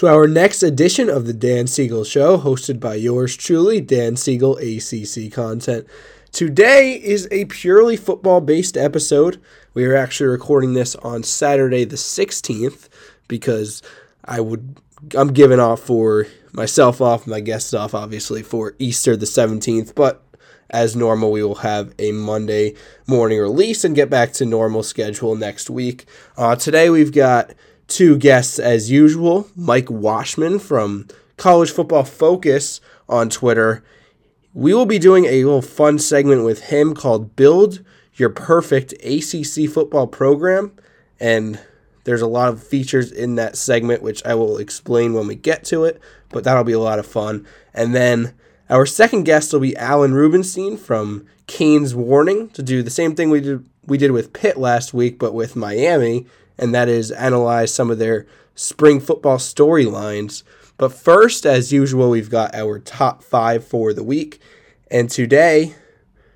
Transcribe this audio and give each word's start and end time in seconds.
to 0.00 0.08
our 0.08 0.26
next 0.26 0.62
edition 0.62 1.10
of 1.10 1.26
the 1.26 1.32
Dan 1.34 1.66
Siegel 1.66 2.04
Show, 2.04 2.38
hosted 2.38 2.80
by 2.80 2.94
yours 2.94 3.36
truly, 3.36 3.82
Dan 3.82 4.16
Siegel, 4.16 4.56
ACC 4.56 5.30
Content. 5.30 5.86
Today 6.32 6.94
is 6.94 7.28
a 7.30 7.44
purely 7.44 7.98
football 7.98 8.40
based 8.40 8.78
episode. 8.78 9.38
We 9.74 9.84
are 9.84 9.94
actually 9.94 10.30
recording 10.30 10.72
this 10.72 10.96
on 10.96 11.22
Saturday 11.22 11.84
the 11.84 11.96
16th 11.96 12.88
because 13.28 13.82
I 14.24 14.40
would 14.40 14.80
I'm 15.14 15.34
giving 15.34 15.60
off 15.60 15.80
for 15.80 16.26
myself 16.54 17.02
off, 17.02 17.26
my 17.26 17.40
guests 17.40 17.74
off 17.74 17.92
obviously 17.92 18.42
for 18.42 18.74
Easter 18.78 19.18
the 19.18 19.26
17th, 19.26 19.94
but 19.94 20.22
as 20.70 20.96
normal 20.96 21.30
we 21.30 21.42
will 21.42 21.56
have 21.56 21.92
a 21.98 22.12
Monday 22.12 22.74
morning 23.06 23.38
release 23.38 23.84
and 23.84 23.94
get 23.94 24.08
back 24.08 24.32
to 24.32 24.46
normal 24.46 24.82
schedule 24.82 25.36
next 25.36 25.68
week. 25.68 26.06
Uh, 26.38 26.56
today 26.56 26.88
we've 26.88 27.12
got 27.12 27.52
two 27.90 28.16
guests 28.16 28.58
as 28.58 28.90
usual, 28.90 29.48
Mike 29.54 29.90
Washman 29.90 30.58
from 30.58 31.08
College 31.36 31.70
Football 31.70 32.04
Focus 32.04 32.80
on 33.08 33.28
Twitter 33.28 33.82
we 34.52 34.74
will 34.74 34.86
be 34.86 34.98
doing 34.98 35.26
a 35.26 35.44
little 35.44 35.62
fun 35.62 35.98
segment 35.98 36.44
with 36.44 36.64
him 36.64 36.94
called 36.94 37.36
Build 37.36 37.84
Your 38.14 38.30
Perfect 38.30 38.92
ACC 39.04 39.70
Football 39.70 40.08
Program. 40.08 40.72
And 41.20 41.60
there's 42.04 42.22
a 42.22 42.26
lot 42.26 42.48
of 42.48 42.62
features 42.62 43.12
in 43.12 43.36
that 43.36 43.56
segment, 43.56 44.02
which 44.02 44.24
I 44.24 44.34
will 44.34 44.58
explain 44.58 45.14
when 45.14 45.26
we 45.26 45.36
get 45.36 45.64
to 45.66 45.84
it, 45.84 46.00
but 46.30 46.44
that'll 46.44 46.64
be 46.64 46.72
a 46.72 46.80
lot 46.80 46.98
of 46.98 47.06
fun. 47.06 47.46
And 47.72 47.94
then 47.94 48.34
our 48.68 48.86
second 48.86 49.24
guest 49.24 49.52
will 49.52 49.60
be 49.60 49.76
Alan 49.76 50.14
Rubenstein 50.14 50.76
from 50.76 51.26
Canes 51.46 51.94
Warning 51.94 52.48
to 52.50 52.62
do 52.62 52.82
the 52.82 52.90
same 52.90 53.14
thing 53.14 53.30
we 53.30 53.40
did 53.40 53.66
we 53.86 53.98
did 53.98 54.12
with 54.12 54.32
Pitt 54.32 54.56
last 54.56 54.92
week, 54.94 55.18
but 55.18 55.32
with 55.34 55.56
Miami, 55.56 56.26
and 56.60 56.74
that 56.74 56.88
is 56.88 57.10
analyze 57.10 57.74
some 57.74 57.90
of 57.90 57.98
their 57.98 58.26
spring 58.54 59.00
football 59.00 59.38
storylines. 59.38 60.44
But 60.76 60.92
first, 60.92 61.46
as 61.46 61.72
usual, 61.72 62.10
we've 62.10 62.30
got 62.30 62.54
our 62.54 62.78
top 62.78 63.22
five 63.24 63.66
for 63.66 63.92
the 63.92 64.04
week. 64.04 64.40
And 64.90 65.10
today, 65.10 65.74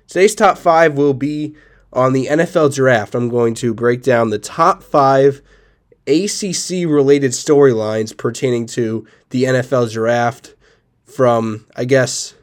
today's 0.07 0.35
top 0.35 0.57
five 0.57 0.97
will 0.97 1.13
be 1.13 1.55
on 1.93 2.13
the 2.13 2.25
NFL 2.25 2.73
draft. 2.75 3.15
I'm 3.15 3.29
going 3.29 3.53
to 3.55 3.73
break 3.73 4.01
down 4.01 4.31
the 4.31 4.39
top 4.39 4.83
five 4.83 5.41
ACC 6.07 6.85
related 6.87 7.31
storylines 7.31 8.15
pertaining 8.15 8.65
to 8.67 9.07
the 9.29 9.43
NFL 9.43 9.93
draft 9.93 10.55
from, 11.05 11.65
I 11.75 11.85
guess, 11.85 12.33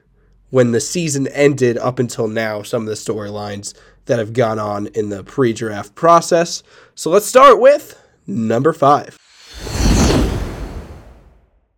when 0.50 0.70
the 0.70 0.80
season 0.80 1.27
ended 1.28 1.78
up 1.78 1.98
until 1.98 2.28
now, 2.28 2.62
some 2.62 2.83
of 2.83 2.89
the 2.89 2.94
storylines 2.94 3.74
that 4.06 4.19
have 4.19 4.33
gone 4.33 4.58
on 4.58 4.86
in 4.89 5.08
the 5.08 5.24
pre 5.24 5.52
draft 5.52 5.94
process. 5.94 6.62
So 6.95 7.11
let's 7.11 7.27
start 7.27 7.59
with 7.59 7.98
number 8.27 8.73
five. 8.73 9.19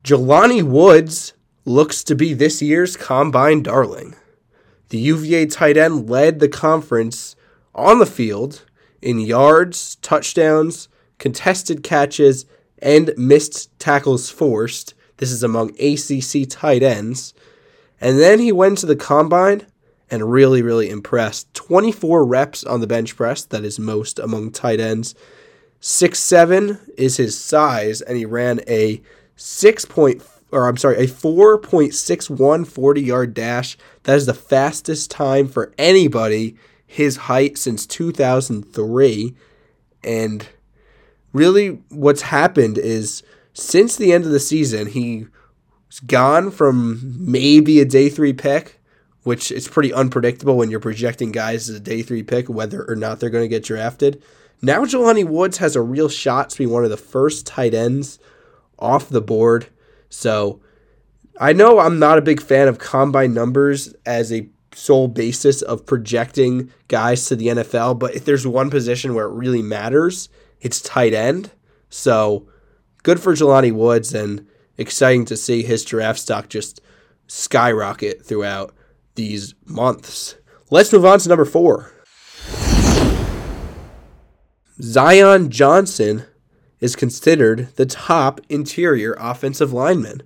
Jelani 0.03 0.63
Woods 0.63 1.35
looks 1.65 2.03
to 2.05 2.17
be 2.17 2.35
this 2.35 2.61
year's 2.61 2.97
combine 2.97 3.63
darling. 3.63 4.17
The 4.89 4.99
UVA 4.99 5.47
tight 5.47 5.77
end 5.77 6.11
led 6.11 6.41
the 6.41 6.49
conference 6.49 7.37
on 7.75 8.01
the 8.01 8.07
field 8.07 8.65
in 9.01 9.21
yards, 9.21 9.95
touchdowns, 9.97 10.89
contested 11.19 11.83
catches, 11.85 12.45
and 12.81 13.15
missed 13.17 13.79
tackles 13.79 14.31
forced. 14.31 14.95
This 15.19 15.31
is 15.31 15.45
among 15.45 15.71
ACC 15.81 16.49
tight 16.49 16.83
ends. 16.83 17.35
And 18.01 18.19
then 18.19 18.41
he 18.41 18.51
went 18.51 18.79
to 18.79 18.87
the 18.87 18.97
combine 18.97 19.67
and 20.11 20.31
really, 20.31 20.63
really 20.63 20.91
impressed. 20.91 21.53
24 21.55 22.25
reps 22.25 22.65
on 22.65 22.81
the 22.81 22.87
bench 22.87 23.17
press, 23.17 23.45
that 23.45 23.65
is 23.65 23.79
most 23.79 24.19
among 24.19 24.51
tight 24.51 24.81
ends. 24.81 25.15
Six 25.81 26.19
seven 26.19 26.79
is 26.97 27.17
his 27.17 27.39
size, 27.39 28.01
and 28.01 28.17
he 28.17 28.25
ran 28.25 28.61
a 28.69 29.03
six 29.37 29.85
point 29.85 30.23
or 30.55 30.69
I'm 30.69 30.77
sorry, 30.77 30.99
a 30.99 31.09
4.61 31.09 32.67
40 32.67 33.03
yard 33.03 33.35
dash. 33.35 33.77
That 34.05 34.17
is 34.17 34.27
the 34.27 34.35
fastest 34.35 35.11
time 35.11 35.49
for 35.49 35.75
anybody 35.77 36.57
his 36.87 37.17
height 37.17 37.59
since 37.59 37.87
2003. 37.87 39.35
And 40.05 40.49
really, 41.33 41.83
what's 41.89 42.23
happened 42.23 42.79
is 42.79 43.25
since 43.53 43.97
the 43.97 44.13
end 44.13 44.25
of 44.25 44.31
the 44.31 44.39
season, 44.39 44.87
he's 44.87 45.27
gone 46.07 46.53
from 46.53 47.17
maybe 47.19 47.81
a 47.81 47.85
day 47.85 48.09
three 48.09 48.33
pick, 48.33 48.81
which 49.25 49.51
is 49.51 49.69
pretty 49.69 49.93
unpredictable 49.93 50.57
when 50.57 50.71
you're 50.71 50.81
projecting 50.81 51.33
guys 51.33 51.69
as 51.69 51.77
a 51.77 51.81
day 51.81 52.03
three 52.03 52.23
pick, 52.23 52.49
whether 52.49 52.85
or 52.89 52.95
not 52.95 53.19
they're 53.19 53.31
going 53.31 53.45
to 53.45 53.49
get 53.49 53.65
drafted. 53.65 54.23
Now, 54.63 54.85
Jelani 54.85 55.25
Woods 55.25 55.59
has 55.59 55.77
a 55.77 55.83
real 55.83 56.09
shot 56.09 56.51
to 56.51 56.59
be 56.59 56.67
one 56.67 56.85
of 56.85 56.91
the 56.91 56.97
first 56.97 57.47
tight 57.47 57.75
ends 57.75 58.19
off 58.79 59.09
the 59.09 59.21
board. 59.21 59.67
So 60.09 60.61
I 61.41 61.53
know 61.53 61.81
I'm 61.81 61.99
not 61.99 62.19
a 62.19 62.23
big 62.23 62.41
fan 62.41 62.69
of 62.69 62.79
combine 62.79 63.35
numbers 63.35 63.95
as 64.07 64.33
a 64.33 64.49
sole 64.75 65.09
basis 65.09 65.63
of 65.63 65.87
projecting 65.87 66.71
guys 66.89 67.27
to 67.27 67.37
the 67.37 67.49
NFL, 67.49 67.99
but 67.99 68.15
if 68.15 68.25
there's 68.25 68.47
one 68.47 68.71
position 68.71 69.15
where 69.15 69.27
it 69.27 69.35
really 69.35 69.63
matters, 69.63 70.29
it's 70.61 70.81
tight 70.81 71.15
end. 71.15 71.51
So 71.89 72.49
good 73.03 73.21
for 73.21 73.35
Jelani 73.35 73.73
Woods 73.73 74.15
and 74.15 74.47
exciting 74.77 75.25
to 75.27 75.37
see 75.37 75.63
his 75.63 75.85
draft 75.85 76.19
stock 76.19 76.49
just 76.49 76.81
skyrocket 77.27 78.25
throughout 78.25 78.75
these 79.15 79.55
months. 79.65 80.37
Let's 80.71 80.93
move 80.93 81.05
on 81.05 81.19
to 81.21 81.29
number 81.29 81.45
four. 81.45 81.93
Zion 84.81 85.51
Johnson 85.51 86.25
is 86.81 86.97
considered 86.97 87.69
the 87.77 87.87
top 87.87 88.41
interior 88.49 89.17
offensive 89.19 89.73
lineman. 89.73 90.23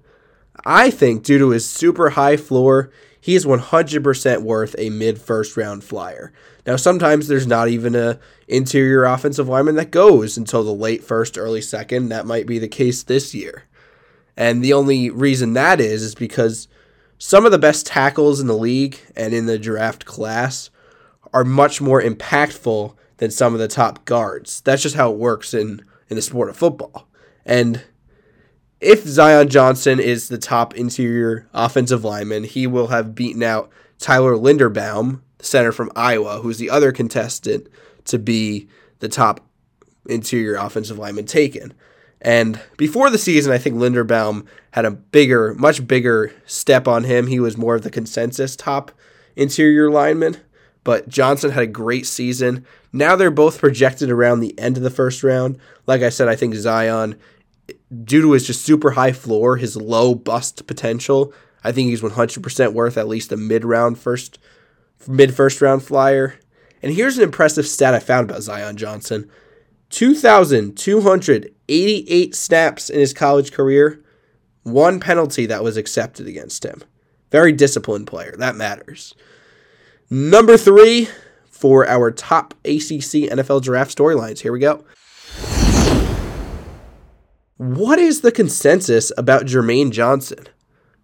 I 0.65 0.91
think 0.91 1.23
due 1.23 1.39
to 1.39 1.51
his 1.51 1.69
super 1.69 2.11
high 2.11 2.37
floor, 2.37 2.91
he 3.21 3.35
is 3.35 3.45
100% 3.45 4.43
worth 4.43 4.75
a 4.79 4.91
mid 4.91 5.21
first 5.21 5.57
round 5.57 5.85
flyer. 5.85 6.33
Now, 6.67 6.77
sometimes 6.77 7.29
there's 7.29 7.47
not 7.47 7.69
even 7.69 7.95
a 7.95 8.19
interior 8.47 9.05
offensive 9.05 9.49
lineman 9.49 9.77
that 9.77 9.91
goes 9.91 10.37
until 10.37 10.65
the 10.65 10.75
late 10.75 11.05
first, 11.05 11.39
early 11.39 11.61
second. 11.61 12.09
That 12.09 12.27
might 12.27 12.47
be 12.47 12.59
the 12.59 12.69
case 12.69 13.03
this 13.03 13.35
year. 13.35 13.65
And 14.37 14.63
the 14.63 14.73
only 14.73 15.11
reason 15.11 15.53
that 15.55 15.81
is 15.81 16.03
is 16.03 16.15
because 16.15 16.69
some 17.19 17.45
of 17.45 17.53
the 17.53 17.59
best 17.59 17.87
tackles 17.87 18.41
in 18.41 18.47
the 18.47 18.57
league 18.57 18.99
and 19.17 19.35
in 19.35 19.47
the 19.47 19.59
draft 19.59 20.05
class 20.05 20.71
are 21.33 21.45
much 21.45 21.81
more 21.81 22.01
impactful 22.01 22.95
than 23.19 23.31
some 23.31 23.53
of 23.53 23.61
the 23.61 23.69
top 23.69 24.05
guards. 24.05 24.61
That's 24.63 24.83
just 24.83 24.95
how 24.95 25.13
it 25.13 25.19
works 25.19 25.53
in 25.53 25.85
in 26.09 26.17
the 26.17 26.23
sport 26.23 26.49
of 26.49 26.57
football. 26.57 27.09
And 27.45 27.83
if 28.81 29.05
Zion 29.05 29.49
Johnson 29.49 30.01
is 30.01 30.29
the 30.29 30.39
top 30.39 30.75
interior 30.75 31.49
offensive 31.53 32.05
lineman, 32.05 32.45
he 32.45 32.67
will 32.67 32.87
have 32.89 33.15
beaten 33.15 33.43
out 33.43 33.71
Tyler 33.99 34.35
Linderbaum, 34.35 35.21
center 35.41 35.73
from 35.73 35.91
Iowa, 35.97 36.41
who's 36.41 36.59
the 36.59 36.71
other 36.71 36.93
contestant 36.93 37.67
to 38.05 38.19
be 38.19 38.69
the 39.01 39.09
top 39.09 39.41
interior 40.07 40.55
offensive 40.55 40.99
lineman 40.99 41.27
taken. 41.27 41.75
And 42.21 42.61
before 42.77 43.11
the 43.11 43.19
season, 43.19 43.53
I 43.53 43.59
think 43.59 43.77
Linderbaum 43.77 44.47
had 44.73 44.85
a 44.85 44.91
bigger, 44.91 45.55
much 45.55 45.87
bigger 45.87 46.33
step 46.47 46.89
on 46.89 47.05
him. 47.05 47.29
He 47.29 47.39
was 47.39 47.57
more 47.57 47.77
of 47.77 47.83
the 47.83 47.91
consensus 47.91 48.57
top 48.57 48.91
interior 49.37 49.91
lineman 49.91 50.39
but 50.89 51.07
Johnson 51.07 51.51
had 51.51 51.63
a 51.63 51.67
great 51.67 52.07
season. 52.07 52.65
Now 52.95 53.15
they're 53.15 53.31
both 53.31 53.59
projected 53.59 54.11
around 54.11 54.41
the 54.41 54.59
end 54.59 54.79
of 54.79 54.83
the 54.83 54.89
first 54.89 55.23
round. 55.23 55.59
Like 55.87 56.01
I 56.01 56.09
said, 56.09 56.29
I 56.29 56.35
think 56.35 56.55
Zion, 56.55 57.19
due 58.05 58.23
to 58.23 58.33
his 58.33 58.47
just 58.47 58.65
super 58.65 58.93
high 58.93 59.13
floor, 59.13 59.59
his 59.59 59.77
low 59.77 60.15
bust 60.15 60.67
potential, 60.67 61.31
I 61.63 61.73
think 61.73 61.91
he's 61.91 62.01
100% 62.01 62.73
worth 62.73 62.97
at 62.97 63.07
least 63.07 63.33
a 63.33 63.37
mid 63.37 63.67
round 63.67 63.99
first, 63.99 64.39
mid 65.07 65.35
first 65.35 65.61
round 65.61 65.83
flyer. 65.83 66.37
And 66.83 66.95
here's 66.95 67.19
an 67.19 67.25
impressive 67.25 67.67
stat 67.67 67.93
I 67.93 67.99
found 67.99 68.31
about 68.31 68.41
Zion 68.41 68.79
Johnson 68.79 69.31
2,288 71.69 72.35
snaps 72.35 72.91
in 72.91 72.99
his 72.99 73.13
college 73.13 73.53
career, 73.53 74.03
one 74.63 75.01
penalty 75.01 75.47
that 75.47 75.63
was 75.63 75.77
accepted 75.77 76.27
against 76.27 76.65
him. 76.65 76.83
Very 77.31 77.53
disciplined 77.53 78.07
player. 78.07 78.35
That 78.39 78.57
matters. 78.57 79.15
Number 80.11 80.57
three 80.57 81.09
for 81.51 81.87
our 81.87 82.11
top 82.11 82.55
ACC 82.65 83.29
NFL 83.29 83.63
draft 83.63 83.97
storylines. 83.97 84.41
Here 84.41 84.53
we 84.53 84.61
go. 84.61 84.85
What 87.59 87.99
is 87.99 88.21
the 88.21 88.33
consensus 88.33 89.13
about 89.19 89.45
Jermaine 89.45 89.91
Johnson? 89.91 90.47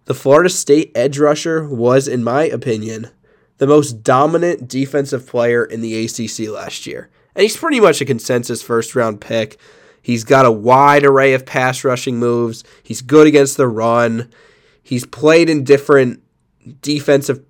The 0.05 0.13
Florida 0.13 0.49
State 0.49 0.91
edge 0.95 1.19
rusher 1.19 1.67
was, 1.67 2.07
in 2.07 2.23
my 2.23 2.43
opinion, 2.43 3.09
the 3.57 3.67
most 3.67 4.03
dominant 4.03 4.67
defensive 4.67 5.27
player 5.27 5.65
in 5.65 5.81
the 5.81 6.05
ACC 6.05 6.47
last 6.49 6.87
year. 6.87 7.09
And 7.35 7.43
he's 7.43 7.57
pretty 7.57 7.79
much 7.79 8.01
a 8.01 8.05
consensus 8.05 8.61
first 8.61 8.95
round 8.95 9.19
pick. 9.19 9.59
He's 10.05 10.23
got 10.23 10.45
a 10.45 10.51
wide 10.51 11.03
array 11.03 11.33
of 11.33 11.47
pass 11.47 11.83
rushing 11.83 12.19
moves. 12.19 12.63
He's 12.83 13.01
good 13.01 13.25
against 13.25 13.57
the 13.57 13.67
run. 13.67 14.31
He's 14.83 15.03
played 15.03 15.49
in 15.49 15.63
different 15.63 16.21
defensive 16.79 17.43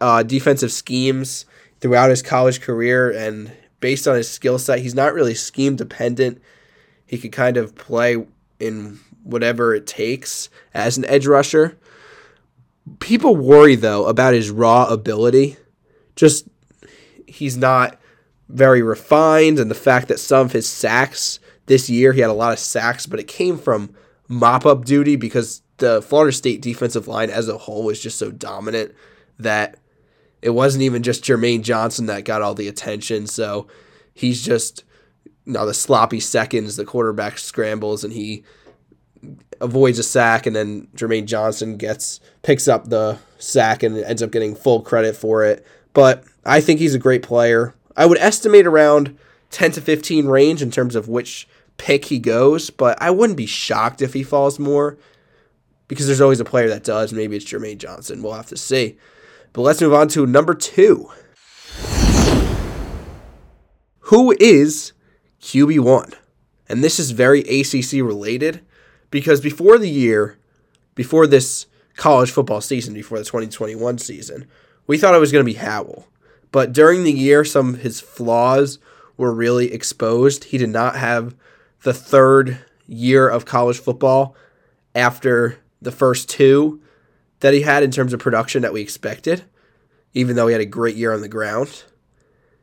uh, 0.00 0.22
defensive 0.22 0.70
schemes 0.70 1.46
throughout 1.80 2.10
his 2.10 2.22
college 2.22 2.60
career, 2.60 3.10
and 3.10 3.50
based 3.80 4.06
on 4.06 4.14
his 4.14 4.30
skill 4.30 4.56
set, 4.56 4.78
he's 4.78 4.94
not 4.94 5.14
really 5.14 5.34
scheme 5.34 5.74
dependent. 5.74 6.40
He 7.08 7.18
could 7.18 7.32
kind 7.32 7.56
of 7.56 7.74
play 7.74 8.24
in 8.60 9.00
whatever 9.24 9.74
it 9.74 9.88
takes 9.88 10.48
as 10.72 10.96
an 10.96 11.04
edge 11.06 11.26
rusher. 11.26 11.76
People 13.00 13.34
worry 13.34 13.74
though 13.74 14.06
about 14.06 14.34
his 14.34 14.48
raw 14.48 14.86
ability. 14.86 15.56
Just 16.14 16.46
he's 17.26 17.56
not 17.56 17.98
very 18.48 18.80
refined 18.80 19.58
and 19.58 19.68
the 19.68 19.74
fact 19.74 20.06
that 20.06 20.20
some 20.20 20.46
of 20.46 20.52
his 20.52 20.68
sacks 20.68 21.40
this 21.70 21.88
year 21.88 22.12
he 22.12 22.20
had 22.20 22.30
a 22.30 22.32
lot 22.32 22.52
of 22.52 22.58
sacks, 22.58 23.06
but 23.06 23.20
it 23.20 23.28
came 23.28 23.56
from 23.56 23.94
mop 24.26 24.66
up 24.66 24.84
duty 24.84 25.14
because 25.14 25.62
the 25.76 26.02
Florida 26.02 26.32
State 26.32 26.60
defensive 26.60 27.06
line 27.06 27.30
as 27.30 27.48
a 27.48 27.58
whole 27.58 27.84
was 27.84 28.02
just 28.02 28.18
so 28.18 28.32
dominant 28.32 28.92
that 29.38 29.78
it 30.42 30.50
wasn't 30.50 30.82
even 30.82 31.04
just 31.04 31.22
Jermaine 31.22 31.62
Johnson 31.62 32.06
that 32.06 32.24
got 32.24 32.42
all 32.42 32.56
the 32.56 32.66
attention. 32.66 33.28
So 33.28 33.68
he's 34.12 34.44
just 34.44 34.82
you 35.44 35.52
know, 35.52 35.64
the 35.64 35.72
sloppy 35.72 36.18
seconds, 36.18 36.74
the 36.74 36.84
quarterback 36.84 37.38
scrambles, 37.38 38.02
and 38.02 38.12
he 38.12 38.42
avoids 39.60 40.00
a 40.00 40.02
sack, 40.02 40.46
and 40.46 40.56
then 40.56 40.88
Jermaine 40.96 41.26
Johnson 41.26 41.76
gets 41.76 42.18
picks 42.42 42.66
up 42.66 42.88
the 42.88 43.20
sack 43.38 43.84
and 43.84 43.96
ends 43.96 44.24
up 44.24 44.32
getting 44.32 44.56
full 44.56 44.82
credit 44.82 45.14
for 45.14 45.44
it. 45.44 45.64
But 45.92 46.24
I 46.44 46.60
think 46.60 46.80
he's 46.80 46.96
a 46.96 46.98
great 46.98 47.22
player. 47.22 47.76
I 47.96 48.06
would 48.06 48.18
estimate 48.18 48.66
around 48.66 49.16
10 49.50 49.70
to 49.72 49.80
15 49.80 50.26
range 50.26 50.62
in 50.62 50.72
terms 50.72 50.96
of 50.96 51.08
which 51.08 51.46
pick 51.80 52.04
he 52.04 52.18
goes, 52.18 52.68
but 52.68 53.00
I 53.00 53.10
wouldn't 53.10 53.38
be 53.38 53.46
shocked 53.46 54.02
if 54.02 54.12
he 54.12 54.22
falls 54.22 54.58
more 54.58 54.98
because 55.88 56.06
there's 56.06 56.20
always 56.20 56.38
a 56.38 56.44
player 56.44 56.68
that 56.68 56.84
does. 56.84 57.10
Maybe 57.10 57.36
it's 57.36 57.44
Jermaine 57.46 57.78
Johnson. 57.78 58.22
We'll 58.22 58.34
have 58.34 58.48
to 58.48 58.56
see. 58.58 58.98
But 59.54 59.62
let's 59.62 59.80
move 59.80 59.94
on 59.94 60.08
to 60.08 60.26
number 60.26 60.52
two. 60.54 61.10
Who 64.00 64.36
is 64.38 64.92
QB1? 65.40 66.14
And 66.68 66.84
this 66.84 66.98
is 66.98 67.12
very 67.12 67.40
ACC 67.40 67.94
related 67.94 68.60
because 69.10 69.40
before 69.40 69.78
the 69.78 69.88
year, 69.88 70.38
before 70.94 71.26
this 71.26 71.64
college 71.96 72.30
football 72.30 72.60
season, 72.60 72.92
before 72.92 73.18
the 73.18 73.24
2021 73.24 73.96
season, 73.96 74.46
we 74.86 74.98
thought 74.98 75.14
it 75.14 75.18
was 75.20 75.32
going 75.32 75.44
to 75.44 75.50
be 75.50 75.58
Howell. 75.58 76.06
But 76.52 76.74
during 76.74 77.04
the 77.04 77.12
year, 77.12 77.42
some 77.42 77.74
of 77.74 77.80
his 77.80 78.00
flaws 78.00 78.78
were 79.16 79.32
really 79.32 79.72
exposed. 79.72 80.44
He 80.44 80.58
did 80.58 80.68
not 80.68 80.96
have 80.96 81.34
the 81.82 81.94
third 81.94 82.58
year 82.86 83.28
of 83.28 83.44
college 83.44 83.78
football 83.78 84.36
after 84.94 85.58
the 85.80 85.92
first 85.92 86.28
two 86.28 86.80
that 87.40 87.54
he 87.54 87.62
had 87.62 87.82
in 87.82 87.90
terms 87.90 88.12
of 88.12 88.20
production 88.20 88.62
that 88.62 88.72
we 88.72 88.80
expected, 88.80 89.44
even 90.12 90.36
though 90.36 90.46
he 90.46 90.52
had 90.52 90.60
a 90.60 90.66
great 90.66 90.96
year 90.96 91.12
on 91.12 91.20
the 91.20 91.28
ground. 91.28 91.84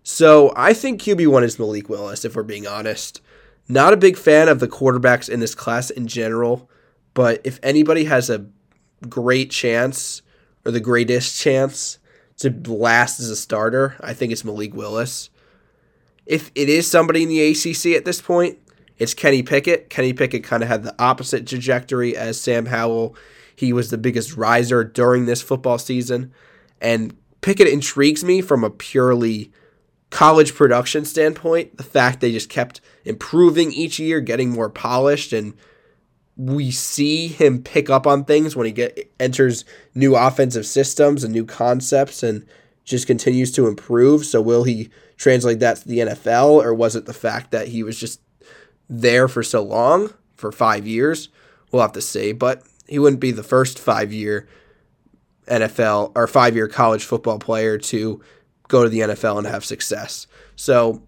So 0.04 0.54
I 0.56 0.74
think 0.74 1.02
QB1 1.02 1.44
is 1.44 1.60
Malik 1.60 1.90
Willis, 1.90 2.24
if 2.24 2.36
we're 2.36 2.44
being 2.44 2.68
honest. 2.68 3.22
Not 3.68 3.94
a 3.94 3.98
big 3.98 4.18
fan 4.18 4.48
of 4.48 4.60
the 4.60 4.68
quarterbacks 4.68 5.30
in 5.30 5.40
this 5.40 5.56
class 5.56 5.90
in 5.90 6.08
general, 6.08 6.70
but 7.14 7.42
if 7.44 7.60
anybody 7.64 8.06
has 8.06 8.30
a 8.30 8.46
great 9.10 9.52
chance 9.52 10.22
or 10.64 10.72
the 10.72 10.80
greatest 10.80 11.40
chance 11.40 12.00
to 12.38 12.50
last 12.68 13.20
as 13.20 13.30
a 13.30 13.36
starter, 13.36 13.96
I 14.00 14.14
think 14.14 14.32
it's 14.32 14.46
Malik 14.46 14.74
Willis. 14.74 15.30
If 16.26 16.52
it 16.56 16.70
is 16.70 16.90
somebody 16.90 17.24
in 17.24 17.30
the 17.30 17.42
ACC 17.50 17.98
at 17.98 18.06
this 18.06 18.22
point, 18.22 18.60
it's 18.98 19.14
Kenny 19.14 19.44
Pickett. 19.44 19.90
Kenny 19.90 20.14
Pickett 20.14 20.44
kind 20.44 20.64
of 20.64 20.70
had 20.70 20.84
the 20.84 20.96
opposite 21.00 21.48
trajectory 21.48 22.16
as 22.16 22.40
Sam 22.40 22.68
Howell. 22.68 23.16
He 23.56 23.74
was 23.74 23.90
the 23.90 23.98
biggest 23.98 24.36
riser 24.36 24.84
during 24.84 25.26
this 25.26 25.42
football 25.42 25.78
season. 25.78 26.34
And 26.82 27.16
Pickett 27.42 27.68
intrigues 27.68 28.24
me 28.24 28.42
from 28.42 28.64
a 28.64 28.70
purely 28.70 29.52
college 30.10 30.56
production 30.56 31.06
standpoint. 31.06 31.78
The 31.78 31.84
fact 31.84 32.22
they 32.22 32.32
just 32.32 32.50
kept 32.50 32.82
improving 33.06 33.72
each 33.72 34.00
year, 34.00 34.20
getting 34.20 34.50
more 34.50 34.70
polished, 34.70 35.34
and 35.34 35.54
we 36.36 36.72
see 36.72 37.28
him 37.28 37.64
pick 37.64 37.90
up 37.90 38.06
on 38.06 38.24
things 38.24 38.56
when 38.56 38.68
he 38.68 38.72
get 38.72 39.12
enters 39.20 39.66
new 39.96 40.16
offensive 40.16 40.66
systems 40.66 41.24
and 41.24 41.34
new 41.34 41.46
concepts 41.46 42.22
and 42.22 42.46
just 42.84 43.08
continues 43.08 43.52
to 43.52 43.68
improve. 43.68 44.24
So 44.26 44.40
will 44.40 44.64
he 44.64 44.90
translate 45.18 45.60
that 45.60 45.78
to 45.78 45.88
the 45.88 46.00
NFL 46.00 46.64
or 46.64 46.74
was 46.74 46.96
it 46.96 47.06
the 47.06 47.14
fact 47.14 47.52
that 47.52 47.70
he 47.70 47.82
was 47.82 48.00
just 48.00 48.22
there 48.90 49.28
for 49.28 49.44
so 49.44 49.64
long, 49.64 50.14
for 50.36 50.52
5 50.52 50.88
years? 50.88 51.30
We'll 51.72 51.82
have 51.82 51.94
to 51.94 52.02
see, 52.02 52.32
but 52.32 52.64
he 52.88 53.00
wouldn't 53.00 53.20
be 53.20 53.32
the 53.32 53.44
first 53.44 53.78
5-year 53.78 54.48
NFL 55.48 56.12
or 56.16 56.28
5-year 56.28 56.68
college 56.68 57.04
football 57.04 57.40
player 57.40 57.78
to 57.78 58.22
go 58.68 58.84
to 58.84 58.90
the 58.90 59.00
NFL 59.00 59.38
and 59.38 59.48
have 59.48 59.66
success. 59.66 60.28
So 60.56 61.02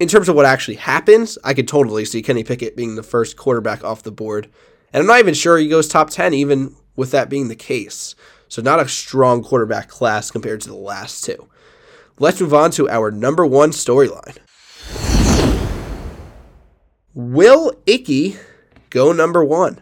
in 0.00 0.08
terms 0.08 0.28
of 0.28 0.36
what 0.36 0.46
actually 0.46 0.76
happens, 0.76 1.38
I 1.44 1.54
could 1.54 1.68
totally 1.68 2.04
see 2.04 2.22
Kenny 2.22 2.44
Pickett 2.44 2.76
being 2.76 2.96
the 2.96 3.02
first 3.02 3.36
quarterback 3.36 3.84
off 3.84 4.02
the 4.02 4.10
board. 4.10 4.50
And 4.92 5.00
I'm 5.00 5.06
not 5.06 5.18
even 5.18 5.34
sure 5.34 5.58
he 5.58 5.68
goes 5.68 5.88
top 5.88 6.10
10, 6.10 6.34
even 6.34 6.76
with 6.96 7.10
that 7.10 7.28
being 7.28 7.48
the 7.48 7.56
case. 7.56 8.14
So, 8.48 8.62
not 8.62 8.80
a 8.80 8.88
strong 8.88 9.42
quarterback 9.42 9.88
class 9.88 10.30
compared 10.30 10.60
to 10.60 10.68
the 10.68 10.76
last 10.76 11.24
two. 11.24 11.48
Let's 12.18 12.40
move 12.40 12.54
on 12.54 12.70
to 12.72 12.88
our 12.88 13.10
number 13.10 13.44
one 13.44 13.70
storyline. 13.70 14.36
Will 17.14 17.72
Ickey 17.86 18.36
go 18.90 19.12
number 19.12 19.44
one? 19.44 19.80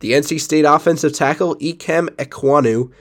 The 0.00 0.12
NC 0.12 0.40
State 0.40 0.64
offensive 0.64 1.12
tackle, 1.12 1.54
Ikem 1.56 2.08
Ekwonu, 2.16 2.92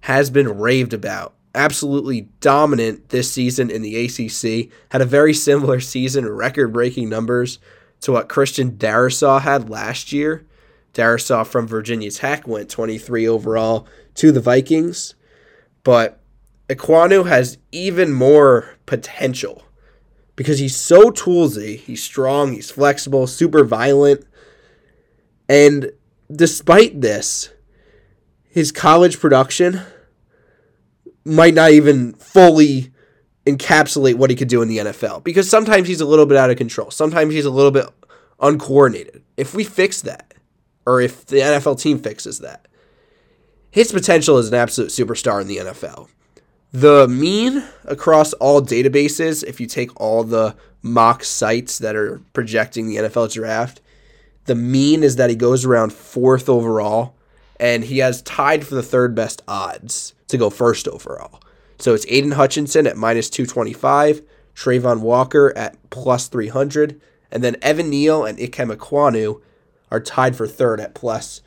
has 0.00 0.28
been 0.28 0.58
raved 0.58 0.92
about 0.92 1.34
absolutely 1.54 2.22
dominant 2.40 3.10
this 3.10 3.30
season 3.30 3.70
in 3.70 3.82
the 3.82 4.04
ACC. 4.04 4.72
Had 4.90 5.00
a 5.00 5.06
very 5.06 5.32
similar 5.32 5.78
season, 5.78 6.28
record 6.28 6.72
breaking 6.72 7.08
numbers 7.08 7.60
to 8.00 8.10
what 8.10 8.28
Christian 8.28 8.72
Darrisaw 8.72 9.40
had 9.40 9.70
last 9.70 10.12
year. 10.12 10.44
Darrisaw 10.94 11.46
from 11.46 11.68
Virginia 11.68 12.10
Tech 12.10 12.46
went 12.48 12.68
23 12.70 13.28
overall 13.28 13.86
to 14.16 14.32
the 14.32 14.40
Vikings. 14.40 15.14
But 15.84 16.20
Ekwonu 16.68 17.28
has 17.28 17.56
even 17.70 18.12
more 18.12 18.76
potential 18.86 19.62
because 20.36 20.58
he's 20.58 20.76
so 20.76 21.10
toolsy. 21.10 21.78
He's 21.78 22.02
strong, 22.02 22.52
he's 22.52 22.70
flexible, 22.70 23.26
super 23.26 23.64
violent. 23.64 24.26
And 25.48 25.92
despite 26.34 27.00
this, 27.00 27.50
his 28.48 28.72
college 28.72 29.20
production 29.20 29.80
might 31.24 31.54
not 31.54 31.70
even 31.70 32.12
fully 32.14 32.92
encapsulate 33.46 34.14
what 34.14 34.30
he 34.30 34.36
could 34.36 34.48
do 34.48 34.62
in 34.62 34.68
the 34.68 34.78
NFL 34.78 35.22
because 35.22 35.48
sometimes 35.48 35.88
he's 35.88 36.00
a 36.00 36.06
little 36.06 36.26
bit 36.26 36.38
out 36.38 36.50
of 36.50 36.56
control. 36.56 36.90
Sometimes 36.90 37.34
he's 37.34 37.44
a 37.44 37.50
little 37.50 37.70
bit 37.70 37.86
uncoordinated. 38.40 39.22
If 39.36 39.54
we 39.54 39.64
fix 39.64 40.02
that, 40.02 40.34
or 40.86 41.00
if 41.00 41.26
the 41.26 41.36
NFL 41.36 41.80
team 41.80 41.98
fixes 41.98 42.40
that, 42.40 42.66
his 43.70 43.90
potential 43.92 44.38
is 44.38 44.48
an 44.48 44.54
absolute 44.54 44.90
superstar 44.90 45.40
in 45.40 45.48
the 45.48 45.58
NFL. 45.58 46.08
The 46.74 47.06
mean 47.06 47.62
across 47.84 48.32
all 48.32 48.60
databases, 48.60 49.44
if 49.44 49.60
you 49.60 49.68
take 49.68 50.00
all 50.00 50.24
the 50.24 50.56
mock 50.82 51.22
sites 51.22 51.78
that 51.78 51.94
are 51.94 52.20
projecting 52.32 52.88
the 52.88 52.96
NFL 52.96 53.32
draft, 53.32 53.80
the 54.46 54.56
mean 54.56 55.04
is 55.04 55.14
that 55.14 55.30
he 55.30 55.36
goes 55.36 55.64
around 55.64 55.92
fourth 55.92 56.48
overall, 56.48 57.14
and 57.60 57.84
he 57.84 57.98
has 57.98 58.22
tied 58.22 58.66
for 58.66 58.74
the 58.74 58.82
third 58.82 59.14
best 59.14 59.40
odds 59.46 60.14
to 60.26 60.36
go 60.36 60.50
first 60.50 60.88
overall. 60.88 61.40
So 61.78 61.94
it's 61.94 62.06
Aidan 62.08 62.32
Hutchinson 62.32 62.88
at 62.88 62.96
minus 62.96 63.30
225, 63.30 64.22
Travon 64.56 64.98
Walker 64.98 65.56
at 65.56 65.76
plus 65.90 66.26
300, 66.26 67.00
and 67.30 67.44
then 67.44 67.54
Evan 67.62 67.88
Neal 67.88 68.24
and 68.24 68.36
Ikem 68.36 68.74
Ekwonu 68.74 69.40
are 69.92 70.00
tied 70.00 70.34
for 70.34 70.48
third 70.48 70.80
at 70.80 70.92
plus 70.92 71.40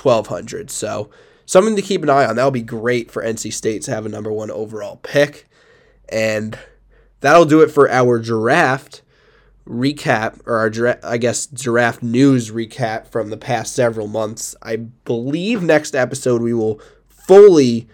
1200. 0.00 0.70
So 0.70 1.10
something 1.48 1.76
to 1.76 1.82
keep 1.82 2.02
an 2.02 2.10
eye 2.10 2.26
on. 2.26 2.36
That'll 2.36 2.50
be 2.50 2.60
great 2.60 3.10
for 3.10 3.22
NC 3.22 3.54
State 3.54 3.82
to 3.82 3.90
have 3.90 4.04
a 4.04 4.10
number 4.10 4.30
one 4.30 4.50
overall 4.50 4.96
pick. 4.96 5.48
And 6.10 6.58
that'll 7.20 7.46
do 7.46 7.62
it 7.62 7.70
for 7.70 7.90
our 7.90 8.18
draft 8.18 9.00
recap, 9.66 10.40
or 10.46 10.58
our, 10.58 10.98
I 11.02 11.16
guess, 11.16 11.46
draft 11.46 12.02
news 12.02 12.50
recap 12.50 13.08
from 13.08 13.30
the 13.30 13.36
past 13.38 13.74
several 13.74 14.06
months. 14.06 14.54
I 14.62 14.76
believe 14.76 15.62
next 15.62 15.94
episode 15.94 16.42
we 16.42 16.54
will 16.54 16.80
fully 17.08 17.88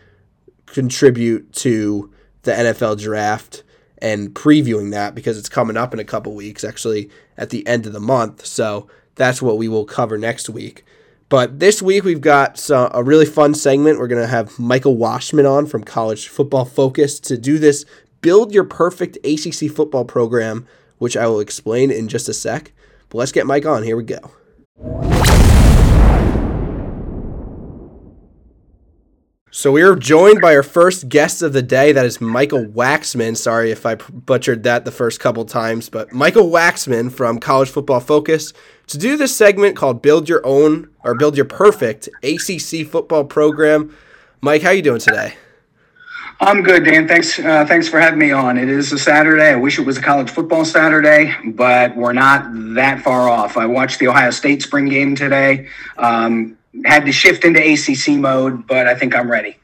contribute 0.66 1.52
to 1.52 2.12
the 2.42 2.52
NFL 2.52 3.00
draft 3.00 3.62
and 3.98 4.34
previewing 4.34 4.90
that 4.90 5.14
because 5.14 5.38
it's 5.38 5.48
coming 5.48 5.76
up 5.76 5.94
in 5.94 6.00
a 6.00 6.04
couple 6.04 6.34
weeks, 6.34 6.64
actually 6.64 7.08
at 7.36 7.50
the 7.50 7.64
end 7.68 7.86
of 7.86 7.92
the 7.92 8.00
month. 8.00 8.44
So 8.46 8.88
that's 9.14 9.40
what 9.40 9.58
we 9.58 9.68
will 9.68 9.84
cover 9.84 10.18
next 10.18 10.48
week. 10.48 10.84
But 11.28 11.58
this 11.58 11.80
week 11.82 12.04
we've 12.04 12.20
got 12.20 12.68
a 12.70 13.02
really 13.02 13.26
fun 13.26 13.54
segment. 13.54 13.98
We're 13.98 14.08
going 14.08 14.22
to 14.22 14.28
have 14.28 14.58
Michael 14.58 14.96
Washman 14.96 15.46
on 15.46 15.66
from 15.66 15.82
College 15.82 16.28
Football 16.28 16.64
Focus 16.64 17.18
to 17.20 17.36
do 17.36 17.58
this 17.58 17.84
build 18.24 18.54
your 18.54 18.64
perfect 18.64 19.18
ACC 19.22 19.70
football 19.70 20.06
program, 20.06 20.66
which 20.96 21.14
I 21.14 21.26
will 21.26 21.40
explain 21.40 21.90
in 21.90 22.08
just 22.08 22.26
a 22.26 22.32
sec. 22.32 22.72
But 23.10 23.18
let's 23.18 23.32
get 23.32 23.46
Mike 23.46 23.66
on. 23.66 23.82
Here 23.82 23.98
we 23.98 24.04
go. 24.04 25.23
So 29.56 29.70
we 29.70 29.82
are 29.82 29.94
joined 29.94 30.40
by 30.40 30.56
our 30.56 30.64
first 30.64 31.08
guest 31.08 31.40
of 31.40 31.52
the 31.52 31.62
day. 31.62 31.92
That 31.92 32.04
is 32.04 32.20
Michael 32.20 32.64
Waxman. 32.64 33.36
Sorry 33.36 33.70
if 33.70 33.86
I 33.86 33.94
butchered 33.94 34.64
that 34.64 34.84
the 34.84 34.90
first 34.90 35.20
couple 35.20 35.44
times, 35.44 35.88
but 35.88 36.12
Michael 36.12 36.50
Waxman 36.50 37.12
from 37.12 37.38
College 37.38 37.70
Football 37.70 38.00
Focus 38.00 38.52
to 38.88 38.98
do 38.98 39.16
this 39.16 39.34
segment 39.36 39.76
called 39.76 40.02
"Build 40.02 40.28
Your 40.28 40.44
Own" 40.44 40.88
or 41.04 41.14
"Build 41.14 41.36
Your 41.36 41.44
Perfect" 41.44 42.08
ACC 42.24 42.84
football 42.84 43.22
program. 43.22 43.96
Mike, 44.40 44.62
how 44.62 44.70
are 44.70 44.74
you 44.74 44.82
doing 44.82 44.98
today? 44.98 45.34
I'm 46.40 46.64
good, 46.64 46.84
Dan. 46.84 47.06
Thanks. 47.06 47.38
Uh, 47.38 47.64
thanks 47.64 47.86
for 47.88 48.00
having 48.00 48.18
me 48.18 48.32
on. 48.32 48.58
It 48.58 48.68
is 48.68 48.92
a 48.92 48.98
Saturday. 48.98 49.50
I 49.50 49.54
wish 49.54 49.78
it 49.78 49.86
was 49.86 49.96
a 49.96 50.02
college 50.02 50.30
football 50.30 50.64
Saturday, 50.64 51.32
but 51.44 51.96
we're 51.96 52.12
not 52.12 52.44
that 52.74 53.02
far 53.04 53.28
off. 53.28 53.56
I 53.56 53.66
watched 53.66 54.00
the 54.00 54.08
Ohio 54.08 54.32
State 54.32 54.62
spring 54.62 54.88
game 54.88 55.14
today. 55.14 55.68
Um, 55.96 56.58
had 56.84 57.06
to 57.06 57.12
shift 57.12 57.44
into 57.44 57.60
ACC 57.60 58.18
mode, 58.18 58.66
but 58.66 58.86
I 58.86 58.94
think 58.94 59.14
I'm 59.14 59.30
ready. 59.30 59.56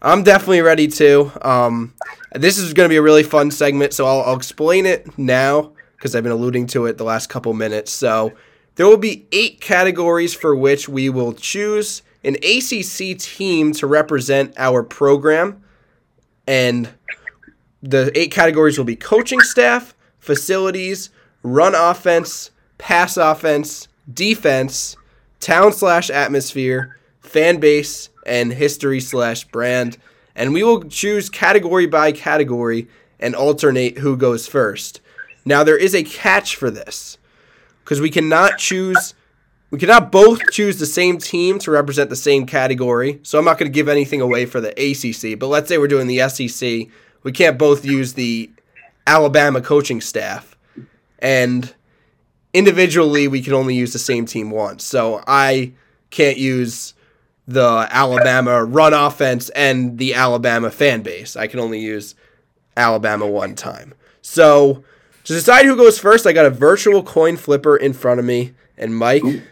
I'm 0.00 0.22
definitely 0.22 0.62
ready 0.62 0.88
too. 0.88 1.32
Um, 1.42 1.94
this 2.32 2.58
is 2.58 2.72
going 2.72 2.88
to 2.88 2.92
be 2.92 2.96
a 2.96 3.02
really 3.02 3.22
fun 3.22 3.50
segment, 3.50 3.92
so 3.92 4.06
I'll, 4.06 4.22
I'll 4.22 4.36
explain 4.36 4.86
it 4.86 5.18
now 5.18 5.72
because 5.96 6.14
I've 6.14 6.22
been 6.22 6.32
alluding 6.32 6.68
to 6.68 6.86
it 6.86 6.96
the 6.96 7.04
last 7.04 7.28
couple 7.28 7.52
minutes. 7.52 7.92
So 7.92 8.32
there 8.76 8.86
will 8.86 8.96
be 8.96 9.26
eight 9.32 9.60
categories 9.60 10.34
for 10.34 10.54
which 10.54 10.88
we 10.88 11.08
will 11.08 11.32
choose 11.32 12.02
an 12.22 12.36
ACC 12.36 13.18
team 13.18 13.72
to 13.72 13.86
represent 13.86 14.54
our 14.56 14.82
program, 14.82 15.62
and 16.46 16.88
the 17.82 18.12
eight 18.14 18.30
categories 18.30 18.78
will 18.78 18.84
be 18.84 18.96
coaching 18.96 19.40
staff, 19.40 19.94
facilities, 20.18 21.10
run 21.42 21.74
offense, 21.74 22.50
pass 22.78 23.16
offense, 23.16 23.88
defense, 24.12 24.96
town 25.40 25.72
slash 25.72 26.10
atmosphere, 26.10 26.96
fan 27.20 27.60
base, 27.60 28.10
and 28.26 28.52
history 28.52 29.00
slash 29.00 29.44
brand. 29.44 29.98
And 30.34 30.52
we 30.52 30.62
will 30.62 30.84
choose 30.84 31.28
category 31.28 31.86
by 31.86 32.12
category 32.12 32.88
and 33.18 33.34
alternate 33.34 33.98
who 33.98 34.16
goes 34.16 34.46
first. 34.46 35.00
Now, 35.44 35.64
there 35.64 35.76
is 35.76 35.94
a 35.94 36.02
catch 36.02 36.56
for 36.56 36.70
this 36.70 37.18
because 37.82 38.00
we 38.00 38.10
cannot 38.10 38.58
choose. 38.58 39.14
We 39.70 39.78
cannot 39.78 40.10
both 40.10 40.40
choose 40.50 40.78
the 40.78 40.86
same 40.86 41.18
team 41.18 41.58
to 41.60 41.70
represent 41.70 42.08
the 42.08 42.16
same 42.16 42.46
category. 42.46 43.20
So 43.22 43.38
I'm 43.38 43.44
not 43.44 43.58
going 43.58 43.70
to 43.70 43.74
give 43.74 43.88
anything 43.88 44.20
away 44.20 44.46
for 44.46 44.60
the 44.60 44.70
ACC. 44.70 45.38
But 45.38 45.48
let's 45.48 45.68
say 45.68 45.76
we're 45.76 45.88
doing 45.88 46.06
the 46.06 46.26
SEC. 46.28 46.88
We 47.22 47.32
can't 47.32 47.58
both 47.58 47.84
use 47.84 48.14
the 48.14 48.50
Alabama 49.06 49.60
coaching 49.60 50.00
staff. 50.00 50.56
And 51.18 51.74
individually 52.52 53.28
we 53.28 53.42
can 53.42 53.52
only 53.52 53.74
use 53.74 53.92
the 53.92 53.98
same 53.98 54.26
team 54.26 54.50
once. 54.50 54.84
So 54.84 55.22
I 55.26 55.72
can't 56.10 56.38
use 56.38 56.94
the 57.46 57.88
Alabama 57.90 58.64
run 58.64 58.92
offense 58.92 59.48
and 59.50 59.98
the 59.98 60.14
Alabama 60.14 60.70
fan 60.70 61.02
base. 61.02 61.36
I 61.36 61.46
can 61.46 61.60
only 61.60 61.80
use 61.80 62.14
Alabama 62.76 63.26
one 63.26 63.54
time. 63.54 63.94
So 64.20 64.84
to 65.24 65.32
decide 65.32 65.64
who 65.66 65.76
goes 65.76 65.98
first, 65.98 66.26
I 66.26 66.32
got 66.32 66.46
a 66.46 66.50
virtual 66.50 67.02
coin 67.02 67.36
flipper 67.36 67.76
in 67.76 67.92
front 67.92 68.20
of 68.20 68.26
me. 68.26 68.54
And 68.76 68.96
Mike, 68.96 69.24
Ooh. 69.24 69.42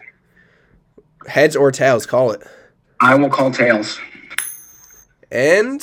heads 1.27 1.57
or 1.57 1.73
tails, 1.73 2.07
call 2.07 2.31
it. 2.31 2.43
I 3.01 3.15
will 3.15 3.29
call 3.29 3.51
tails. 3.51 3.99
And 5.31 5.83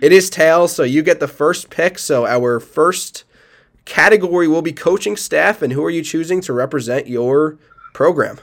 it 0.00 0.12
is 0.12 0.28
tails, 0.28 0.74
so 0.74 0.82
you 0.82 1.02
get 1.02 1.20
the 1.20 1.28
first 1.28 1.70
pick. 1.70 1.98
So 1.98 2.26
our 2.26 2.60
first 2.60 3.24
category 3.86 4.46
will 4.46 4.62
be 4.62 4.72
coaching 4.72 5.16
staff, 5.16 5.62
and 5.62 5.72
who 5.72 5.82
are 5.82 5.90
you 5.90 6.02
choosing 6.02 6.42
to 6.42 6.52
represent 6.52 7.06
your 7.06 7.58
program? 7.94 8.38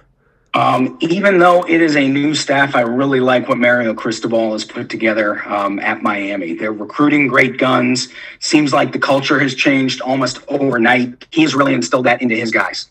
Um, 0.56 0.98
even 1.02 1.40
though 1.40 1.64
it 1.64 1.82
is 1.82 1.96
a 1.96 2.08
new 2.08 2.36
staff, 2.36 2.76
I 2.76 2.82
really 2.82 3.20
like 3.20 3.48
what 3.48 3.58
Mario 3.58 3.94
Cristobal 3.94 4.54
has 4.54 4.64
put 4.64 4.88
together 4.88 5.44
um, 5.48 5.80
at 5.80 6.04
Miami. 6.04 6.54
They're 6.54 6.72
recruiting 6.72 7.28
great 7.28 7.58
guns. 7.58 8.10
Seems 8.40 8.72
like 8.72 8.92
the 8.92 9.00
culture 9.00 9.40
has 9.40 9.56
changed 9.56 10.00
almost 10.02 10.40
overnight. 10.48 11.26
He's 11.32 11.56
really 11.56 11.74
instilled 11.74 12.06
that 12.06 12.22
into 12.22 12.36
his 12.36 12.52
guys. 12.52 12.90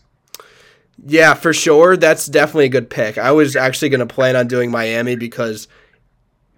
Yeah, 1.05 1.33
for 1.35 1.53
sure. 1.53 1.95
That's 1.95 2.25
definitely 2.25 2.65
a 2.65 2.69
good 2.69 2.89
pick. 2.89 3.17
I 3.17 3.31
was 3.31 3.55
actually 3.55 3.89
going 3.89 4.05
to 4.05 4.13
plan 4.13 4.35
on 4.35 4.47
doing 4.47 4.69
Miami 4.69 5.15
because 5.15 5.69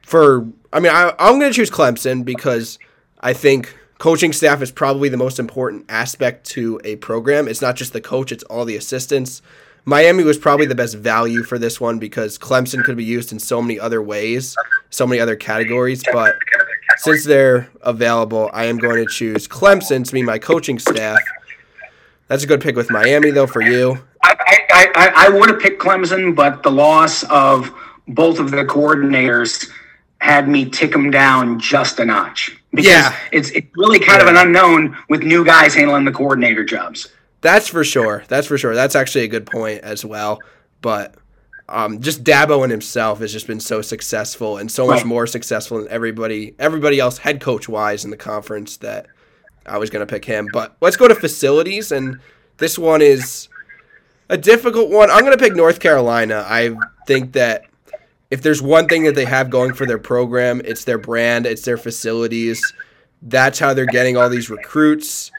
for, 0.01 0.47
I 0.73 0.79
mean, 0.79 0.91
I, 0.91 1.13
I'm 1.19 1.39
going 1.39 1.51
to 1.51 1.55
choose 1.55 1.69
Clemson 1.69 2.25
because 2.25 2.79
I 3.19 3.33
think 3.33 3.75
coaching 3.97 4.33
staff 4.33 4.61
is 4.61 4.71
probably 4.71 5.09
the 5.09 5.17
most 5.17 5.39
important 5.39 5.85
aspect 5.89 6.45
to 6.45 6.79
a 6.83 6.95
program. 6.97 7.47
It's 7.47 7.61
not 7.61 7.75
just 7.75 7.93
the 7.93 8.01
coach, 8.01 8.31
it's 8.31 8.43
all 8.45 8.65
the 8.65 8.75
assistants. 8.75 9.41
Miami 9.85 10.23
was 10.23 10.37
probably 10.37 10.65
the 10.65 10.75
best 10.75 10.95
value 10.95 11.43
for 11.43 11.59
this 11.59 11.79
one 11.79 11.99
because 11.99 12.39
Clemson 12.39 12.83
could 12.83 12.97
be 12.97 13.03
used 13.03 13.31
in 13.31 13.39
so 13.39 13.61
many 13.61 13.79
other 13.79 14.01
ways, 14.01 14.55
so 14.89 15.05
many 15.05 15.21
other 15.21 15.35
categories. 15.35 16.03
But 16.11 16.33
since 16.97 17.23
they're 17.23 17.69
available, 17.81 18.49
I 18.51 18.65
am 18.65 18.77
going 18.77 19.05
to 19.05 19.11
choose 19.11 19.47
Clemson 19.47 20.03
to 20.03 20.11
be 20.11 20.23
my 20.23 20.39
coaching 20.39 20.79
staff. 20.79 21.19
That's 22.27 22.43
a 22.43 22.47
good 22.47 22.61
pick 22.61 22.75
with 22.75 22.89
Miami, 22.89 23.29
though, 23.29 23.45
for 23.45 23.61
you. 23.61 23.99
I, 24.23 24.35
I, 24.49 24.87
I, 24.95 25.11
I 25.27 25.29
would 25.29 25.49
have 25.49 25.59
picked 25.59 25.79
Clemson, 25.79 26.35
but 26.35 26.63
the 26.63 26.71
loss 26.71 27.23
of 27.25 27.71
both 28.07 28.39
of 28.39 28.49
the 28.49 28.65
coordinators 28.65 29.69
had 30.17 30.49
me 30.49 30.67
tick 30.67 30.91
them 30.91 31.11
down 31.11 31.59
just 31.59 31.99
a 31.99 32.05
notch 32.05 32.57
because 32.75 32.91
yeah. 32.91 33.17
it's 33.31 33.49
it's 33.51 33.67
really 33.75 33.99
kind 33.99 34.21
yeah. 34.21 34.29
of 34.29 34.35
an 34.35 34.37
unknown 34.37 34.97
with 35.09 35.23
new 35.23 35.45
guys 35.45 35.73
handling 35.73 36.05
the 36.05 36.11
coordinator 36.11 36.63
jobs. 36.63 37.09
That's 37.41 37.67
for 37.67 37.83
sure. 37.83 38.23
That's 38.27 38.47
for 38.47 38.57
sure. 38.57 38.73
That's 38.73 38.95
actually 38.95 39.25
a 39.25 39.27
good 39.27 39.45
point 39.45 39.81
as 39.81 40.03
well. 40.03 40.41
But 40.81 41.15
um, 41.67 42.01
just 42.01 42.23
Dabo 42.23 42.63
and 42.63 42.71
himself 42.71 43.19
has 43.19 43.31
just 43.31 43.47
been 43.47 43.59
so 43.59 43.81
successful 43.81 44.57
and 44.57 44.71
so 44.71 44.87
much 44.87 44.97
right. 44.97 45.05
more 45.05 45.27
successful 45.27 45.79
than 45.79 45.87
everybody 45.89 46.55
everybody 46.59 46.99
else 46.99 47.19
head 47.19 47.41
coach 47.41 47.67
wise 47.67 48.05
in 48.05 48.11
the 48.11 48.17
conference 48.17 48.77
that 48.77 49.07
I 49.65 49.77
was 49.77 49.89
going 49.89 50.05
to 50.05 50.11
pick 50.11 50.25
him. 50.25 50.47
But 50.51 50.75
let's 50.81 50.97
go 50.97 51.07
to 51.07 51.15
facilities 51.15 51.91
and 51.91 52.19
this 52.57 52.77
one 52.77 53.01
is 53.01 53.49
a 54.29 54.37
difficult 54.37 54.89
one. 54.89 55.09
I'm 55.09 55.21
going 55.21 55.37
to 55.37 55.43
pick 55.43 55.55
North 55.55 55.79
Carolina. 55.79 56.45
I 56.47 56.75
think 57.07 57.33
that 57.33 57.65
if 58.31 58.41
there's 58.41 58.61
one 58.61 58.87
thing 58.87 59.03
that 59.03 59.15
they 59.15 59.25
have 59.25 59.49
going 59.49 59.73
for 59.73 59.85
their 59.85 59.97
program, 59.97 60.61
it's 60.65 60.83
their 60.83 60.97
brand, 60.97 61.45
it's 61.45 61.63
their 61.63 61.77
facilities. 61.77 62.73
That's 63.21 63.59
how 63.59 63.73
they're 63.73 63.85
getting 63.85 64.17
all 64.17 64.29
these 64.29 64.49
recruits. 64.49 65.31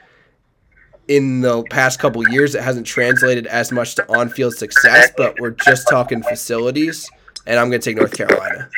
In 1.07 1.41
the 1.41 1.63
past 1.63 1.99
couple 1.99 2.27
years, 2.29 2.53
it 2.53 2.61
hasn't 2.61 2.85
translated 2.85 3.47
as 3.47 3.71
much 3.71 3.95
to 3.95 4.11
on-field 4.13 4.55
success, 4.55 5.09
but 5.15 5.39
we're 5.39 5.51
just 5.51 5.87
talking 5.89 6.21
facilities, 6.21 7.09
and 7.45 7.57
I'm 7.59 7.69
going 7.69 7.79
to 7.79 7.89
take 7.89 7.97
North 7.97 8.17
Carolina. 8.17 8.69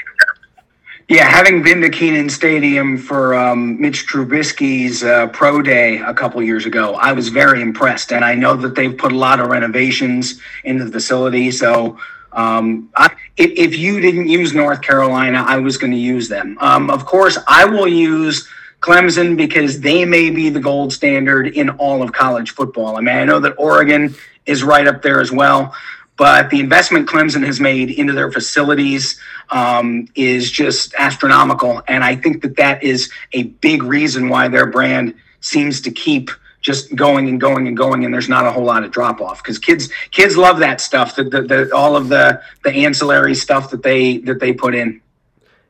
Yeah, 1.07 1.27
having 1.27 1.63
been 1.63 1.81
to 1.81 1.89
Kenan 1.89 2.29
Stadium 2.29 2.95
for 2.95 3.33
um, 3.33 3.81
Mitch 3.81 4.05
Trubisky's 4.05 5.03
uh, 5.03 5.25
pro 5.29 5.63
day 5.63 5.97
a 5.97 6.13
couple 6.13 6.39
years 6.43 6.67
ago, 6.67 6.93
I 6.93 7.13
was 7.13 7.29
very 7.29 7.63
impressed, 7.63 8.11
and 8.13 8.23
I 8.23 8.35
know 8.35 8.55
that 8.57 8.75
they've 8.75 8.95
put 8.95 9.11
a 9.11 9.17
lot 9.17 9.39
of 9.39 9.47
renovations 9.47 10.39
in 10.65 10.77
the 10.77 10.85
facility. 10.85 11.49
So 11.49 11.97
um, 12.33 12.89
I, 12.95 13.11
if, 13.37 13.51
if, 13.51 13.77
you 13.77 13.99
didn't 13.99 14.27
use 14.27 14.53
North 14.53 14.81
Carolina, 14.81 15.43
I 15.47 15.57
was 15.57 15.77
going 15.77 15.91
to 15.91 15.97
use 15.97 16.29
them. 16.29 16.57
Um, 16.59 16.89
of 16.89 17.05
course, 17.05 17.37
I 17.47 17.65
will 17.65 17.87
use 17.87 18.47
Clemson 18.81 19.35
because 19.35 19.81
they 19.81 20.05
may 20.05 20.29
be 20.29 20.49
the 20.49 20.59
gold 20.59 20.93
standard 20.93 21.47
in 21.47 21.69
all 21.71 22.03
of 22.03 22.11
college 22.11 22.51
football. 22.51 22.97
I 22.97 23.01
mean, 23.01 23.15
I 23.15 23.25
know 23.25 23.39
that 23.39 23.55
Oregon 23.57 24.15
is 24.45 24.63
right 24.63 24.87
up 24.87 25.01
there 25.01 25.19
as 25.19 25.31
well, 25.31 25.73
but 26.17 26.49
the 26.49 26.59
investment 26.59 27.09
Clemson 27.09 27.45
has 27.45 27.59
made 27.59 27.91
into 27.91 28.13
their 28.13 28.31
facilities 28.31 29.19
um, 29.49 30.07
is 30.15 30.51
just 30.51 30.93
astronomical. 30.95 31.81
And 31.87 32.03
I 32.03 32.15
think 32.15 32.41
that 32.43 32.55
that 32.57 32.83
is 32.83 33.11
a 33.33 33.43
big 33.43 33.83
reason 33.83 34.29
why 34.29 34.47
their 34.49 34.67
brand 34.67 35.15
seems 35.41 35.81
to 35.81 35.91
keep– 35.91 36.29
just 36.61 36.93
going 36.95 37.29
and 37.29 37.39
going 37.39 37.67
and 37.67 37.77
going 37.77 38.05
and 38.05 38.13
there's 38.13 38.29
not 38.29 38.45
a 38.45 38.51
whole 38.51 38.65
lot 38.65 38.83
of 38.83 38.91
drop 38.91 39.21
off 39.21 39.41
because 39.41 39.57
kids 39.57 39.89
kids 40.11 40.35
love 40.35 40.59
that 40.59 40.81
stuff 40.81 41.15
the, 41.15 41.23
the, 41.23 41.41
the, 41.41 41.75
all 41.75 41.95
of 41.95 42.09
the 42.09 42.41
the 42.63 42.71
ancillary 42.71 43.33
stuff 43.33 43.69
that 43.71 43.83
they 43.83 44.17
that 44.19 44.39
they 44.39 44.53
put 44.53 44.75
in. 44.75 45.01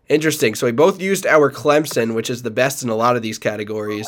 Interesting. 0.08 0.56
So 0.56 0.66
we 0.66 0.72
both 0.72 1.00
used 1.00 1.28
our 1.28 1.52
clemson 1.52 2.16
which 2.16 2.30
is 2.30 2.42
the 2.42 2.52
best 2.52 2.84
in 2.84 2.90
a 2.90 2.96
lot 2.96 3.16
of 3.16 3.22
these 3.22 3.38
categories. 3.38 4.08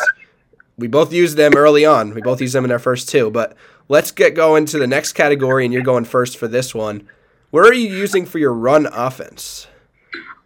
We 0.78 0.88
both 0.88 1.14
used 1.14 1.38
them 1.38 1.54
early 1.56 1.86
on. 1.86 2.16
We 2.16 2.22
both 2.22 2.42
used 2.42 2.56
them 2.56 2.66
in 2.66 2.72
our 2.72 2.80
first 2.80 3.08
two. 3.10 3.30
But 3.30 3.56
let's 3.88 4.12
get 4.12 4.34
going 4.34 4.66
to 4.66 4.80
the 4.80 4.88
next 4.88 5.14
category 5.14 5.66
and 5.66 5.74
you're 5.74 5.84
going 5.84 6.06
first 6.06 6.38
for 6.38 6.48
this 6.48 6.74
one. 6.74 7.08
Where 7.52 7.66
are 7.66 7.74
you 7.74 7.94
using 7.94 8.26
for 8.26 8.40
your 8.40 8.54
run 8.54 8.88
offense? 8.88 9.68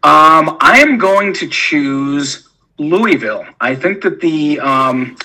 Um, 0.03 0.57
i 0.59 0.79
am 0.79 0.97
going 0.97 1.33
to 1.33 1.47
choose 1.47 2.49
louisville. 2.77 3.45
I 3.61 3.75
think 3.75 4.03
that 4.03 4.19
the 4.19 4.59
um, 4.59 5.17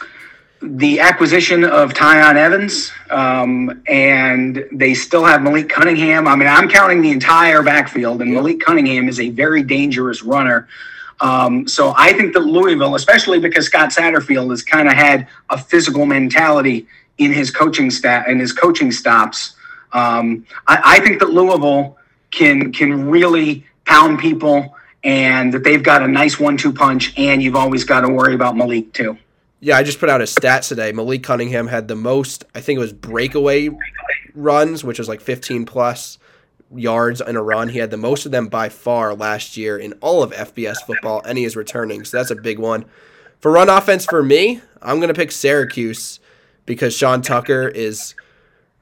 the 0.62 1.00
acquisition 1.00 1.64
of 1.64 1.94
Tiyon 1.94 2.36
Evans, 2.36 2.92
um, 3.08 3.82
and 3.86 4.66
they 4.72 4.92
still 4.92 5.24
have 5.24 5.42
Malik 5.42 5.70
Cunningham. 5.70 6.28
I 6.28 6.36
mean, 6.36 6.48
I'm 6.48 6.68
counting 6.68 7.00
the 7.00 7.10
entire 7.10 7.62
backfield, 7.62 8.20
and 8.20 8.32
Malik 8.32 8.60
Cunningham 8.60 9.08
is 9.08 9.20
a 9.20 9.30
very 9.30 9.62
dangerous 9.62 10.22
runner. 10.22 10.68
Um, 11.20 11.66
so 11.66 11.94
I 11.96 12.12
think 12.12 12.34
that 12.34 12.40
Louisville, 12.40 12.94
especially 12.94 13.40
because 13.40 13.66
Scott 13.66 13.90
Satterfield 13.90 14.50
has 14.50 14.62
kind 14.62 14.86
of 14.88 14.94
had 14.94 15.28
a 15.48 15.58
physical 15.58 16.04
mentality 16.06 16.86
in 17.18 17.32
his 17.32 17.50
coaching 17.50 17.90
staff 17.90 18.26
and 18.28 18.40
his 18.40 18.52
coaching 18.52 18.92
stops. 18.92 19.54
Um, 19.92 20.46
I, 20.66 20.80
I 20.96 21.00
think 21.00 21.20
that 21.20 21.30
Louisville 21.30 21.98
can 22.30 22.72
can 22.72 23.08
really 23.08 23.66
pound 23.86 24.18
people, 24.18 24.76
and 25.04 25.52
that 25.54 25.64
they've 25.64 25.82
got 25.82 26.02
a 26.02 26.08
nice 26.08 26.38
one-two 26.38 26.72
punch. 26.72 27.14
And 27.18 27.42
you've 27.42 27.56
always 27.56 27.84
got 27.84 28.02
to 28.02 28.08
worry 28.08 28.34
about 28.34 28.56
Malik 28.56 28.92
too. 28.92 29.18
Yeah, 29.60 29.76
I 29.76 29.82
just 29.82 30.00
put 30.00 30.08
out 30.08 30.22
a 30.22 30.26
stat 30.26 30.62
today. 30.62 30.90
Malik 30.90 31.22
Cunningham 31.22 31.68
had 31.68 31.86
the 31.86 31.94
most, 31.94 32.44
I 32.54 32.60
think 32.60 32.78
it 32.78 32.80
was 32.80 32.94
breakaway 32.94 33.68
runs, 34.34 34.82
which 34.82 34.98
was 34.98 35.08
like 35.08 35.20
15 35.20 35.66
plus 35.66 36.18
yards 36.74 37.20
in 37.20 37.36
a 37.36 37.42
run. 37.42 37.68
He 37.68 37.78
had 37.78 37.90
the 37.90 37.98
most 37.98 38.24
of 38.24 38.32
them 38.32 38.48
by 38.48 38.70
far 38.70 39.14
last 39.14 39.58
year 39.58 39.76
in 39.76 39.92
all 40.00 40.22
of 40.22 40.32
FBS 40.32 40.78
football, 40.86 41.20
and 41.26 41.36
he 41.36 41.44
is 41.44 41.56
returning. 41.56 42.04
So 42.04 42.16
that's 42.16 42.30
a 42.30 42.36
big 42.36 42.58
one. 42.58 42.86
For 43.40 43.50
run 43.50 43.68
offense 43.68 44.06
for 44.06 44.22
me, 44.22 44.62
I'm 44.80 44.96
going 44.96 45.08
to 45.08 45.14
pick 45.14 45.30
Syracuse 45.30 46.20
because 46.64 46.96
Sean 46.96 47.20
Tucker 47.20 47.68
is 47.68 48.14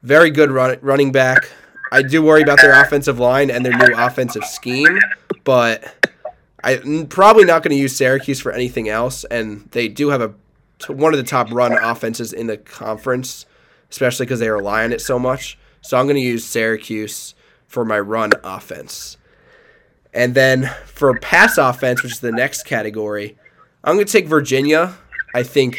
very 0.01 0.29
good 0.31 0.49
run, 0.49 0.77
running 0.81 1.11
back. 1.11 1.49
I 1.91 2.03
do 2.03 2.21
worry 2.21 2.43
about 2.43 2.61
their 2.61 2.79
offensive 2.81 3.19
line 3.19 3.49
and 3.49 3.65
their 3.65 3.75
new 3.75 3.95
offensive 3.97 4.45
scheme, 4.45 4.99
but 5.43 6.07
I'm 6.63 7.07
probably 7.07 7.45
not 7.45 7.63
going 7.63 7.75
to 7.75 7.81
use 7.81 7.95
Syracuse 7.95 8.39
for 8.39 8.51
anything 8.51 8.87
else. 8.87 9.23
And 9.25 9.67
they 9.71 9.87
do 9.87 10.09
have 10.09 10.21
a 10.21 10.33
one 10.87 11.13
of 11.13 11.17
the 11.17 11.25
top 11.25 11.51
run 11.51 11.73
offenses 11.73 12.33
in 12.33 12.47
the 12.47 12.57
conference, 12.57 13.45
especially 13.91 14.25
because 14.25 14.39
they 14.39 14.49
rely 14.49 14.83
on 14.83 14.93
it 14.93 15.01
so 15.01 15.19
much. 15.19 15.57
So 15.81 15.97
I'm 15.97 16.05
going 16.05 16.15
to 16.15 16.21
use 16.21 16.45
Syracuse 16.45 17.35
for 17.67 17.85
my 17.85 17.99
run 17.99 18.31
offense. 18.43 19.17
And 20.13 20.33
then 20.33 20.71
for 20.85 21.17
pass 21.19 21.57
offense, 21.57 22.03
which 22.03 22.13
is 22.13 22.19
the 22.19 22.31
next 22.31 22.63
category, 22.63 23.37
I'm 23.83 23.95
going 23.95 24.05
to 24.05 24.11
take 24.11 24.27
Virginia. 24.27 24.95
I 25.35 25.43
think 25.43 25.77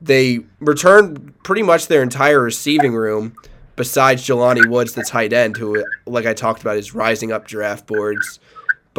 they 0.00 0.40
returned 0.60 1.42
pretty 1.42 1.62
much 1.62 1.88
their 1.88 2.02
entire 2.02 2.40
receiving 2.40 2.94
room 2.94 3.34
besides 3.76 4.24
Jelani 4.26 4.68
Woods, 4.68 4.94
the 4.94 5.02
tight 5.02 5.32
end, 5.32 5.56
who, 5.56 5.84
like 6.06 6.26
I 6.26 6.34
talked 6.34 6.60
about, 6.60 6.76
is 6.76 6.94
rising 6.94 7.32
up 7.32 7.46
draft 7.46 7.86
boards. 7.86 8.40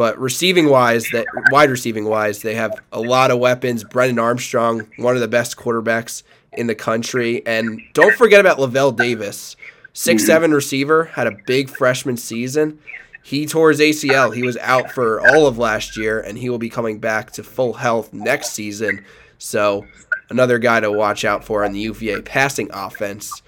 But 0.00 0.18
receiving 0.18 0.70
wise, 0.70 1.10
that 1.12 1.26
wide 1.50 1.68
receiving 1.68 2.06
wise, 2.06 2.40
they 2.40 2.54
have 2.54 2.72
a 2.90 2.98
lot 2.98 3.30
of 3.30 3.38
weapons. 3.38 3.84
Brennan 3.84 4.18
Armstrong, 4.18 4.88
one 4.96 5.14
of 5.14 5.20
the 5.20 5.28
best 5.28 5.58
quarterbacks 5.58 6.22
in 6.52 6.68
the 6.68 6.74
country, 6.74 7.46
and 7.46 7.78
don't 7.92 8.16
forget 8.16 8.40
about 8.40 8.56
Lavel 8.56 8.96
Davis, 8.96 9.56
six 9.92 10.24
seven 10.24 10.48
mm-hmm. 10.48 10.54
receiver, 10.54 11.04
had 11.04 11.26
a 11.26 11.36
big 11.46 11.68
freshman 11.68 12.16
season. 12.16 12.78
He 13.22 13.44
tore 13.44 13.68
his 13.68 13.80
ACL. 13.80 14.34
He 14.34 14.42
was 14.42 14.56
out 14.62 14.90
for 14.90 15.20
all 15.20 15.46
of 15.46 15.58
last 15.58 15.98
year, 15.98 16.18
and 16.18 16.38
he 16.38 16.48
will 16.48 16.56
be 16.56 16.70
coming 16.70 16.98
back 16.98 17.32
to 17.32 17.42
full 17.42 17.74
health 17.74 18.10
next 18.14 18.52
season. 18.52 19.04
So, 19.36 19.86
another 20.30 20.58
guy 20.58 20.80
to 20.80 20.90
watch 20.90 21.26
out 21.26 21.44
for 21.44 21.62
on 21.62 21.72
the 21.72 21.80
UVA 21.80 22.22
passing 22.22 22.70
offense 22.72 23.42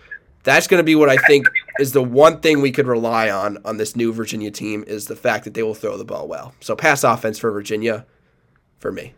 that's 0.45 0.67
going 0.67 0.79
to 0.79 0.85
be 0.85 0.95
what 0.95 1.09
I 1.09 1.17
think 1.17 1.47
is 1.79 1.93
the 1.93 2.03
one 2.03 2.41
thing 2.41 2.61
we 2.61 2.73
could 2.73 2.87
rely 2.87 3.31
on 3.31 3.59
on 3.65 3.77
this 3.77 3.97
new 3.97 4.13
Virginia 4.13 4.51
team 4.51 4.85
is 4.87 5.07
the 5.07 5.17
fact 5.17 5.45
that 5.45 5.55
they 5.55 5.63
will 5.63 5.75
throw 5.75 5.97
the 5.97 6.05
ball 6.05 6.29
well. 6.29 6.55
So 6.61 6.77
pass 6.77 7.05
offense 7.05 7.39
for 7.39 7.51
Virginia, 7.51 8.07
for 8.79 8.93
me. 8.93 9.15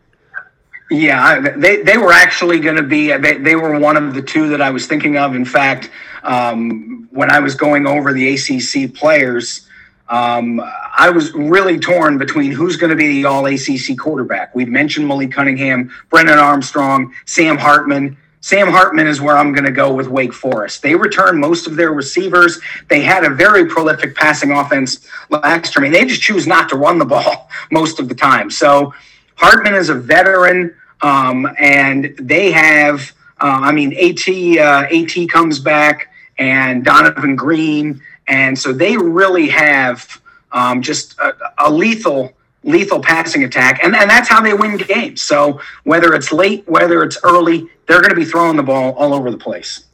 Yeah, 0.91 1.39
they, 1.57 1.81
they 1.81 1.97
were 1.97 2.13
actually 2.13 2.59
going 2.59 2.75
to 2.75 2.83
be, 2.83 3.11
they, 3.17 3.37
they 3.37 3.55
were 3.55 3.79
one 3.79 3.97
of 3.97 4.13
the 4.13 4.21
two 4.21 4.49
that 4.49 4.61
I 4.61 4.69
was 4.69 4.85
thinking 4.85 5.17
of. 5.17 5.35
In 5.35 5.43
fact, 5.43 5.89
um, 6.23 7.07
when 7.11 7.31
I 7.31 7.39
was 7.39 7.55
going 7.55 7.87
over 7.87 8.13
the 8.13 8.35
ACC 8.35 8.93
players, 8.93 9.67
um, 10.09 10.61
I 10.95 11.09
was 11.09 11.33
really 11.33 11.79
torn 11.79 12.19
between 12.19 12.51
who's 12.51 12.77
going 12.77 12.91
to 12.91 12.95
be 12.95 13.07
the 13.07 13.25
all 13.25 13.47
ACC 13.47 13.97
quarterback. 13.97 14.53
We've 14.53 14.69
mentioned 14.69 15.07
Malik 15.07 15.31
Cunningham, 15.31 15.91
Brennan 16.11 16.37
Armstrong, 16.37 17.11
Sam 17.25 17.57
Hartman. 17.57 18.15
Sam 18.45 18.67
Hartman 18.67 19.07
is 19.07 19.19
where 19.19 19.35
I'm 19.35 19.53
going 19.53 19.65
to 19.65 19.71
go 19.71 19.91
with 19.91 20.07
Wake 20.07 20.31
Forest. 20.31 20.83
They 20.83 20.93
return 20.93 21.39
most 21.39 21.65
of 21.65 21.75
their 21.75 21.93
receivers. 21.93 22.59
They 22.89 23.01
had 23.01 23.23
a 23.23 23.29
very 23.31 23.65
prolific 23.65 24.15
passing 24.15 24.51
offense 24.51 24.99
last 25.31 25.75
year. 25.75 25.83
I 25.83 25.89
mean, 25.89 25.91
they 25.91 26.05
just 26.05 26.21
choose 26.21 26.45
not 26.45 26.69
to 26.69 26.75
run 26.75 26.99
the 26.99 27.05
ball 27.05 27.49
most 27.71 27.99
of 27.99 28.07
the 28.07 28.13
time. 28.13 28.51
So 28.51 28.93
Hartman 29.33 29.73
is 29.73 29.89
a 29.89 29.95
veteran, 29.95 30.75
um, 31.01 31.49
and 31.57 32.15
they 32.19 32.51
have. 32.51 33.11
Uh, 33.41 33.61
I 33.63 33.71
mean, 33.71 33.93
A.T. 33.97 34.59
uh, 34.59 34.85
A.T. 34.91 35.25
comes 35.25 35.57
back, 35.57 36.13
and 36.37 36.85
Donavon 36.85 37.35
Greene, 37.35 37.99
and 38.27 38.57
so 38.59 38.71
they 38.71 38.95
really 38.95 39.47
have 39.47 40.21
um, 40.51 40.83
just 40.83 41.17
a, 41.17 41.35
a 41.57 41.71
lethal 41.71 42.31
lethal 42.65 42.99
passing 42.99 43.43
attack, 43.43 43.81
and, 43.83 43.95
and 43.95 44.09
that's 44.09 44.27
how 44.27 44.41
they 44.41 44.53
win 44.53 44.75
games. 44.75 45.21
So 45.21 45.61
whether 45.83 46.13
it's 46.13 46.31
late, 46.33 46.67
whether 46.67 47.03
it's 47.03 47.17
early, 47.23 47.69
they're 47.87 48.01
going 48.01 48.09
to 48.09 48.15
be 48.15 48.25
throwing 48.25 48.57
the 48.57 48.63
ball 48.63 48.93
all 48.93 49.13
over 49.13 49.31
the 49.31 49.37
place. 49.37 49.85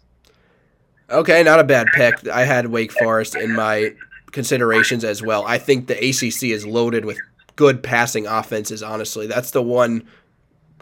Okay, 1.10 1.44
not 1.44 1.60
a 1.60 1.64
bad 1.66 1.88
pick. 1.94 2.28
I 2.30 2.46
had 2.46 2.68
Wake 2.68 2.94
Forest 2.94 3.36
in 3.36 3.54
my 3.54 3.94
considerations 4.32 5.04
as 5.04 5.22
well. 5.22 5.46
I 5.46 5.58
think 5.58 5.88
the 5.88 5.98
ACC 5.98 6.44
is 6.52 6.66
loaded 6.66 7.04
with 7.04 7.20
good 7.58 7.84
passing 7.84 8.26
offenses. 8.26 8.82
Honestly, 8.82 9.28
that's 9.28 9.52
the 9.52 9.62
one 9.62 10.08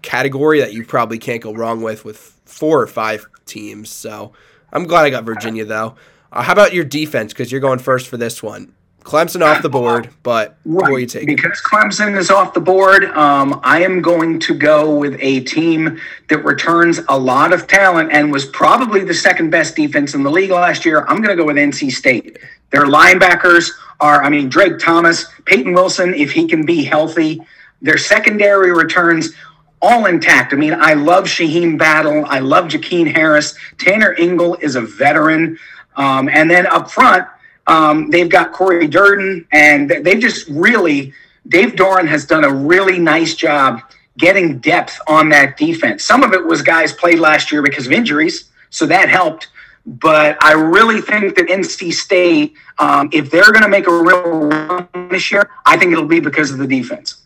category 0.04 0.60
that 0.60 0.72
you 0.72 0.86
probably 0.86 1.18
can't 1.18 1.42
go 1.42 1.54
wrong 1.54 1.82
with 1.82 2.06
with 2.06 2.18
four 2.46 2.80
or 2.80 2.88
five 2.88 3.28
teams. 3.46 3.90
So 3.90 4.34
I'm 4.72 4.86
glad 4.86 5.06
I 5.06 5.10
got 5.10 5.24
Virginia 5.24 5.66
though. 5.66 5.96
Uh, 6.32 6.44
how 6.44 6.54
about 6.54 6.74
your 6.74 6.86
defense? 6.86 7.34
Because 7.34 7.52
you're 7.52 7.60
going 7.60 7.80
first 7.80 8.08
for 8.08 8.18
this 8.18 8.44
one. 8.44 8.74
Clemson 9.10 9.42
off 9.42 9.64
the 9.64 9.70
board, 9.70 10.10
but 10.22 10.56
right. 10.66 11.14
you? 11.16 11.26
Because 11.26 11.60
Clemson 11.62 12.16
is 12.16 12.30
off 12.30 12.54
the 12.54 12.60
board, 12.60 13.06
um, 13.06 13.60
I 13.64 13.82
am 13.82 14.04
going 14.04 14.40
to 14.42 14.54
go 14.54 14.96
with 14.96 15.18
a 15.20 15.40
team 15.42 16.00
that 16.28 16.46
returns 16.46 17.00
a 17.10 17.18
lot 17.18 17.52
of 17.52 17.66
talent 17.66 18.12
and 18.12 18.32
was 18.32 18.46
probably 18.46 19.04
the 19.04 19.14
second 19.14 19.50
best 19.50 19.76
defense 19.76 20.14
in 20.14 20.22
the 20.22 20.30
league 20.30 20.52
last 20.52 20.86
year. 20.86 21.06
I'm 21.08 21.24
going 21.24 21.36
to 21.36 21.42
go 21.42 21.46
with 21.46 21.56
NC 21.56 21.92
State. 21.92 22.38
Their 22.70 22.86
linebackers 22.86 23.72
are, 24.00 24.24
I 24.24 24.30
mean, 24.30 24.48
Drake 24.48 24.78
Thomas, 24.78 25.26
Peyton 25.46 25.74
Wilson, 25.74 26.14
if 26.14 26.32
he 26.32 26.48
can 26.48 26.64
be 26.64 26.84
healthy. 26.84 27.42
Their 27.82 27.98
secondary 27.98 28.72
returns 28.72 29.34
all 29.82 30.06
intact. 30.06 30.54
I 30.54 30.58
mean, 30.58 30.76
I 30.80 30.94
love 30.94 31.24
Shyheim 31.24 31.80
Battle. 31.80 32.26
I 32.28 32.40
love 32.40 32.66
Jakeen 32.66 33.12
Harris. 33.12 33.56
Tanner 33.80 34.14
Ingle 34.14 34.56
is 34.56 34.76
a 34.76 34.82
veteran. 34.82 35.58
Um, 35.96 36.30
and 36.30 36.50
then 36.50 36.68
up 36.68 36.92
front, 36.92 37.28
um, 37.70 38.10
they've 38.10 38.30
got 38.30 38.52
Cory 38.52 38.88
Durden, 38.88 39.48
and 39.52 39.90
they've 39.90 40.20
just 40.20 40.48
really, 40.50 41.14
Dave 41.48 41.74
Doeren 41.74 42.08
has 42.08 42.26
done 42.26 42.44
a 42.44 42.52
really 42.52 42.98
nice 42.98 43.36
job 43.36 43.82
getting 44.18 44.58
depth 44.58 45.00
on 45.08 45.30
that 45.30 45.56
defense. 45.56 46.04
Some 46.04 46.24
of 46.24 46.34
it 46.34 46.44
was 46.44 46.64
guys 46.64 46.92
played 46.92 47.20
last 47.20 47.52
year 47.52 47.62
because 47.62 47.86
of 47.86 47.94
injuries, 47.94 48.50
so 48.72 48.88
that 48.88 49.08
helped. 49.08 49.50
But 49.86 50.44
I 50.44 50.54
really 50.54 51.00
think 51.00 51.36
that 51.36 51.46
NC 51.46 51.94
State, 51.94 52.56
um, 52.80 53.10
if 53.14 53.30
they're 53.30 53.52
going 53.52 53.62
to 53.62 53.70
make 53.70 53.88
a 53.88 53.94
real 53.94 54.24
run 54.24 54.88
this 55.10 55.32
year, 55.32 55.50
I 55.66 55.78
think 55.78 55.92
it'll 55.92 56.06
be 56.06 56.20
because 56.20 56.52
of 56.52 56.58
the 56.58 56.68
defense. 56.68 57.22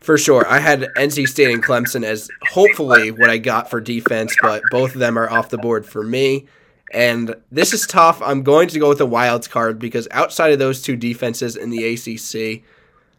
For 0.00 0.18
sure. 0.18 0.46
I 0.48 0.58
had 0.58 0.88
NC 0.96 1.28
State 1.28 1.52
and 1.52 1.62
Clemson 1.62 2.04
as 2.04 2.28
hopefully 2.50 3.12
what 3.12 3.30
I 3.30 3.38
got 3.38 3.70
for 3.70 3.80
defense, 3.80 4.34
but 4.42 4.62
both 4.70 4.94
of 4.94 4.98
them 4.98 5.16
are 5.16 5.30
off 5.30 5.50
the 5.50 5.58
board 5.58 5.86
for 5.86 6.02
me. 6.02 6.46
And 6.90 7.36
this 7.52 7.72
is 7.72 7.86
tough. 7.86 8.20
I'm 8.22 8.42
going 8.42 8.68
to 8.68 8.78
go 8.78 8.88
with 8.88 9.00
a 9.00 9.06
wild 9.06 9.48
card 9.48 9.78
because 9.78 10.08
outside 10.10 10.52
of 10.52 10.58
those 10.58 10.82
two 10.82 10.96
defenses 10.96 11.56
in 11.56 11.70
the 11.70 11.84
ACC, 11.94 12.64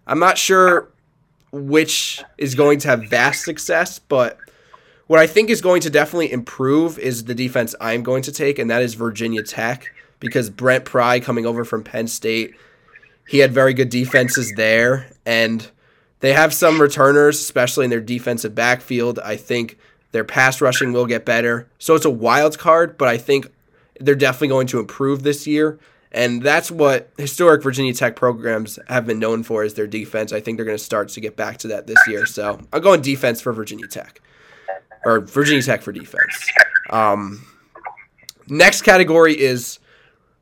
I'm 0.06 0.20
not 0.20 0.38
sure 0.38 0.90
which 1.52 2.24
is 2.38 2.56
going 2.56 2.80
to 2.80 2.88
have 2.88 3.10
vast 3.10 3.44
success, 3.44 4.00
but 4.00 4.38
what 5.08 5.20
I 5.20 5.28
think 5.28 5.50
is 5.50 5.62
going 5.62 5.82
to 5.82 5.90
definitely 5.90 6.32
improve 6.32 6.98
is 6.98 7.26
the 7.26 7.36
defense 7.36 7.76
I'm 7.82 8.04
going 8.04 8.24
to 8.24 8.32
take, 8.32 8.58
and 8.60 8.70
that 8.70 8.82
is 8.82 8.94
Virginia 8.94 9.44
Tech 9.44 9.94
because 10.20 10.50
Brent 10.50 10.86
Pry 10.86 11.20
coming 11.20 11.46
over 11.46 11.66
from 11.66 11.84
Penn 11.84 12.08
State, 12.08 12.56
he 13.28 13.40
had 13.40 13.52
very 13.52 13.74
good 13.74 13.90
defenses 13.90 14.54
there, 14.56 15.12
and 15.26 15.70
they 16.22 16.34
have 16.34 16.54
some 16.54 16.82
returners, 16.82 17.40
especially 17.40 17.84
in 17.84 17.90
their 17.90 18.00
defensive 18.00 18.56
backfield. 18.56 19.20
I 19.20 19.36
think 19.36 19.78
their 20.12 20.24
pass 20.24 20.62
rushing 20.62 20.94
will 20.94 21.06
get 21.06 21.26
better. 21.26 21.68
So 21.80 21.96
it's 21.96 22.06
a 22.06 22.10
wild 22.10 22.58
card, 22.58 22.98
but 22.98 23.08
I 23.08 23.18
think 23.18 23.52
they're 24.06 24.16
definitely 24.16 24.50
going 24.50 24.68
to 24.68 24.80
improve 24.80 25.24
this 25.24 25.48
year. 25.48 25.80
And 26.12 26.42
that's 26.44 26.70
what 26.70 27.10
historic 27.18 27.64
Virginia 27.64 27.94
Tech 27.94 28.18
programs 28.18 28.78
have 28.88 29.06
been 29.06 29.20
known 29.20 29.44
for 29.44 29.64
is 29.64 29.76
their 29.76 29.88
defense. 29.88 30.34
I 30.34 30.42
think 30.42 30.58
they're 30.58 30.66
going 30.66 30.78
to 30.78 30.84
start 30.84 31.08
to 31.10 31.22
get 31.22 31.38
back 31.38 31.58
to 31.60 31.70
that 31.70 31.88
this 31.88 32.00
year. 32.06 32.26
So 32.26 32.60
I'm 32.74 32.82
going 32.82 33.02
defense 33.02 33.40
for 33.40 33.54
Virginia 33.54 33.88
Tech, 33.88 34.22
or 35.06 35.22
Virginia 35.22 35.64
Tech 35.64 35.82
for 35.82 35.94
defense. 35.94 36.50
Um, 36.90 37.48
next 38.48 38.82
category 38.82 39.40
is 39.40 39.80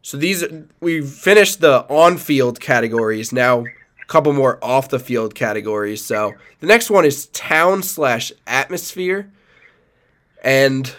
so 0.01 0.17
these 0.17 0.43
we've 0.79 1.07
finished 1.07 1.61
the 1.61 1.85
on-field 1.87 2.59
categories. 2.59 3.31
Now 3.31 3.59
a 3.59 4.05
couple 4.07 4.33
more 4.33 4.57
off-the-field 4.63 5.35
categories. 5.35 6.03
So 6.03 6.33
the 6.61 6.67
next 6.67 6.89
one 6.89 7.05
is 7.05 7.27
town 7.27 7.83
slash 7.83 8.31
atmosphere, 8.47 9.31
and 10.43 10.91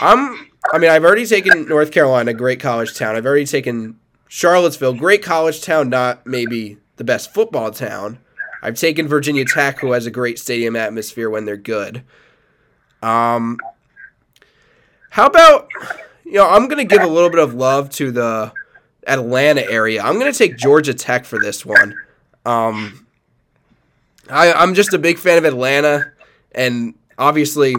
I'm 0.00 0.52
I 0.72 0.78
mean, 0.78 0.90
I've 0.90 1.04
already 1.04 1.26
taken 1.26 1.68
North 1.68 1.92
Carolina, 1.92 2.34
great 2.34 2.60
college 2.60 2.96
town. 2.96 3.16
I've 3.16 3.26
already 3.26 3.46
taken 3.46 3.98
Charlottesville, 4.28 4.94
great 4.94 5.22
college 5.22 5.62
town, 5.62 5.88
not 5.88 6.26
maybe 6.26 6.78
the 6.96 7.04
best 7.04 7.32
football 7.32 7.70
town. 7.70 8.18
I've 8.62 8.74
taken 8.74 9.06
Virginia 9.06 9.44
Tech, 9.44 9.78
who 9.78 9.92
has 9.92 10.06
a 10.06 10.10
great 10.10 10.38
stadium 10.38 10.74
atmosphere 10.74 11.30
when 11.30 11.44
they're 11.44 11.56
good. 11.56 12.02
Um, 13.02 13.58
how 15.10 15.26
about 15.26 15.68
you 16.24 16.32
know? 16.32 16.48
I'm 16.48 16.66
gonna 16.68 16.84
give 16.84 17.02
a 17.02 17.06
little 17.06 17.30
bit 17.30 17.38
of 17.38 17.54
love 17.54 17.90
to 17.90 18.10
the 18.10 18.52
Atlanta 19.06 19.64
area. 19.70 20.02
I'm 20.02 20.18
gonna 20.18 20.32
take 20.32 20.56
Georgia 20.56 20.94
Tech 20.94 21.24
for 21.24 21.38
this 21.38 21.64
one. 21.64 21.94
Um, 22.44 23.06
I, 24.28 24.52
I'm 24.52 24.74
just 24.74 24.92
a 24.94 24.98
big 24.98 25.18
fan 25.18 25.38
of 25.38 25.44
Atlanta, 25.44 26.12
and 26.52 26.94
obviously, 27.18 27.74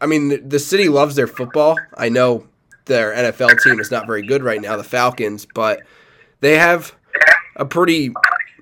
I 0.00 0.06
mean, 0.06 0.48
the, 0.48 0.58
city 0.58 0.88
loves 0.88 1.14
their 1.14 1.26
football. 1.26 1.78
I 1.96 2.08
know 2.08 2.46
their 2.86 3.14
NFL 3.14 3.62
team 3.62 3.80
is 3.80 3.90
not 3.90 4.06
very 4.06 4.22
good 4.26 4.42
right 4.42 4.60
now, 4.60 4.76
the 4.76 4.84
Falcons, 4.84 5.46
but 5.54 5.80
they 6.40 6.58
have 6.58 6.94
a 7.56 7.64
pretty 7.64 8.12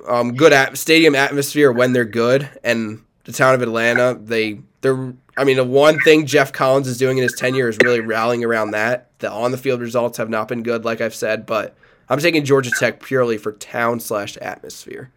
um, 0.06 0.34
good 0.34 0.52
at- 0.52 0.76
stadium 0.78 1.14
atmosphere 1.14 1.72
when 1.72 1.92
they're 1.92 2.04
good. 2.04 2.48
And 2.62 3.02
the 3.24 3.32
town 3.32 3.54
of 3.54 3.62
Atlanta, 3.62 4.18
they 4.20 4.60
they're 4.80 5.14
I 5.36 5.44
mean, 5.44 5.56
the 5.56 5.64
one 5.64 5.98
thing 6.00 6.26
Geoff 6.26 6.52
Collins 6.52 6.86
is 6.86 6.98
doing 6.98 7.16
in 7.16 7.22
his 7.22 7.34
tenure 7.34 7.68
is 7.68 7.78
really 7.82 8.00
rallying 8.00 8.44
around 8.44 8.72
that. 8.72 9.10
The 9.20 9.30
on 9.30 9.50
the 9.50 9.58
field 9.58 9.80
results 9.80 10.18
have 10.18 10.28
not 10.28 10.48
been 10.48 10.62
good, 10.62 10.84
like 10.84 11.00
I've 11.00 11.14
said, 11.14 11.46
but 11.46 11.74
I'm 12.08 12.18
taking 12.18 12.44
Georgia 12.44 12.70
Tech 12.78 13.02
purely 13.02 13.38
for 13.38 13.52
town 13.52 14.00
slash 14.00 14.36
atmosphere. 14.38 15.10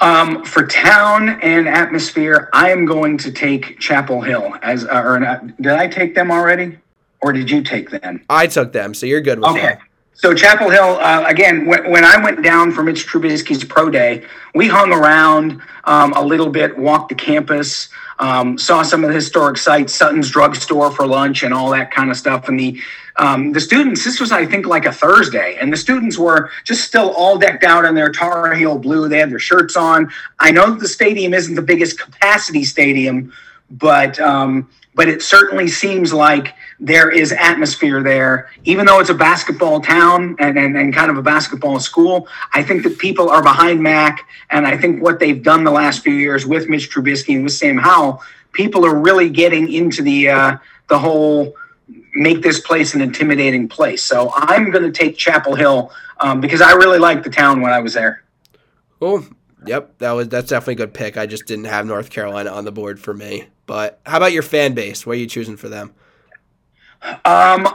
Um, 0.00 0.44
for 0.44 0.66
town 0.66 1.40
and 1.42 1.68
atmosphere, 1.68 2.48
I 2.52 2.70
am 2.70 2.84
going 2.86 3.18
to 3.18 3.30
take 3.32 3.78
Chapel 3.78 4.20
Hill 4.22 4.54
as. 4.62 4.84
Uh, 4.84 5.02
or 5.04 5.20
not, 5.20 5.56
did 5.58 5.72
I 5.72 5.86
take 5.88 6.14
them 6.14 6.30
already, 6.30 6.78
or 7.20 7.32
did 7.32 7.50
you 7.50 7.62
take 7.62 7.90
them? 7.90 8.24
I 8.30 8.46
took 8.46 8.72
them, 8.72 8.94
so 8.94 9.06
you're 9.06 9.20
good 9.20 9.38
with 9.40 9.50
Okay. 9.50 9.60
that. 9.62 9.80
So 10.20 10.34
Chapel 10.34 10.68
Hill, 10.68 10.98
uh, 11.00 11.24
again, 11.26 11.64
when, 11.64 11.90
when 11.90 12.04
I 12.04 12.22
went 12.22 12.42
down 12.42 12.72
for 12.72 12.82
Mitch 12.82 13.06
Trubisky's 13.06 13.64
pro 13.64 13.88
day, 13.88 14.22
we 14.54 14.68
hung 14.68 14.92
around 14.92 15.62
um, 15.84 16.12
a 16.12 16.22
little 16.22 16.50
bit, 16.50 16.76
walked 16.76 17.08
the 17.08 17.14
campus, 17.14 17.88
um, 18.18 18.58
saw 18.58 18.82
some 18.82 19.02
of 19.02 19.08
the 19.08 19.14
historic 19.14 19.56
sites, 19.56 19.94
Sutton's 19.94 20.30
drugstore 20.30 20.90
for 20.90 21.06
lunch, 21.06 21.42
and 21.42 21.54
all 21.54 21.70
that 21.70 21.90
kind 21.90 22.10
of 22.10 22.18
stuff. 22.18 22.48
And 22.48 22.60
the 22.60 22.78
um, 23.16 23.52
the 23.52 23.60
students, 23.60 24.04
this 24.04 24.20
was 24.20 24.30
I 24.30 24.44
think 24.44 24.66
like 24.66 24.84
a 24.84 24.92
Thursday, 24.92 25.56
and 25.58 25.72
the 25.72 25.76
students 25.78 26.18
were 26.18 26.50
just 26.64 26.84
still 26.84 27.12
all 27.12 27.38
decked 27.38 27.64
out 27.64 27.86
in 27.86 27.94
their 27.94 28.12
Tar 28.12 28.52
Heel 28.52 28.76
blue. 28.76 29.08
They 29.08 29.20
had 29.20 29.30
their 29.30 29.38
shirts 29.38 29.74
on. 29.74 30.12
I 30.38 30.50
know 30.50 30.74
the 30.74 30.86
stadium 30.86 31.32
isn't 31.32 31.54
the 31.54 31.62
biggest 31.62 31.98
capacity 31.98 32.64
stadium, 32.64 33.32
but 33.70 34.20
um, 34.20 34.68
but 35.00 35.08
it 35.08 35.22
certainly 35.22 35.66
seems 35.66 36.12
like 36.12 36.54
there 36.78 37.10
is 37.10 37.32
atmosphere 37.32 38.02
there. 38.02 38.50
Even 38.64 38.84
though 38.84 39.00
it's 39.00 39.08
a 39.08 39.14
basketball 39.14 39.80
town 39.80 40.36
and, 40.38 40.58
and, 40.58 40.76
and 40.76 40.94
kind 40.94 41.10
of 41.10 41.16
a 41.16 41.22
basketball 41.22 41.80
school, 41.80 42.28
I 42.52 42.62
think 42.62 42.82
that 42.82 42.98
people 42.98 43.30
are 43.30 43.42
behind 43.42 43.82
Mack. 43.82 44.28
And 44.50 44.66
I 44.66 44.76
think 44.76 45.02
what 45.02 45.18
they've 45.18 45.42
done 45.42 45.64
the 45.64 45.70
last 45.70 46.02
few 46.02 46.12
years 46.12 46.44
with 46.44 46.68
Mitch 46.68 46.90
Trubisky 46.90 47.34
and 47.34 47.44
with 47.44 47.54
Sam 47.54 47.78
Howell, 47.78 48.22
people 48.52 48.84
are 48.84 48.94
really 48.94 49.30
getting 49.30 49.72
into 49.72 50.02
the 50.02 50.28
uh, 50.28 50.58
the 50.90 50.98
whole 50.98 51.56
make 52.14 52.42
this 52.42 52.60
place 52.60 52.92
an 52.92 53.00
intimidating 53.00 53.70
place. 53.70 54.02
So 54.02 54.30
I'm 54.34 54.70
going 54.70 54.84
to 54.84 54.92
take 54.92 55.16
Chapel 55.16 55.54
Hill 55.54 55.90
um, 56.18 56.42
because 56.42 56.60
I 56.60 56.72
really 56.72 56.98
liked 56.98 57.24
the 57.24 57.30
town 57.30 57.62
when 57.62 57.72
I 57.72 57.78
was 57.78 57.94
there. 57.94 58.22
Cool. 58.98 59.24
Yep, 59.66 59.98
that 59.98 60.12
was 60.12 60.28
that's 60.28 60.48
definitely 60.48 60.74
a 60.74 60.86
good 60.86 60.94
pick. 60.94 61.16
I 61.16 61.26
just 61.26 61.46
didn't 61.46 61.66
have 61.66 61.86
North 61.86 62.10
Carolina 62.10 62.50
on 62.50 62.64
the 62.64 62.72
board 62.72 62.98
for 62.98 63.12
me. 63.12 63.44
But 63.66 64.00
how 64.06 64.16
about 64.16 64.32
your 64.32 64.42
fan 64.42 64.74
base? 64.74 65.06
What 65.06 65.16
are 65.16 65.20
you 65.20 65.26
choosing 65.26 65.56
for 65.56 65.68
them? 65.68 65.94
Um, 67.24 67.68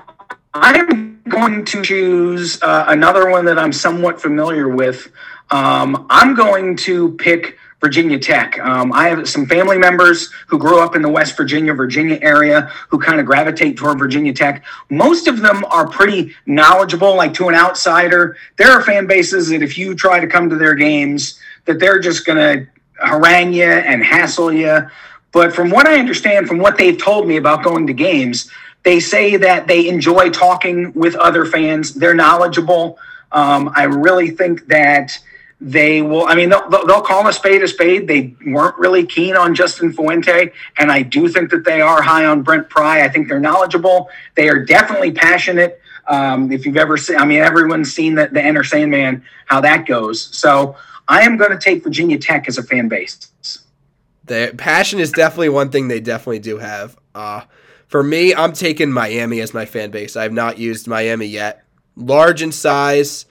I'm 0.53 1.21
going 1.29 1.65
to 1.65 1.83
choose 1.83 2.61
uh, 2.61 2.85
another 2.87 3.29
one 3.29 3.45
that 3.45 3.59
I'm 3.59 3.73
somewhat 3.73 4.21
familiar 4.21 4.69
with. 4.69 5.11
Um, 5.51 6.07
I'm 6.09 6.35
going 6.35 6.75
to 6.77 7.11
pick 7.13 7.57
Virginia 7.81 8.17
Tech. 8.17 8.57
Um, 8.59 8.91
I 8.93 9.09
have 9.09 9.29
some 9.29 9.45
family 9.45 9.77
members 9.77 10.31
who 10.47 10.57
grew 10.57 10.79
up 10.79 10.95
in 10.95 11.01
the 11.01 11.09
West 11.09 11.37
Virginia, 11.37 11.73
Virginia 11.73 12.17
area 12.21 12.71
who 12.89 12.97
kind 12.99 13.19
of 13.19 13.25
gravitate 13.25 13.77
toward 13.77 13.99
Virginia 13.99 14.33
Tech. 14.33 14.65
Most 14.89 15.27
of 15.27 15.41
them 15.41 15.63
are 15.65 15.87
pretty 15.87 16.33
knowledgeable, 16.45 17.15
like 17.15 17.33
to 17.35 17.47
an 17.47 17.55
outsider. 17.55 18.37
There 18.57 18.71
are 18.71 18.81
fan 18.81 19.07
bases 19.07 19.49
that 19.49 19.61
if 19.61 19.77
you 19.77 19.93
try 19.93 20.19
to 20.19 20.27
come 20.27 20.49
to 20.49 20.55
their 20.55 20.73
games, 20.73 21.39
that 21.65 21.79
they're 21.79 21.99
just 21.99 22.25
going 22.25 22.37
to 22.37 22.67
harangue 22.95 23.53
you 23.53 23.63
and 23.63 24.03
hassle 24.03 24.51
you. 24.51 24.87
But 25.31 25.53
from 25.53 25.69
what 25.69 25.87
I 25.87 25.99
understand, 25.99 26.47
from 26.47 26.59
what 26.59 26.77
they've 26.77 26.97
told 26.97 27.27
me 27.27 27.37
about 27.37 27.63
going 27.63 27.87
to 27.87 27.93
games, 27.93 28.49
they 28.83 28.99
say 28.99 29.35
that 29.37 29.67
they 29.67 29.89
enjoy 29.89 30.29
talking 30.29 30.93
with 30.93 31.15
other 31.15 31.45
fans. 31.45 31.93
They're 31.93 32.13
knowledgeable. 32.13 32.97
Um, 33.31 33.71
I 33.75 33.83
really 33.83 34.29
think 34.29 34.67
that 34.67 35.17
they 35.59 36.01
will. 36.01 36.27
I 36.27 36.35
mean, 36.35 36.49
they'll, 36.49 36.69
they'll 36.69 37.01
call 37.01 37.27
a 37.27 37.33
spade 37.33 37.63
a 37.63 37.67
spade. 37.67 38.07
They 38.07 38.35
weren't 38.45 38.77
really 38.77 39.05
keen 39.05 39.35
on 39.35 39.55
Justin 39.55 39.91
Fuente, 39.91 40.51
and 40.77 40.91
I 40.91 41.01
do 41.01 41.27
think 41.27 41.49
that 41.49 41.63
they 41.65 41.81
are 41.81 42.01
high 42.01 42.25
on 42.25 42.43
Brent 42.43 42.69
Pry. 42.69 43.03
I 43.03 43.09
think 43.09 43.27
they're 43.27 43.39
knowledgeable. 43.39 44.09
They 44.35 44.49
are 44.49 44.63
definitely 44.63 45.11
passionate. 45.11 45.81
Um, 46.07 46.51
if 46.51 46.65
you've 46.65 46.77
ever 46.77 46.97
seen, 46.97 47.17
I 47.17 47.25
mean, 47.25 47.41
everyone's 47.41 47.91
seen 47.91 48.15
the, 48.15 48.27
the 48.27 48.41
Enter 48.41 48.63
Sandman, 48.63 49.23
how 49.47 49.61
that 49.61 49.87
goes. 49.87 50.29
So 50.37 50.77
I 51.07 51.21
am 51.21 51.37
going 51.37 51.51
to 51.51 51.57
take 51.57 51.83
Virginia 51.83 52.17
Tech 52.17 52.47
as 52.47 52.57
a 52.57 52.63
fan 52.63 52.87
base. 52.87 53.29
The 54.25 54.53
passion 54.57 54.99
is 54.99 55.11
definitely 55.11 55.49
one 55.49 55.69
thing 55.69 55.87
they 55.87 55.99
definitely 55.99 56.39
do 56.39 56.57
have. 56.57 56.97
Uh, 57.13 57.41
for 57.87 58.01
me, 58.01 58.33
I'm 58.33 58.53
taking 58.53 58.91
Miami 58.91 59.39
as 59.39 59.53
my 59.53 59.65
fan 59.65 59.91
base. 59.91 60.15
I 60.15 60.23
have 60.23 60.33
not 60.33 60.57
used 60.57 60.87
Miami 60.87 61.27
yet. 61.27 61.63
Large 61.95 62.41
in 62.41 62.51
size, 62.51 63.25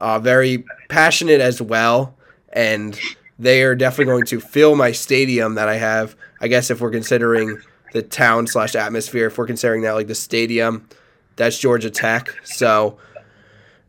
uh, 0.00 0.18
very 0.18 0.64
passionate 0.88 1.40
as 1.40 1.62
well, 1.62 2.14
and 2.52 2.98
they 3.38 3.62
are 3.62 3.74
definitely 3.74 4.12
going 4.12 4.26
to 4.26 4.40
fill 4.40 4.76
my 4.76 4.92
stadium 4.92 5.54
that 5.54 5.68
I 5.68 5.76
have. 5.76 6.14
I 6.40 6.48
guess 6.48 6.70
if 6.70 6.80
we're 6.80 6.90
considering 6.90 7.58
the 7.92 8.02
town 8.02 8.46
slash 8.46 8.74
atmosphere, 8.74 9.26
if 9.26 9.38
we're 9.38 9.46
considering 9.46 9.82
that 9.82 9.92
like 9.92 10.08
the 10.08 10.14
stadium, 10.14 10.86
that's 11.36 11.58
Georgia 11.58 11.90
Tech. 11.90 12.28
So 12.44 12.98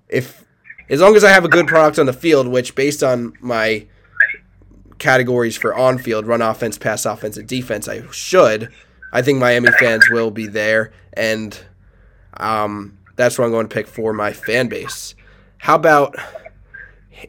if 0.07 0.44
as 0.89 1.01
long 1.01 1.15
as 1.15 1.23
I 1.23 1.29
have 1.29 1.45
a 1.45 1.49
good 1.49 1.67
product 1.67 1.99
on 1.99 2.05
the 2.05 2.13
field, 2.13 2.47
which 2.47 2.75
based 2.75 3.03
on 3.03 3.33
my 3.39 3.87
categories 4.97 5.57
for 5.57 5.73
on 5.73 5.97
field, 5.97 6.25
run 6.25 6.41
offense, 6.41 6.77
pass 6.77 7.05
offense, 7.05 7.37
and 7.37 7.47
defense, 7.47 7.87
I 7.87 8.03
should. 8.11 8.69
I 9.11 9.21
think 9.21 9.39
Miami 9.39 9.69
fans 9.79 10.09
will 10.09 10.31
be 10.31 10.47
there, 10.47 10.91
and 11.13 11.57
um, 12.37 12.97
that's 13.15 13.37
what 13.37 13.45
I'm 13.45 13.51
going 13.51 13.67
to 13.67 13.73
pick 13.73 13.87
for 13.87 14.13
my 14.13 14.33
fan 14.33 14.67
base. 14.67 15.15
How 15.57 15.75
about, 15.75 16.15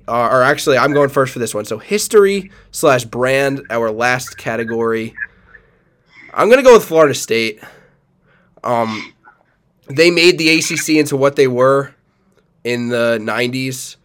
uh, 0.09 0.29
or 0.31 0.43
actually, 0.43 0.79
I'm 0.79 0.93
going 0.93 1.09
first 1.09 1.33
for 1.33 1.39
this 1.39 1.55
one. 1.55 1.65
So 1.65 1.79
history 1.79 2.51
slash 2.71 3.05
brand, 3.05 3.63
our 3.71 3.91
last 3.91 4.37
category. 4.37 5.15
I'm 6.35 6.49
going 6.49 6.59
to 6.59 6.65
go 6.65 6.75
with 6.75 6.85
Florida 6.85 7.15
State. 7.15 7.61
Um, 8.63 9.15
they 9.89 10.11
made 10.11 10.39
the 10.39 10.51
ACC 10.51 10.97
into 10.97 11.17
what 11.17 11.37
they 11.37 11.47
were 11.47 11.95
in 12.67 12.89
the 12.89 13.19
90s 13.23 13.97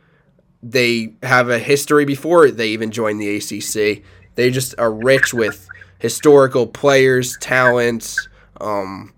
they 0.64 1.14
have 1.24 1.50
a 1.50 1.58
history 1.60 2.06
before 2.06 2.52
they 2.52 2.70
even 2.70 2.92
joined 2.92 3.20
the 3.20 3.36
ACC. 3.38 4.04
They 4.36 4.52
just 4.52 4.76
are 4.78 4.94
rich 4.94 5.34
with 5.34 5.68
historical 6.00 6.68
players, 6.68 7.38
talents. 7.42 8.28
Um, 8.60 9.14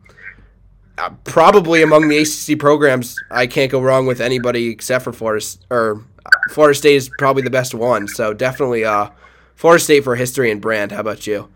uh, 0.97 1.10
probably 1.25 1.84
among 1.84 2.08
the 2.08 2.19
ACC 2.19 2.58
programs, 2.58 3.15
I 3.29 3.47
can't 3.47 3.71
go 3.71 3.82
wrong 3.82 4.06
with 4.06 4.21
anybody 4.21 4.69
except 4.69 5.03
for 5.03 5.12
Florida. 5.12 5.45
Or 5.69 6.03
Florida 6.51 6.75
State 6.75 6.95
is 6.95 7.10
probably 7.17 7.43
the 7.43 7.49
best 7.49 7.73
one. 7.73 8.08
So 8.08 8.34
definitely, 8.34 8.86
uh, 8.86 9.10
Florida 9.56 9.84
State 9.84 10.03
for 10.03 10.15
history 10.15 10.49
and 10.49 10.62
brand. 10.62 10.91
How 10.91 11.01
about 11.01 11.27
you? 11.27 11.49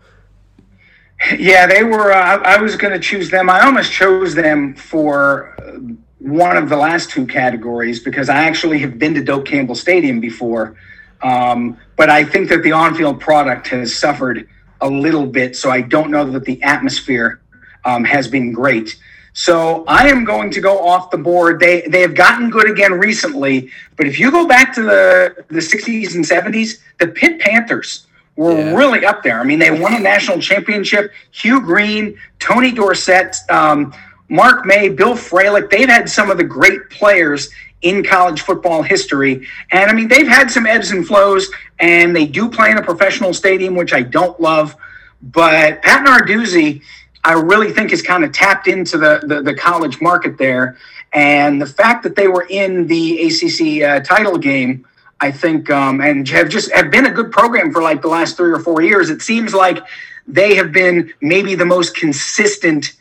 Yeah, 1.36 1.66
they 1.66 1.82
were. 1.82 2.12
Uh, 2.12 2.38
I, 2.42 2.60
was 2.60 2.76
going 2.76 2.92
to 2.92 3.00
choose 3.00 3.28
them. 3.30 3.50
I 3.50 3.64
almost 3.64 3.90
chose 3.90 4.34
them 4.34 4.74
for 4.74 5.56
uh, 5.60 5.94
one 6.28 6.56
of 6.56 6.68
the 6.68 6.76
last 6.76 7.10
two 7.10 7.26
categories 7.26 8.00
because 8.00 8.28
I 8.28 8.44
actually 8.44 8.78
have 8.80 8.98
been 8.98 9.14
to 9.14 9.22
Doak 9.22 9.46
Campbell 9.46 9.74
Stadium 9.74 10.20
before. 10.20 10.76
Um, 11.22 11.76
but 11.96 12.10
I 12.10 12.24
think 12.24 12.48
that 12.50 12.62
the 12.62 12.72
on 12.72 12.94
field 12.94 13.20
product 13.20 13.68
has 13.68 13.94
suffered 13.94 14.48
a 14.80 14.88
little 14.88 15.26
bit. 15.26 15.56
So 15.56 15.70
I 15.70 15.80
don't 15.80 16.10
know 16.10 16.24
that 16.30 16.44
the 16.44 16.62
atmosphere 16.62 17.40
um, 17.84 18.04
has 18.04 18.28
been 18.28 18.52
great. 18.52 18.96
So 19.32 19.84
I 19.86 20.08
am 20.08 20.24
going 20.24 20.50
to 20.52 20.60
go 20.60 20.86
off 20.88 21.10
the 21.10 21.18
board. 21.18 21.60
They 21.60 21.82
they 21.82 22.00
have 22.00 22.14
gotten 22.14 22.50
good 22.50 22.68
again 22.68 22.92
recently, 22.92 23.70
but 23.96 24.06
if 24.06 24.18
you 24.18 24.30
go 24.30 24.46
back 24.48 24.74
to 24.74 24.82
the 24.82 25.44
the 25.48 25.60
60s 25.60 26.14
and 26.14 26.24
70s, 26.24 26.78
the 26.98 27.08
Pitt 27.08 27.38
Panthers 27.38 28.06
were 28.34 28.52
Yeah. 28.58 28.74
really 28.74 29.04
up 29.04 29.22
there. 29.22 29.40
I 29.40 29.44
mean, 29.44 29.58
they 29.60 29.70
won 29.70 29.94
a 29.94 30.00
national 30.00 30.40
championship. 30.40 31.12
Hugh 31.30 31.60
Green, 31.60 32.18
Tony 32.40 32.72
Dorsett, 32.72 33.36
um, 33.48 33.92
Mark 34.28 34.66
May, 34.66 34.88
Bill 34.88 35.14
Fralic, 35.14 35.70
they've 35.70 35.88
had 35.88 36.08
some 36.08 36.30
of 36.30 36.36
the 36.36 36.44
great 36.44 36.90
players 36.90 37.48
in 37.82 38.04
college 38.04 38.42
football 38.42 38.82
history. 38.82 39.46
And 39.70 39.90
I 39.90 39.94
mean, 39.94 40.08
they've 40.08 40.26
had 40.26 40.50
some 40.50 40.66
ebbs 40.66 40.90
and 40.90 41.06
flows, 41.06 41.48
and 41.78 42.14
they 42.14 42.26
do 42.26 42.48
play 42.48 42.70
in 42.70 42.78
a 42.78 42.82
professional 42.82 43.32
stadium, 43.32 43.74
which 43.74 43.92
I 43.92 44.02
don't 44.02 44.38
love. 44.40 44.76
But 45.22 45.82
Pat 45.82 46.06
Narduzzi, 46.06 46.82
I 47.24 47.32
really 47.32 47.72
think 47.72 47.90
has 47.90 48.02
kind 48.02 48.24
of 48.24 48.32
tapped 48.32 48.68
into 48.68 48.98
the, 48.98 49.20
the, 49.24 49.42
the 49.42 49.54
college 49.54 50.00
market 50.00 50.38
there. 50.38 50.76
And 51.12 51.60
the 51.60 51.66
fact 51.66 52.02
that 52.02 52.16
they 52.16 52.28
were 52.28 52.46
in 52.50 52.86
the 52.86 53.22
ACC 53.22 53.82
uh, 53.82 54.00
title 54.00 54.38
game, 54.38 54.86
I 55.20 55.30
think, 55.32 55.70
um, 55.70 56.00
and 56.00 56.28
have 56.28 56.48
just 56.48 56.70
have 56.72 56.90
been 56.90 57.06
a 57.06 57.10
good 57.10 57.32
program 57.32 57.72
for 57.72 57.82
like 57.82 58.02
the 58.02 58.08
last 58.08 58.36
three 58.36 58.52
or 58.52 58.60
four 58.60 58.82
years. 58.82 59.10
It 59.10 59.22
seems 59.22 59.54
like 59.54 59.78
they 60.26 60.54
have 60.54 60.70
been 60.70 61.12
maybe 61.20 61.54
the 61.54 61.64
most 61.64 61.96
consistent 61.96 62.92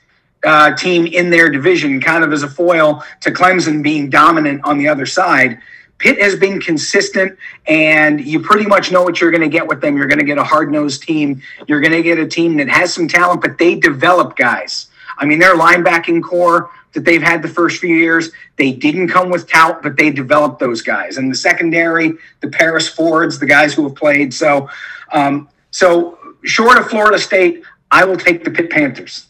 uh, 0.43 0.75
team 0.75 1.07
in 1.07 1.29
their 1.29 1.49
division, 1.49 1.99
kind 2.01 2.23
of 2.23 2.31
as 2.31 2.43
a 2.43 2.49
foil 2.49 3.03
to 3.21 3.31
Clemson 3.31 3.81
being 3.81 4.09
dominant 4.09 4.63
on 4.63 4.77
the 4.77 4.87
other 4.87 5.05
side. 5.05 5.59
Pitt 5.97 6.21
has 6.21 6.35
been 6.35 6.61
consistent, 6.61 7.37
and 7.65 8.21
you 8.21 8.39
pretty 8.39 8.67
much 8.67 8.91
know 8.91 9.01
what 9.01 9.19
you're 9.19 9.31
going 9.31 9.41
to 9.41 9.49
get 9.49 9.67
with 9.67 9.81
them. 9.81 9.97
You're 9.97 10.07
going 10.07 10.19
to 10.19 10.25
get 10.25 10.37
a 10.37 10.43
hard 10.43 10.71
nosed 10.71 11.01
team. 11.01 11.41
You're 11.67 11.81
going 11.81 11.93
to 11.93 12.03
get 12.03 12.19
a 12.19 12.27
team 12.27 12.57
that 12.57 12.69
has 12.69 12.93
some 12.93 13.07
talent, 13.07 13.41
but 13.41 13.57
they 13.57 13.75
develop 13.75 14.35
guys. 14.35 14.87
I 15.17 15.25
mean, 15.25 15.39
their 15.39 15.55
linebacking 15.55 16.21
corps 16.21 16.69
that 16.93 17.03
they've 17.03 17.21
had 17.21 17.41
the 17.41 17.47
first 17.47 17.79
few 17.79 17.95
years, 17.95 18.31
they 18.57 18.71
didn't 18.71 19.07
come 19.07 19.29
with 19.29 19.49
tout, 19.49 19.81
but 19.81 19.97
they 19.97 20.11
developed 20.11 20.59
those 20.59 20.81
guys. 20.81 21.17
And 21.17 21.31
the 21.31 21.35
secondary, 21.35 22.13
the 22.41 22.49
Paris 22.49 22.87
Fords, 22.87 23.39
the 23.39 23.45
guys 23.47 23.73
who 23.73 23.83
have 23.83 23.95
played. 23.95 24.33
So, 24.33 24.69
um, 25.11 25.49
so 25.71 26.17
short 26.43 26.77
of 26.77 26.89
Florida 26.89 27.17
State, 27.17 27.63
I 27.89 28.05
will 28.05 28.17
take 28.17 28.43
the 28.43 28.51
Pitt 28.51 28.69
Panthers. 28.69 29.27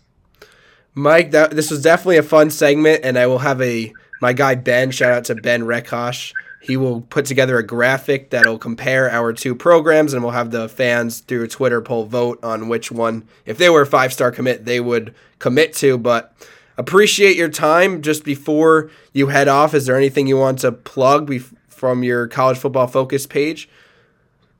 Mike, 0.97 1.29
that, 1.31 1.51
this 1.51 1.69
was 1.69 1.83
definitely 1.83 2.17
a 2.17 2.23
fun 2.23 2.49
segment, 2.49 3.01
and 3.03 3.19
I 3.19 3.27
will 3.27 3.37
have 3.37 3.61
a 3.61 3.93
my 4.19 4.33
guy 4.33 4.55
Ben. 4.55 4.89
Shout 4.89 5.11
out 5.11 5.25
to 5.25 5.35
Ben 5.35 5.61
Rekosh. 5.61 6.33
He 6.59 6.75
will 6.75 7.01
put 7.01 7.25
together 7.25 7.59
a 7.59 7.63
graphic 7.63 8.31
that'll 8.31 8.57
compare 8.57 9.07
our 9.11 9.31
two 9.31 9.53
programs, 9.53 10.13
and 10.13 10.23
we'll 10.23 10.31
have 10.31 10.49
the 10.49 10.67
fans 10.67 11.19
through 11.19 11.43
a 11.43 11.47
Twitter 11.47 11.81
poll 11.81 12.05
vote 12.05 12.43
on 12.43 12.67
which 12.67 12.91
one, 12.91 13.27
if 13.45 13.59
they 13.59 13.69
were 13.69 13.83
a 13.83 13.85
five 13.85 14.11
star 14.11 14.31
commit, 14.31 14.65
they 14.65 14.79
would 14.79 15.13
commit 15.37 15.73
to. 15.75 15.99
But 15.99 16.33
appreciate 16.77 17.37
your 17.37 17.49
time. 17.49 18.01
Just 18.01 18.23
before 18.23 18.89
you 19.13 19.27
head 19.27 19.47
off, 19.47 19.75
is 19.75 19.85
there 19.85 19.95
anything 19.95 20.25
you 20.25 20.37
want 20.37 20.57
to 20.59 20.71
plug 20.71 21.31
from 21.67 22.03
your 22.03 22.27
college 22.27 22.57
football 22.57 22.87
focus 22.87 23.27
page? 23.27 23.69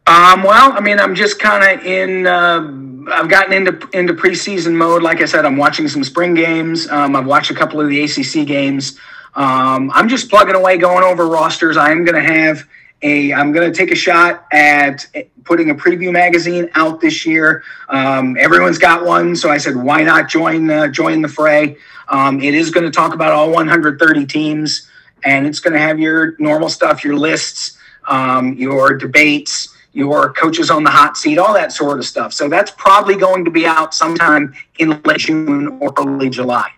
Um, 0.05 0.43
well, 0.43 0.71
I 0.71 0.81
mean, 0.81 0.99
I'm 0.99 1.15
just 1.15 1.39
kind 1.39 1.79
of 1.79 1.83
in. 1.83 2.27
Uh, 2.27 2.86
I've 3.07 3.29
gotten 3.29 3.53
into 3.53 3.87
into 3.93 4.13
preseason 4.13 4.73
mode. 4.73 5.01
Like 5.01 5.21
I 5.21 5.25
said, 5.25 5.45
I'm 5.45 5.57
watching 5.57 5.87
some 5.87 6.03
spring 6.03 6.33
games. 6.33 6.89
Um, 6.89 7.15
I've 7.15 7.25
watched 7.25 7.51
a 7.51 7.53
couple 7.53 7.79
of 7.79 7.89
the 7.89 8.03
ACC 8.03 8.45
games. 8.47 8.97
Um, 9.35 9.91
I'm 9.93 10.09
just 10.09 10.29
plugging 10.29 10.55
away, 10.55 10.77
going 10.77 11.03
over 11.03 11.27
rosters. 11.27 11.77
I 11.77 11.91
am 11.91 12.03
going 12.03 12.21
to 12.21 12.33
have 12.33 12.67
a. 13.01 13.33
I'm 13.33 13.51
going 13.51 13.71
to 13.71 13.77
take 13.77 13.91
a 13.91 13.95
shot 13.95 14.45
at 14.51 15.05
putting 15.43 15.69
a 15.69 15.75
preview 15.75 16.11
magazine 16.11 16.69
out 16.75 16.99
this 16.99 17.25
year. 17.25 17.63
Um, 17.87 18.35
everyone's 18.37 18.77
got 18.77 19.05
one, 19.05 19.35
so 19.35 19.49
I 19.49 19.57
said, 19.57 19.75
why 19.75 20.03
not 20.03 20.27
join 20.27 20.69
uh, 20.69 20.87
join 20.87 21.21
the 21.21 21.29
fray? 21.29 21.77
Um, 22.09 22.41
it 22.41 22.53
is 22.53 22.71
going 22.71 22.85
to 22.85 22.91
talk 22.91 23.13
about 23.13 23.31
all 23.31 23.51
130 23.51 24.25
teams, 24.25 24.87
and 25.23 25.45
it's 25.45 25.59
going 25.59 25.73
to 25.73 25.79
have 25.79 25.99
your 25.99 26.35
normal 26.39 26.69
stuff, 26.69 27.03
your 27.03 27.15
lists, 27.15 27.77
um, 28.07 28.53
your 28.53 28.93
debates 28.93 29.73
your 29.97 30.31
coaches 30.31 30.69
on 30.69 30.83
the 30.83 30.91
hot 30.91 31.17
seat, 31.17 31.39
all 31.39 31.55
that 31.55 31.71
sort 31.71 31.97
of 31.97 32.05
stuff. 32.05 32.31
So 32.31 32.47
that's 32.47 32.69
probably 32.69 33.15
going 33.15 33.43
to 33.45 33.49
be 33.49 33.65
out 33.65 33.95
sometime 33.95 34.53
in 34.77 35.01
late 35.01 35.17
June 35.17 35.79
or 35.81 35.91
early 35.97 36.29
July. 36.29 36.69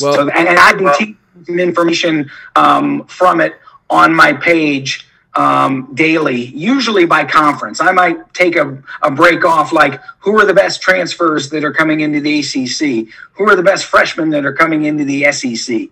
Well, 0.00 0.14
so, 0.14 0.28
and, 0.30 0.48
and 0.48 0.58
I've 0.58 0.76
been 0.76 0.92
teaching 0.98 1.60
information 1.60 2.28
um, 2.56 3.06
from 3.06 3.40
it 3.40 3.54
on 3.88 4.12
my 4.12 4.32
page 4.32 5.06
um, 5.36 5.92
daily, 5.94 6.46
usually 6.46 7.06
by 7.06 7.24
conference. 7.24 7.80
I 7.80 7.92
might 7.92 8.34
take 8.34 8.56
a, 8.56 8.82
a 9.02 9.12
break 9.12 9.44
off, 9.44 9.72
like 9.72 10.00
who 10.18 10.36
are 10.40 10.44
the 10.44 10.52
best 10.52 10.82
transfers 10.82 11.50
that 11.50 11.62
are 11.62 11.72
coming 11.72 12.00
into 12.00 12.20
the 12.20 12.40
ACC? 12.40 13.14
Who 13.34 13.48
are 13.48 13.54
the 13.54 13.62
best 13.62 13.84
freshmen 13.84 14.28
that 14.30 14.44
are 14.44 14.52
coming 14.52 14.86
into 14.86 15.04
the 15.04 15.30
SEC? 15.30 15.82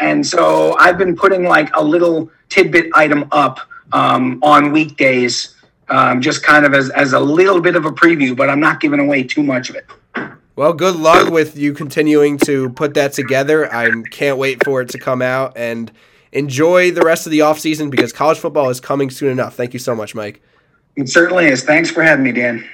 And 0.00 0.26
so 0.26 0.78
I've 0.78 0.96
been 0.96 1.14
putting 1.14 1.44
like 1.44 1.68
a 1.76 1.84
little 1.84 2.30
tidbit 2.48 2.90
item 2.94 3.28
up 3.32 3.60
um, 3.92 4.40
on 4.42 4.72
weekdays 4.72 5.55
um, 5.88 6.20
just 6.20 6.42
kind 6.42 6.64
of 6.64 6.74
as, 6.74 6.90
as 6.90 7.12
a 7.12 7.20
little 7.20 7.60
bit 7.60 7.76
of 7.76 7.84
a 7.84 7.90
preview, 7.90 8.36
but 8.36 8.50
I'm 8.50 8.60
not 8.60 8.80
giving 8.80 9.00
away 9.00 9.22
too 9.22 9.42
much 9.42 9.70
of 9.70 9.76
it. 9.76 9.86
Well, 10.56 10.72
good 10.72 10.96
luck 10.96 11.30
with 11.30 11.56
you 11.56 11.74
continuing 11.74 12.38
to 12.38 12.70
put 12.70 12.94
that 12.94 13.12
together. 13.12 13.72
I 13.72 13.90
can't 14.10 14.38
wait 14.38 14.64
for 14.64 14.80
it 14.80 14.88
to 14.90 14.98
come 14.98 15.20
out 15.20 15.52
and 15.54 15.92
enjoy 16.32 16.90
the 16.90 17.02
rest 17.02 17.26
of 17.26 17.30
the 17.30 17.40
offseason 17.40 17.90
because 17.90 18.12
college 18.12 18.38
football 18.38 18.70
is 18.70 18.80
coming 18.80 19.10
soon 19.10 19.30
enough. 19.30 19.54
Thank 19.54 19.74
you 19.74 19.78
so 19.78 19.94
much, 19.94 20.14
Mike. 20.14 20.42
It 20.96 21.10
certainly 21.10 21.46
is. 21.46 21.62
Thanks 21.62 21.90
for 21.90 22.02
having 22.02 22.24
me, 22.24 22.32
Dan. 22.32 22.66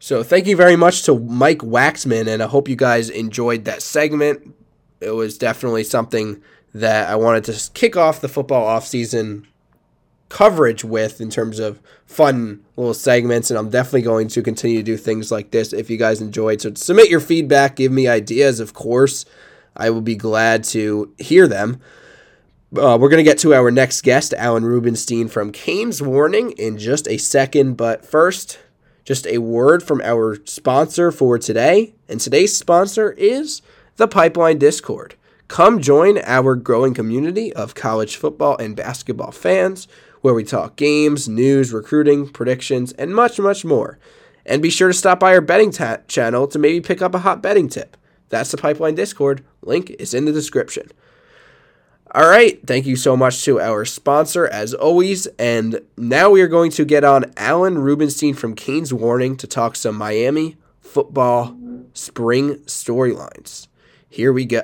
So, 0.00 0.24
thank 0.24 0.48
you 0.48 0.56
very 0.56 0.74
much 0.74 1.04
to 1.04 1.16
Mike 1.16 1.58
Waxman, 1.58 2.26
and 2.26 2.42
I 2.42 2.48
hope 2.48 2.68
you 2.68 2.74
guys 2.74 3.08
enjoyed 3.08 3.66
that 3.66 3.82
segment. 3.82 4.52
It 5.00 5.12
was 5.12 5.38
definitely 5.38 5.84
something 5.84 6.42
that 6.74 7.08
I 7.08 7.16
wanted 7.16 7.44
to 7.44 7.70
kick 7.72 7.96
off 7.96 8.20
the 8.20 8.28
football 8.28 8.66
offseason 8.66 9.46
coverage 10.28 10.82
with 10.82 11.20
in 11.20 11.28
terms 11.28 11.58
of 11.58 11.78
fun 12.06 12.64
little 12.76 12.94
segments 12.94 13.50
and 13.50 13.58
I'm 13.58 13.68
definitely 13.68 14.00
going 14.00 14.28
to 14.28 14.42
continue 14.42 14.78
to 14.78 14.82
do 14.82 14.96
things 14.96 15.30
like 15.30 15.50
this 15.50 15.74
if 15.74 15.90
you 15.90 15.98
guys 15.98 16.22
enjoyed. 16.22 16.62
So 16.62 16.72
submit 16.74 17.10
your 17.10 17.20
feedback, 17.20 17.76
give 17.76 17.92
me 17.92 18.08
ideas, 18.08 18.58
of 18.58 18.72
course. 18.72 19.26
I 19.76 19.90
will 19.90 20.00
be 20.00 20.16
glad 20.16 20.64
to 20.64 21.12
hear 21.18 21.46
them. 21.46 21.80
Uh, 22.74 22.96
we're 22.98 23.10
going 23.10 23.22
to 23.22 23.30
get 23.30 23.38
to 23.40 23.52
our 23.52 23.70
next 23.70 24.02
guest, 24.02 24.32
Alan 24.34 24.64
Rubenstein 24.64 25.28
from 25.28 25.52
Canes 25.52 26.00
Warning, 26.00 26.52
in 26.52 26.78
just 26.78 27.06
a 27.06 27.18
second. 27.18 27.76
But 27.76 28.04
first, 28.04 28.58
just 29.04 29.26
a 29.26 29.38
word 29.38 29.82
from 29.82 30.00
our 30.00 30.38
sponsor 30.46 31.12
for 31.12 31.38
today. 31.38 31.94
And 32.08 32.18
today's 32.18 32.56
sponsor 32.56 33.12
is 33.12 33.60
the 33.96 34.08
Pipeline 34.08 34.58
Discord. 34.58 35.16
Come 35.48 35.80
join 35.80 36.18
our 36.24 36.54
growing 36.56 36.94
community 36.94 37.52
of 37.52 37.74
college 37.74 38.16
football 38.16 38.56
and 38.58 38.74
basketball 38.74 39.32
fans 39.32 39.86
where 40.22 40.34
we 40.34 40.44
talk 40.44 40.76
games, 40.76 41.28
news, 41.28 41.72
recruiting, 41.72 42.28
predictions, 42.28 42.92
and 42.92 43.14
much, 43.14 43.38
much 43.38 43.64
more. 43.64 43.98
And 44.46 44.62
be 44.62 44.70
sure 44.70 44.88
to 44.88 44.94
stop 44.94 45.20
by 45.20 45.34
our 45.34 45.40
betting 45.40 45.70
ta- 45.70 45.98
channel 46.08 46.46
to 46.48 46.58
maybe 46.58 46.80
pick 46.80 47.02
up 47.02 47.14
a 47.14 47.20
hot 47.20 47.42
betting 47.42 47.68
tip. 47.68 47.96
That's 48.28 48.50
the 48.50 48.56
Pipeline 48.56 48.94
Discord. 48.94 49.44
Link 49.62 49.90
is 49.90 50.14
in 50.14 50.24
the 50.24 50.32
description. 50.32 50.90
All 52.14 52.28
right, 52.28 52.60
thank 52.66 52.86
you 52.86 52.96
so 52.96 53.16
much 53.16 53.44
to 53.44 53.60
our 53.60 53.84
sponsor 53.84 54.46
as 54.46 54.74
always. 54.74 55.26
And 55.38 55.80
now 55.96 56.30
we 56.30 56.42
are 56.42 56.48
going 56.48 56.70
to 56.72 56.84
get 56.84 57.04
on 57.04 57.32
Alan 57.36 57.78
Rubenstein 57.78 58.34
from 58.34 58.54
Canes 58.54 58.92
Warning 58.92 59.36
to 59.38 59.46
talk 59.46 59.76
some 59.76 59.96
Miami 59.96 60.56
football 60.80 61.56
spring 61.94 62.56
storylines. 62.66 63.66
Here 64.08 64.32
we 64.32 64.44
go. 64.44 64.62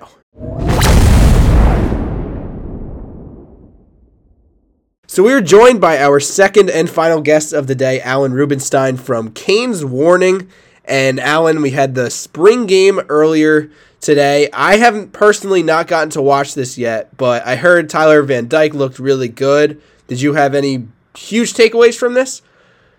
So 5.09 5.25
we 5.25 5.33
are 5.33 5.41
joined 5.41 5.81
by 5.81 5.99
our 5.99 6.21
second 6.21 6.71
and 6.71 6.89
final 6.89 7.21
guest 7.21 7.53
of 7.53 7.67
the 7.67 7.75
day, 7.75 8.01
Alan 8.03 8.33
Rubenstein 8.33 8.97
from 8.99 9.33
Canes 9.33 9.85
Warning. 9.85 10.49
And 10.85 11.19
Alan, 11.19 11.61
we 11.61 11.71
had 11.71 11.97
the 11.97 12.09
spring 12.09 12.67
game 12.67 13.01
earlier 13.09 13.69
today. 14.01 14.49
I 14.53 14.77
haven't 14.77 15.13
personally 15.13 15.65
not 15.65 15.89
gotten 15.89 16.11
to 16.11 16.23
watch 16.23 16.55
this 16.55 16.79
yet, 16.79 17.17
but 17.17 17.45
I 17.45 17.57
heard 17.57 17.91
Tyler 17.91 18.23
Van 18.23 18.47
Dyke 18.47 18.75
looked 18.75 19.01
really 19.01 19.29
good. 19.29 19.83
Did 20.07 20.21
you 20.21 20.35
have 20.35 20.55
any 20.55 20.87
huge 21.17 21.53
takeaways 21.53 21.97
from 21.97 22.15
this? 22.15 22.43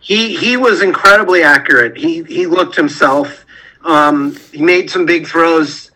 He 0.02 0.36
he 0.36 0.58
was 0.58 0.82
incredibly 0.82 1.41
accurate. 1.41 1.95
He 1.95 2.23
he 2.23 2.47
looked 2.47 2.75
himself. 2.75 3.45
Um, 3.86 4.36
he 4.52 4.62
made 4.62 4.89
some 4.89 5.06
big 5.06 5.25
throws 5.25 5.88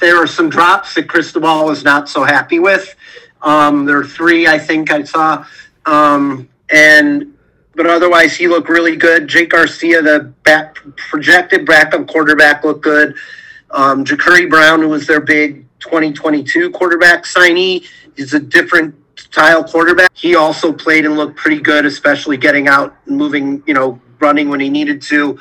there 0.00 0.16
are 0.16 0.26
some 0.26 0.48
drops 0.48 0.94
that 0.94 1.08
Cristobal 1.08 1.66
was 1.66 1.84
not 1.84 2.08
so 2.08 2.24
happy 2.24 2.58
with. 2.58 2.94
Um, 3.42 3.84
there 3.84 3.98
are 3.98 4.06
three, 4.06 4.46
I 4.46 4.58
think 4.58 4.90
I 4.90 5.04
saw. 5.04 5.46
Um, 5.86 6.48
and 6.70 7.34
but 7.74 7.86
otherwise, 7.86 8.36
he 8.36 8.48
looked 8.48 8.68
really 8.68 8.96
good. 8.96 9.28
Jake 9.28 9.50
Garcia, 9.50 10.02
the 10.02 10.32
back, 10.42 10.78
projected 10.96 11.64
backup 11.64 12.08
quarterback, 12.08 12.64
looked 12.64 12.82
good. 12.82 13.14
Um, 13.70 14.04
Jacurri 14.04 14.50
Brown, 14.50 14.80
who 14.80 14.88
was 14.88 15.06
their 15.06 15.20
big 15.20 15.64
2022 15.78 16.70
quarterback 16.70 17.24
signee, 17.24 17.86
is 18.16 18.34
a 18.34 18.40
different 18.40 18.96
style 19.16 19.62
quarterback. 19.62 20.10
He 20.12 20.34
also 20.34 20.72
played 20.72 21.04
and 21.04 21.16
looked 21.16 21.36
pretty 21.36 21.60
good, 21.60 21.86
especially 21.86 22.36
getting 22.36 22.66
out 22.66 22.96
moving, 23.06 23.62
you 23.64 23.74
know, 23.74 24.00
running 24.18 24.48
when 24.48 24.58
he 24.58 24.68
needed 24.68 25.00
to. 25.02 25.38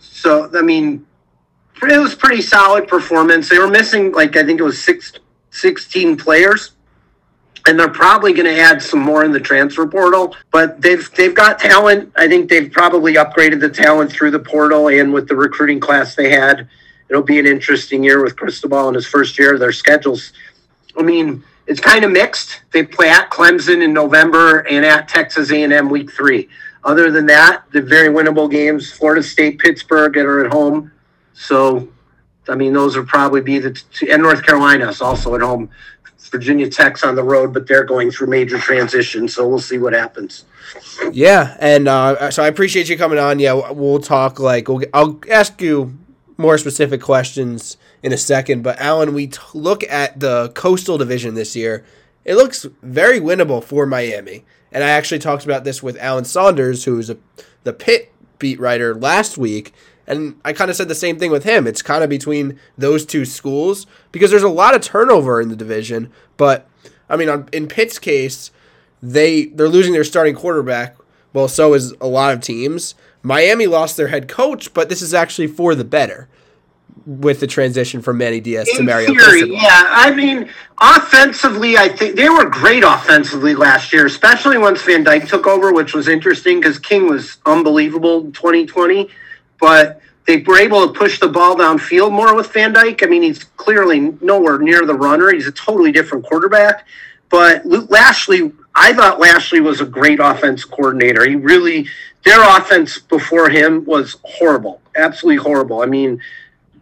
So, 0.00 0.50
I 0.54 0.62
mean, 0.62 1.06
it 1.82 1.98
was 1.98 2.14
pretty 2.14 2.42
solid 2.42 2.88
performance. 2.88 3.48
They 3.48 3.58
were 3.58 3.68
missing 3.68 4.12
like 4.12 4.36
I 4.36 4.44
think 4.44 4.60
it 4.60 4.64
was 4.64 4.82
six, 4.82 5.12
16 5.50 6.16
players, 6.16 6.72
and 7.66 7.78
they're 7.78 7.88
probably 7.88 8.32
going 8.32 8.46
to 8.46 8.58
add 8.58 8.82
some 8.82 9.00
more 9.00 9.24
in 9.24 9.32
the 9.32 9.40
transfer 9.40 9.86
portal. 9.86 10.34
But 10.50 10.80
they've 10.80 11.08
they've 11.14 11.34
got 11.34 11.58
talent. 11.58 12.12
I 12.16 12.28
think 12.28 12.48
they've 12.48 12.70
probably 12.70 13.14
upgraded 13.14 13.60
the 13.60 13.68
talent 13.68 14.10
through 14.10 14.30
the 14.30 14.38
portal 14.38 14.88
and 14.88 15.12
with 15.12 15.28
the 15.28 15.36
recruiting 15.36 15.80
class 15.80 16.14
they 16.14 16.30
had. 16.30 16.68
It'll 17.08 17.22
be 17.22 17.38
an 17.38 17.46
interesting 17.46 18.04
year 18.04 18.22
with 18.22 18.36
Cristobal 18.36 18.88
in 18.88 18.94
his 18.94 19.06
first 19.06 19.38
year. 19.38 19.58
Their 19.58 19.72
schedules, 19.72 20.32
I 20.98 21.02
mean, 21.02 21.42
it's 21.66 21.80
kind 21.80 22.04
of 22.04 22.10
mixed. 22.10 22.62
They 22.72 22.82
play 22.82 23.08
at 23.08 23.30
Clemson 23.30 23.82
in 23.82 23.92
November 23.92 24.60
and 24.68 24.84
at 24.84 25.08
Texas 25.08 25.50
A&M 25.50 25.88
week 25.88 26.12
three. 26.12 26.48
Other 26.84 27.10
than 27.10 27.26
that, 27.26 27.64
the 27.72 27.82
very 27.82 28.08
winnable 28.08 28.50
games: 28.50 28.92
Florida 28.92 29.22
State, 29.22 29.58
Pittsburgh, 29.58 30.14
that 30.14 30.24
are 30.24 30.44
at 30.44 30.52
home 30.52 30.92
so, 31.38 31.88
I 32.48 32.56
mean, 32.56 32.72
those 32.72 32.96
would 32.96 33.06
probably 33.06 33.40
be 33.40 33.58
the 33.58 33.70
two, 33.70 34.08
and 34.10 34.22
North 34.22 34.42
Carolina 34.42 34.88
is 34.88 35.00
also 35.00 35.34
at 35.34 35.40
home. 35.40 35.70
Virginia 36.30 36.68
Tech's 36.68 37.04
on 37.04 37.14
the 37.14 37.22
road, 37.22 37.54
but 37.54 37.66
they're 37.66 37.84
going 37.84 38.10
through 38.10 38.26
major 38.26 38.58
transition, 38.58 39.28
so 39.28 39.48
we'll 39.48 39.58
see 39.58 39.78
what 39.78 39.94
happens. 39.94 40.44
Yeah, 41.10 41.56
and 41.58 41.88
uh, 41.88 42.30
so 42.30 42.42
I 42.42 42.48
appreciate 42.48 42.90
you 42.90 42.98
coming 42.98 43.18
on. 43.18 43.38
Yeah, 43.38 43.70
we'll 43.70 44.00
talk. 44.00 44.38
Like, 44.38 44.68
we'll, 44.68 44.82
I'll 44.92 45.18
ask 45.30 45.58
you 45.62 45.96
more 46.36 46.58
specific 46.58 47.00
questions 47.00 47.78
in 48.02 48.12
a 48.12 48.18
second. 48.18 48.62
But 48.62 48.78
Alan, 48.78 49.14
we 49.14 49.28
t- 49.28 49.38
look 49.54 49.82
at 49.84 50.20
the 50.20 50.50
Coastal 50.54 50.98
Division 50.98 51.34
this 51.34 51.56
year. 51.56 51.84
It 52.26 52.34
looks 52.34 52.66
very 52.82 53.20
winnable 53.20 53.64
for 53.64 53.86
Miami. 53.86 54.44
And 54.70 54.84
I 54.84 54.88
actually 54.88 55.20
talked 55.20 55.44
about 55.44 55.64
this 55.64 55.82
with 55.82 55.96
Alan 55.98 56.26
Saunders, 56.26 56.84
who's 56.84 57.08
a, 57.08 57.16
the 57.64 57.72
Pitt 57.72 58.12
beat 58.38 58.60
writer 58.60 58.94
last 58.94 59.38
week. 59.38 59.72
And 60.08 60.40
I 60.42 60.54
kind 60.54 60.70
of 60.70 60.76
said 60.76 60.88
the 60.88 60.94
same 60.94 61.18
thing 61.18 61.30
with 61.30 61.44
him. 61.44 61.66
It's 61.66 61.82
kind 61.82 62.02
of 62.02 62.08
between 62.08 62.58
those 62.78 63.04
two 63.04 63.26
schools 63.26 63.86
because 64.10 64.30
there's 64.30 64.42
a 64.42 64.48
lot 64.48 64.74
of 64.74 64.80
turnover 64.80 65.40
in 65.40 65.50
the 65.50 65.56
division. 65.56 66.10
But 66.38 66.66
I 67.10 67.16
mean, 67.16 67.46
in 67.52 67.68
Pitt's 67.68 67.98
case, 67.98 68.50
they 69.02 69.46
they're 69.46 69.68
losing 69.68 69.92
their 69.92 70.04
starting 70.04 70.34
quarterback. 70.34 70.96
Well, 71.34 71.46
so 71.46 71.74
is 71.74 71.92
a 72.00 72.06
lot 72.08 72.32
of 72.32 72.40
teams. 72.40 72.94
Miami 73.22 73.66
lost 73.66 73.98
their 73.98 74.08
head 74.08 74.28
coach, 74.28 74.72
but 74.72 74.88
this 74.88 75.02
is 75.02 75.12
actually 75.12 75.46
for 75.46 75.74
the 75.74 75.84
better 75.84 76.28
with 77.04 77.40
the 77.40 77.46
transition 77.46 78.00
from 78.00 78.18
Manny 78.18 78.40
Diaz 78.40 78.68
In 78.68 78.76
to 78.76 78.82
Mario. 78.82 79.14
Theory, 79.14 79.52
yeah, 79.52 79.84
I 79.88 80.10
mean, 80.14 80.48
offensively, 80.80 81.76
I 81.76 81.88
think 81.88 82.16
they 82.16 82.30
were 82.30 82.46
great 82.46 82.82
offensively 82.82 83.54
last 83.54 83.92
year, 83.92 84.06
especially 84.06 84.56
once 84.56 84.82
Van 84.82 85.04
Dyke 85.04 85.26
took 85.26 85.46
over, 85.46 85.72
which 85.72 85.94
was 85.94 86.08
interesting 86.08 86.60
because 86.60 86.78
King 86.78 87.08
was 87.08 87.38
unbelievable 87.44 88.20
in 88.20 88.32
2020 88.32 89.10
but 89.60 90.00
they 90.26 90.38
were 90.42 90.58
able 90.58 90.86
to 90.86 90.98
push 90.98 91.18
the 91.18 91.28
ball 91.28 91.56
downfield 91.56 92.12
more 92.12 92.34
with 92.34 92.52
Van 92.52 92.72
Dyke. 92.72 93.02
I 93.02 93.06
mean, 93.06 93.22
he's 93.22 93.44
clearly 93.44 94.12
nowhere 94.20 94.58
near 94.58 94.84
the 94.84 94.94
runner. 94.94 95.32
He's 95.32 95.46
a 95.46 95.52
totally 95.52 95.90
different 95.90 96.24
quarterback. 96.24 96.86
But 97.30 97.64
Luke 97.64 97.90
Lashlee, 97.90 98.52
I 98.74 98.92
thought 98.92 99.20
Lashlee 99.20 99.60
was 99.60 99.80
a 99.80 99.86
great 99.86 100.20
offense 100.20 100.64
coordinator. 100.64 101.26
He 101.28 101.34
really, 101.34 101.88
their 102.24 102.42
offense 102.56 102.98
before 102.98 103.48
him 103.48 103.84
was 103.84 104.16
horrible, 104.22 104.80
absolutely 104.96 105.42
horrible. 105.42 105.82
I 105.82 105.86
mean, 105.86 106.20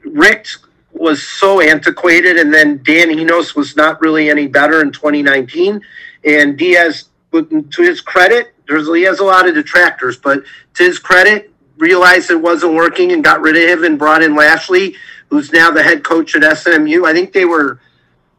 Richt 0.05 0.59
was 0.93 1.23
so 1.23 1.61
antiquated, 1.61 2.39
and 2.39 2.53
then 2.53 2.81
Dan 2.83 3.11
Enos 3.11 3.55
was 3.55 3.77
not 3.77 4.01
really 4.01 4.31
any 4.31 4.47
better 4.47 4.81
in 4.81 4.93
2019. 4.93 5.81
And 6.25 6.57
Diaz, 6.59 7.05
to 7.33 7.65
his 7.79 8.01
credit, 8.01 8.55
there's 8.67 8.89
he 8.89 9.03
has 9.03 9.21
a 9.21 9.25
lot 9.25 9.49
of 9.49 9.55
detractors, 9.55 10.17
but 10.17 10.43
to 10.75 10.83
his 10.83 10.99
credit, 10.99 11.53
realized 11.77 12.31
it 12.31 12.41
wasn't 12.41 12.75
working 12.75 13.13
and 13.13 13.23
got 13.23 13.41
rid 13.41 13.57
of 13.57 13.79
him 13.79 13.85
and 13.85 13.99
brought 13.99 14.23
in 14.23 14.35
Lashlee, 14.35 14.97
who's 15.29 15.53
now 15.53 15.71
the 15.71 15.83
head 15.83 16.05
coach 16.05 16.35
at 16.35 16.59
SMU. 16.59 17.05
I 17.05 17.13
think 17.13 17.33
they 17.33 17.45
were 17.45 17.81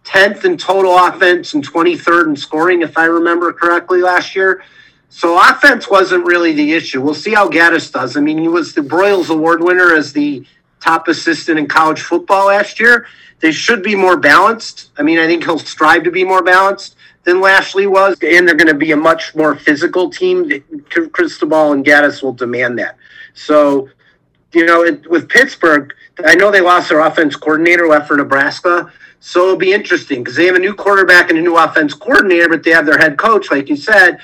10th 0.06 0.45
in 0.45 0.58
total 0.58 0.97
offense 0.97 1.54
and 1.54 1.67
23rd 1.67 2.28
in 2.28 2.36
scoring, 2.36 2.82
if 2.82 2.97
I 2.97 3.06
remember 3.06 3.52
correctly, 3.54 4.02
last 4.02 4.36
year. 4.36 4.63
So 5.10 5.39
offense 5.39 5.89
wasn't 5.89 6.26
really 6.26 6.54
the 6.54 6.73
issue. 6.73 7.02
We'll 7.02 7.13
see 7.13 7.34
how 7.34 7.50
Gattis 7.50 7.91
does. 7.91 8.17
I 8.17 8.21
mean, 8.21 8.38
he 8.38 8.47
was 8.47 8.73
the 8.73 8.82
Broyles 8.82 9.30
Award 9.30 9.63
winner 9.63 9.95
as 9.95 10.13
the 10.13 10.45
top 10.80 11.08
assistant 11.08 11.60
in 11.60 11.67
college 11.67 12.02
football 12.02 12.47
last 12.47 12.80
year. 12.80 13.08
They 13.39 13.52
should 13.52 13.84
be 13.84 13.95
more 13.95 14.17
balanced. 14.17 14.89
I 14.97 15.04
mean, 15.04 15.19
I 15.19 15.28
think 15.28 15.43
he'll 15.43 15.60
strive 15.60 16.04
to 16.04 16.12
be 16.12 16.23
more 16.23 16.43
balanced 16.43 16.96
than 17.27 17.41
Lashlee 17.41 17.87
was, 17.87 18.17
and 18.23 18.47
they're 18.47 18.55
going 18.55 18.69
to 18.69 18.73
be 18.73 18.93
a 18.93 18.97
much 18.97 19.35
more 19.35 19.53
physical 19.53 20.09
team. 20.09 20.49
Cristobal 21.11 21.73
and 21.73 21.85
Gattis 21.85 22.23
will 22.23 22.31
demand 22.31 22.79
that. 22.79 22.95
So, 23.33 23.89
you 24.53 24.65
know, 24.65 24.85
it, 24.85 25.07
with 25.11 25.27
Pittsburgh, 25.27 25.93
I 26.25 26.35
know 26.35 26.51
they 26.51 26.61
lost 26.61 26.87
their 26.87 27.01
offense 27.01 27.35
coordinator 27.35 27.85
left 27.85 28.07
for 28.07 28.15
Nebraska. 28.15 28.93
So 29.19 29.41
it'll 29.43 29.57
be 29.57 29.73
interesting 29.73 30.23
because 30.23 30.37
they 30.37 30.45
have 30.45 30.55
a 30.55 30.59
new 30.59 30.73
quarterback 30.73 31.29
and 31.29 31.37
a 31.37 31.41
new 31.41 31.57
offense 31.57 31.93
coordinator, 31.93 32.47
but 32.47 32.63
they 32.63 32.71
have 32.71 32.85
their 32.85 32.97
head 32.97 33.17
coach, 33.17 33.51
like 33.51 33.67
you 33.67 33.75
said. 33.75 34.19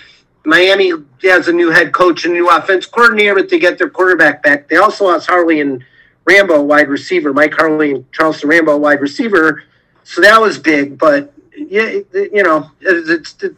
Miami 0.46 0.94
has 1.24 1.50
a 1.50 1.54
new 1.54 1.72
head 1.72 1.92
coach 1.92 2.24
and 2.24 2.34
new 2.34 2.50
offense 2.50 2.86
coordinator, 2.86 3.36
but 3.36 3.50
they 3.50 3.60
get 3.60 3.78
their 3.78 3.90
quarterback 3.90 4.42
back. 4.42 4.70
They 4.70 4.78
also 4.78 5.06
lost 5.08 5.28
Harley 5.28 5.60
and 5.60 5.84
Rambo, 6.24 6.62
wide 6.62 6.88
receiver, 6.88 7.34
Mike 7.34 7.54
Harley 7.54 7.92
and 7.92 8.12
Charleston 8.14 8.48
Rambo, 8.48 8.78
wide 8.78 9.02
receiver. 9.02 9.64
So 10.06 10.22
that 10.22 10.40
was 10.40 10.58
big, 10.58 10.98
but 10.98 11.34
yeah, 11.56 12.00
you 12.14 12.44
know, 12.44 12.70
it's, 12.82 13.36
it, 13.44 13.56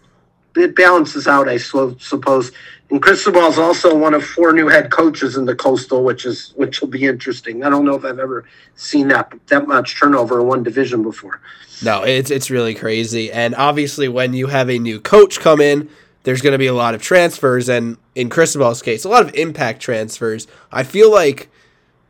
it 0.55 0.75
balances 0.75 1.27
out, 1.27 1.47
I 1.49 1.57
suppose. 1.57 2.51
And 2.89 3.01
Cristobal 3.01 3.47
is 3.47 3.57
also 3.57 3.95
one 3.95 4.13
of 4.13 4.23
four 4.23 4.53
new 4.53 4.67
head 4.67 4.91
coaches 4.91 5.37
in 5.37 5.45
the 5.45 5.55
Coastal, 5.55 6.03
which 6.03 6.25
is 6.25 6.53
which 6.55 6.81
will 6.81 6.87
be 6.87 7.05
interesting. 7.05 7.63
I 7.63 7.69
don't 7.69 7.83
know 7.83 7.95
if 7.95 8.05
I've 8.05 8.19
ever 8.19 8.45
seen 8.75 9.07
that 9.07 9.33
that 9.47 9.67
much 9.67 9.99
turnover 9.99 10.39
in 10.39 10.47
one 10.47 10.61
division 10.63 11.01
before. 11.01 11.41
No, 11.83 12.03
it's 12.03 12.29
it's 12.29 12.51
really 12.51 12.75
crazy. 12.75 13.31
And 13.31 13.55
obviously, 13.55 14.07
when 14.07 14.33
you 14.33 14.47
have 14.47 14.69
a 14.69 14.77
new 14.77 14.99
coach 14.99 15.39
come 15.39 15.61
in, 15.61 15.89
there's 16.23 16.41
going 16.41 16.53
to 16.53 16.59
be 16.59 16.67
a 16.67 16.73
lot 16.73 16.93
of 16.93 17.01
transfers, 17.01 17.69
and 17.69 17.97
in 18.13 18.29
Cristobal's 18.29 18.83
case, 18.83 19.03
a 19.03 19.09
lot 19.09 19.23
of 19.23 19.33
impact 19.33 19.81
transfers. 19.81 20.47
I 20.71 20.83
feel 20.83 21.11
like, 21.11 21.49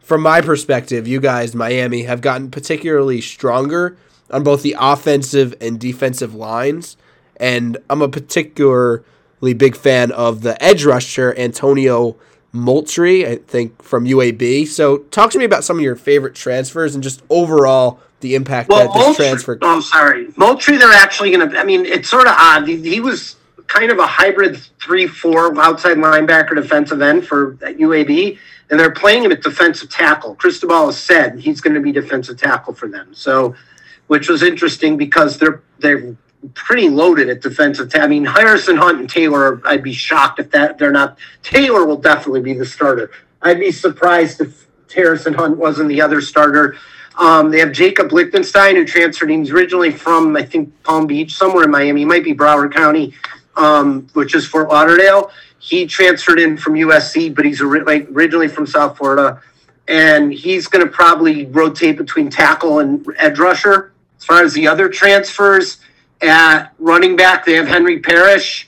from 0.02 0.21
my 0.21 0.41
perspective, 0.41 1.08
you 1.08 1.21
guys, 1.21 1.56
Miami, 1.56 2.04
have 2.04 2.19
gotten 2.19 2.52
particularly 2.52 3.21
stronger 3.21 3.98
on 4.32 4.44
both 4.44 4.62
the 4.64 4.76
offensive 4.80 5.56
and 5.62 5.80
defensive 5.80 6.34
lines, 6.34 6.98
and 7.38 7.78
I'm 7.90 8.02
a 8.02 8.10
particularly 8.10 9.04
big 9.56 9.76
fan 9.76 10.12
of 10.12 10.42
the 10.42 10.62
edge 10.64 10.86
rusher 10.86 11.34
Antonio 11.38 12.16
Moultrie, 12.56 13.28
I 13.28 13.36
think 13.36 13.84
from 13.84 14.06
UAB. 14.06 14.68
So 14.68 15.00
talk 15.00 15.32
to 15.32 15.38
me 15.38 15.46
about 15.46 15.64
some 15.64 15.78
of 15.78 15.84
your 15.84 15.96
favorite 15.96 16.36
transfers 16.36 16.96
and 16.96 17.04
just 17.04 17.22
overall 17.30 18.00
the 18.22 18.36
impact 18.36 18.70
well, 18.70 18.80
that 18.80 18.94
this 18.94 19.06
Moultrie, 19.06 19.26
transfer. 19.26 19.58
Oh, 19.62 19.82
sorry, 19.82 20.30
Moultrie. 20.38 20.78
They're 20.78 20.92
actually 20.92 21.32
going 21.32 21.50
to. 21.50 21.60
I 21.60 21.64
mean, 21.64 21.86
it's 21.86 22.10
sort 22.10 22.28
of 22.28 22.34
odd. 22.38 22.68
He, 22.68 22.78
he 22.78 23.00
was 23.02 23.36
kind 23.68 23.92
of 23.92 24.00
a 24.00 24.08
hybrid 24.08 24.58
three-four 24.82 25.60
outside 25.60 25.98
linebacker 25.98 26.56
defensive 26.56 27.02
end 27.02 27.28
for 27.28 27.56
UAB, 27.58 28.38
and 28.70 28.80
they're 28.80 28.92
playing 28.92 29.24
him 29.24 29.32
at 29.32 29.44
defensive 29.44 29.90
tackle. 29.90 30.36
Cristobal 30.36 30.88
has 30.88 30.98
said 30.98 31.40
he's 31.40 31.62
going 31.62 31.74
to 31.74 31.82
be 31.82 31.92
defensive 31.92 32.38
tackle 32.38 32.74
for 32.74 32.88
them. 32.88 33.14
So, 33.14 33.54
which 34.08 34.30
was 34.30 34.44
interesting 34.44 34.98
because 34.98 35.38
they're 35.38 35.62
they're 35.80 36.15
pretty 36.54 36.89
loaded 36.89 37.30
at 37.30 37.41
defensive. 37.41 37.91
I 37.96 38.08
mean, 38.08 38.26
Harrison 38.26 38.78
Hunt 38.78 39.00
and 39.00 39.10
Taylor. 39.10 39.62
I'd 39.65 39.84
be 39.84 39.94
shocked 39.94 40.39
if 40.39 40.52
that 40.52 40.78
they're 40.78 40.91
not. 40.91 41.18
Taylor 41.44 41.86
will 41.86 41.98
definitely 41.98 42.41
be 42.41 42.54
the 42.54 42.65
starter. 42.65 43.12
I'd 43.41 43.60
be 43.60 43.72
surprised 43.72 44.41
if 44.41 44.68
Harrison 44.94 45.34
Hunt 45.34 45.58
wasn't 45.58 45.89
the 45.89 46.02
other 46.02 46.22
starter. 46.22 46.78
Um, 47.18 47.50
they 47.50 47.60
have 47.60 47.72
Jacob 47.72 48.12
Lichtenstein, 48.12 48.76
who 48.76 48.86
transferred. 48.86 49.32
In. 49.32 49.41
He's 49.41 49.52
originally 49.52 49.91
from, 49.91 50.36
I 50.36 50.44
think, 50.44 50.72
Palm 50.84 51.08
Beach, 51.08 51.36
somewhere 51.36 51.63
in 51.63 51.72
Miami. 51.72 52.02
He 52.02 52.06
might 52.06 52.24
be 52.24 52.34
Broward 52.34 52.74
County, 52.74 53.13
um, 53.56 54.08
which 54.13 54.36
is 54.36 54.46
Fort 54.46 54.70
Lauderdale. 54.70 55.32
He 55.60 55.88
transferred 55.88 56.39
in 56.39 56.58
from 56.58 56.74
USC, 56.74 57.34
but 57.34 57.46
he's 57.46 57.62
like 57.62 58.08
originally 58.12 58.48
from 58.48 58.68
South 58.68 58.98
Florida, 58.98 59.41
and 59.88 60.32
he's 60.32 60.68
going 60.68 60.86
to 60.86 60.91
probably 60.91 61.46
rotate 61.48 61.98
between 61.98 62.30
tackle 62.30 62.80
and 62.80 63.06
edge 63.18 63.39
rusher. 63.39 63.94
As 64.17 64.25
far 64.25 64.43
as 64.43 64.54
the 64.54 64.67
other 64.67 64.89
transfers, 64.89 65.80
at 66.21 66.73
running 66.80 67.15
back, 67.15 67.45
they 67.45 67.54
have 67.54 67.67
Henry 67.67 67.99
Parrish, 67.99 68.67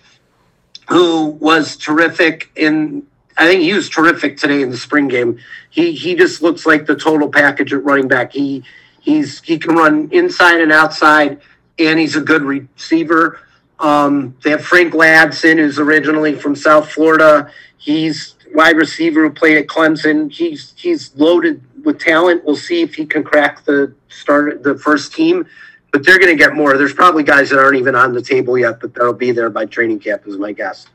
who 0.89 1.27
was 1.27 1.77
terrific 1.77 2.51
in. 2.55 3.05
I 3.39 3.47
think 3.47 3.61
he 3.61 3.73
was 3.73 3.87
terrific 3.87 4.37
today 4.37 4.61
in 4.61 4.71
the 4.71 4.77
spring 4.77 5.07
game. 5.07 5.39
He 5.69 5.93
he 5.93 6.15
just 6.15 6.41
looks 6.41 6.65
like 6.65 6.85
the 6.85 6.95
total 6.95 7.29
package 7.29 7.73
at 7.73 7.83
running 7.83 8.07
back. 8.07 8.33
He 8.33 8.63
he's 9.01 9.41
he 9.41 9.57
can 9.57 9.75
run 9.75 10.09
inside 10.11 10.59
and 10.59 10.71
outside, 10.71 11.41
and 11.77 11.99
he's 11.99 12.15
a 12.15 12.21
good 12.21 12.43
receiver. 12.43 13.39
Um, 13.79 14.35
they 14.43 14.49
have 14.51 14.65
Frank 14.65 14.93
Ladson, 14.93 15.57
who's 15.57 15.77
originally 15.77 16.33
from 16.35 16.55
South 16.55 16.91
Florida. 16.91 17.51
He's 17.77 18.35
wide 18.53 18.75
receiver 18.75 19.23
who 19.23 19.29
played 19.29 19.57
at 19.57 19.67
Clemson. 19.67 20.31
He's 20.31 20.73
he's 20.75 21.15
loaded 21.15 21.61
with 21.87 21.99
talent. 21.99 22.45
We'll 22.45 22.55
see 22.55 22.83
if 22.83 22.93
he 22.93 23.05
can 23.07 23.23
crack 23.23 23.65
the 23.65 23.95
start 24.09 24.61
the 24.61 24.77
first 24.77 25.13
team 25.13 25.47
but 25.91 26.05
they're 26.05 26.19
going 26.19 26.35
to 26.35 26.41
get 26.41 26.53
more. 26.53 26.77
There's 26.77 26.93
probably 26.93 27.23
guys 27.23 27.49
that 27.49 27.59
aren't 27.59 27.77
even 27.77 27.95
on 27.95 28.13
the 28.13 28.21
table 28.21 28.57
yet, 28.57 28.79
but 28.79 28.93
they'll 28.93 29.13
be 29.13 29.31
there 29.31 29.49
by 29.49 29.65
training 29.65 29.99
camp, 29.99 30.27
is 30.27 30.37
my 30.37 30.51
guess. 30.51 30.87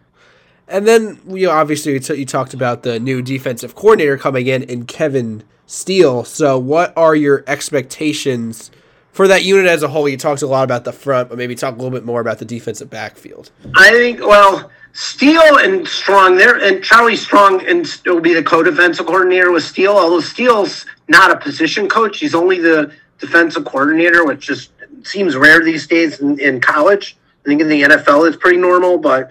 And 0.69 0.87
then 0.87 1.21
you 1.27 1.47
know, 1.47 1.53
obviously 1.53 1.93
you 1.93 2.25
talked 2.25 2.55
about 2.55 2.83
the 2.83 3.01
new 3.01 3.21
defensive 3.21 3.75
coordinator 3.75 4.17
coming 4.17 4.47
in 4.47 4.63
in 4.63 4.87
Kevin 4.87 5.43
Steele. 5.67 6.25
So 6.25 6.59
what 6.59 6.97
are 6.97 7.15
your 7.15 7.43
expectations 7.47 8.71
for 9.11 9.27
that 9.29 9.45
unit 9.45 9.67
as 9.67 9.83
a 9.83 9.89
whole? 9.89 10.09
You 10.09 10.17
talked 10.17 10.43
a 10.43 10.47
lot 10.47 10.63
about 10.63 10.85
the 10.85 10.93
front, 10.93 11.29
but 11.29 11.37
maybe 11.37 11.55
talk 11.55 11.75
a 11.75 11.77
little 11.77 11.91
bit 11.91 12.05
more 12.05 12.21
about 12.21 12.39
the 12.39 12.45
defensive 12.45 12.89
backfield. 12.89 13.51
I 13.75 13.91
think 13.91 14.21
well, 14.21 14.71
Steele 14.93 15.59
and 15.59 15.87
Strong 15.87 16.37
there, 16.37 16.59
and 16.59 16.85
Charlie 16.85 17.17
Strong 17.17 17.67
and 17.67 17.87
will 18.05 18.21
be 18.21 18.35
the 18.35 18.43
co-defensive 18.43 19.07
coordinator 19.07 19.51
with 19.51 19.65
Steele. 19.65 19.97
Although 19.97 20.21
Steele's 20.21 20.85
not 21.09 21.31
a 21.31 21.37
position 21.37 21.89
coach, 21.89 22.19
he's 22.19 22.35
only 22.35 22.61
the 22.61 22.93
defensive 23.19 23.65
coordinator, 23.65 24.25
which 24.25 24.41
just 24.41 24.71
seems 25.03 25.37
rare 25.37 25.65
these 25.65 25.87
days 25.87 26.21
in, 26.21 26.39
in 26.39 26.61
college. 26.61 27.17
I 27.45 27.49
think 27.49 27.61
in 27.61 27.69
the 27.69 27.83
NFL 27.83 28.29
it's 28.29 28.37
pretty 28.37 28.59
normal, 28.59 28.99
but 28.99 29.31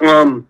um, 0.00 0.46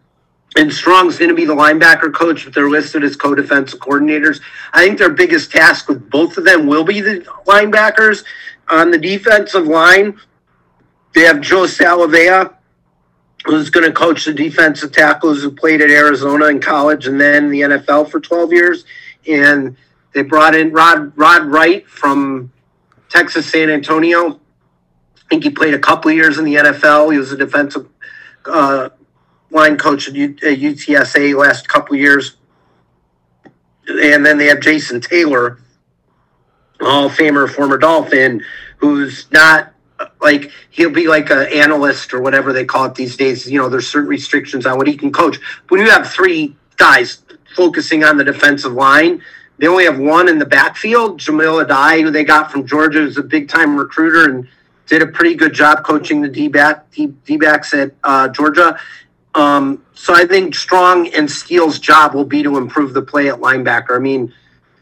and 0.56 0.72
Strong's 0.72 1.18
going 1.18 1.28
to 1.28 1.34
be 1.34 1.44
the 1.44 1.54
linebacker 1.54 2.12
coach, 2.12 2.44
but 2.44 2.54
they're 2.54 2.68
listed 2.68 3.04
as 3.04 3.16
co-defensive 3.16 3.78
coordinators. 3.78 4.40
I 4.72 4.84
think 4.84 4.98
their 4.98 5.10
biggest 5.10 5.52
task 5.52 5.88
with 5.88 6.10
both 6.10 6.36
of 6.36 6.44
them 6.44 6.66
will 6.66 6.84
be 6.84 7.00
the 7.00 7.20
linebackers. 7.46 8.24
On 8.68 8.90
the 8.90 8.98
defensive 8.98 9.66
line, 9.66 10.18
they 11.14 11.22
have 11.22 11.40
Joe 11.40 11.62
Salavea, 11.62 12.54
who's 13.44 13.70
going 13.70 13.86
to 13.86 13.92
coach 13.92 14.24
the 14.24 14.34
defensive 14.34 14.92
tackles 14.92 15.42
who 15.42 15.50
played 15.50 15.80
at 15.80 15.90
Arizona 15.90 16.46
in 16.46 16.60
college 16.60 17.06
and 17.06 17.20
then 17.20 17.50
the 17.50 17.60
NFL 17.62 18.10
for 18.10 18.20
12 18.20 18.52
years. 18.52 18.84
And 19.28 19.76
They 20.12 20.22
brought 20.22 20.54
in 20.54 20.72
Rod 20.72 21.16
Rod 21.16 21.46
Wright 21.46 21.86
from 21.88 22.52
Texas 23.08 23.50
San 23.50 23.70
Antonio. 23.70 24.40
I 25.16 25.20
think 25.28 25.44
he 25.44 25.50
played 25.50 25.74
a 25.74 25.78
couple 25.78 26.10
years 26.10 26.38
in 26.38 26.44
the 26.44 26.54
NFL. 26.56 27.12
He 27.12 27.18
was 27.18 27.32
a 27.32 27.36
defensive 27.36 27.88
uh, 28.46 28.88
line 29.50 29.76
coach 29.76 30.08
at, 30.08 30.14
U- 30.14 30.36
at 30.42 30.58
UTSA 30.58 31.34
last 31.38 31.68
couple 31.68 31.96
years. 31.96 32.36
And 33.88 34.24
then 34.24 34.36
they 34.38 34.46
have 34.46 34.60
Jason 34.60 35.00
Taylor, 35.00 35.58
Hall 36.80 37.06
of 37.06 37.12
Famer, 37.12 37.48
former 37.48 37.78
Dolphin, 37.78 38.42
who's 38.78 39.30
not 39.32 39.72
like 40.20 40.50
he'll 40.70 40.90
be 40.90 41.08
like 41.08 41.30
an 41.30 41.48
analyst 41.52 42.12
or 42.12 42.20
whatever 42.20 42.52
they 42.52 42.64
call 42.64 42.86
it 42.86 42.94
these 42.94 43.16
days. 43.16 43.50
You 43.50 43.58
know, 43.58 43.68
there's 43.68 43.88
certain 43.88 44.08
restrictions 44.08 44.66
on 44.66 44.76
what 44.78 44.86
he 44.86 44.96
can 44.96 45.12
coach. 45.12 45.38
When 45.68 45.80
you 45.80 45.90
have 45.90 46.10
three 46.10 46.56
guys 46.76 47.22
focusing 47.56 48.04
on 48.04 48.16
the 48.16 48.24
defensive 48.24 48.72
line, 48.72 49.22
they 49.58 49.66
only 49.66 49.84
have 49.84 49.98
one 49.98 50.28
in 50.28 50.38
the 50.38 50.46
backfield. 50.46 51.18
Jahmile 51.18 51.64
Addae, 51.64 52.02
who 52.02 52.10
they 52.10 52.24
got 52.24 52.50
from 52.50 52.66
Georgia, 52.66 53.02
is 53.02 53.18
a 53.18 53.22
big 53.22 53.48
time 53.48 53.76
recruiter 53.76 54.30
and 54.30 54.48
did 54.86 55.02
a 55.02 55.06
pretty 55.06 55.34
good 55.34 55.52
job 55.52 55.84
coaching 55.84 56.20
the 56.20 56.28
D 56.28 56.48
back 56.48 56.90
D 56.92 57.36
backs 57.36 57.74
at 57.74 57.92
uh, 58.04 58.28
Georgia. 58.28 58.78
Um, 59.34 59.84
so 59.94 60.14
I 60.14 60.26
think 60.26 60.54
Strong 60.54 61.08
and 61.08 61.30
Steele's 61.30 61.78
job 61.78 62.14
will 62.14 62.24
be 62.24 62.42
to 62.42 62.56
improve 62.56 62.94
the 62.94 63.02
play 63.02 63.28
at 63.28 63.36
linebacker. 63.36 63.96
I 63.96 63.98
mean, 63.98 64.32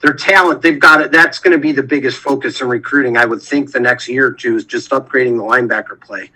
their 0.00 0.14
talent, 0.14 0.62
they've 0.62 0.78
got 0.78 1.00
it. 1.00 1.12
That's 1.12 1.38
going 1.38 1.52
to 1.52 1.58
be 1.58 1.72
the 1.72 1.82
biggest 1.82 2.18
focus 2.18 2.60
in 2.60 2.68
recruiting, 2.68 3.16
I 3.16 3.24
would 3.24 3.42
think, 3.42 3.72
the 3.72 3.80
next 3.80 4.08
year 4.08 4.26
or 4.26 4.32
two 4.32 4.56
is 4.56 4.64
just 4.64 4.90
upgrading 4.90 5.36
the 5.36 5.42
linebacker 5.42 6.00
play. 6.00 6.30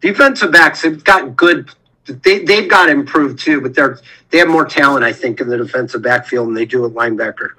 Defensive 0.00 0.52
backs 0.52 0.82
they've 0.82 1.02
got 1.02 1.36
good. 1.36 1.70
They 2.06 2.44
they've 2.44 2.68
got 2.68 2.88
improved 2.88 3.38
too, 3.38 3.60
but 3.60 3.74
they're 3.74 4.00
they 4.30 4.38
have 4.38 4.48
more 4.48 4.64
talent, 4.64 5.04
I 5.04 5.12
think, 5.12 5.40
in 5.40 5.48
the 5.48 5.58
defensive 5.58 6.02
backfield 6.02 6.48
than 6.48 6.54
they 6.54 6.64
do 6.64 6.86
at 6.86 6.92
linebacker. 6.92 7.50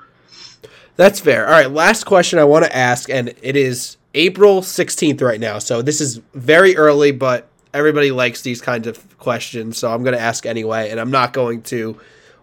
That's 0.96 1.20
fair. 1.20 1.46
All 1.46 1.52
right, 1.52 1.70
last 1.70 2.06
question 2.06 2.40
I 2.40 2.44
want 2.44 2.66
to 2.66 2.76
ask, 2.76 3.10
and 3.10 3.34
it 3.42 3.56
is 3.56 3.98
April 4.14 4.62
16th 4.62 5.22
right 5.22 5.40
now. 5.40 5.60
So 5.60 5.82
this 5.82 6.02
is 6.02 6.18
very 6.34 6.76
early, 6.76 7.12
but 7.12 7.48
everybody 7.74 8.12
likes 8.12 8.42
these 8.42 8.62
kinds 8.62 8.88
of 8.88 9.18
questions. 9.18 9.78
So 9.78 9.92
I'm 9.92 10.04
going 10.04 10.16
to 10.16 10.22
ask 10.22 10.46
anyway, 10.46 10.90
and 10.90 11.00
I'm 11.00 11.12
not 11.12 11.34
going 11.34 11.62
to 11.64 12.00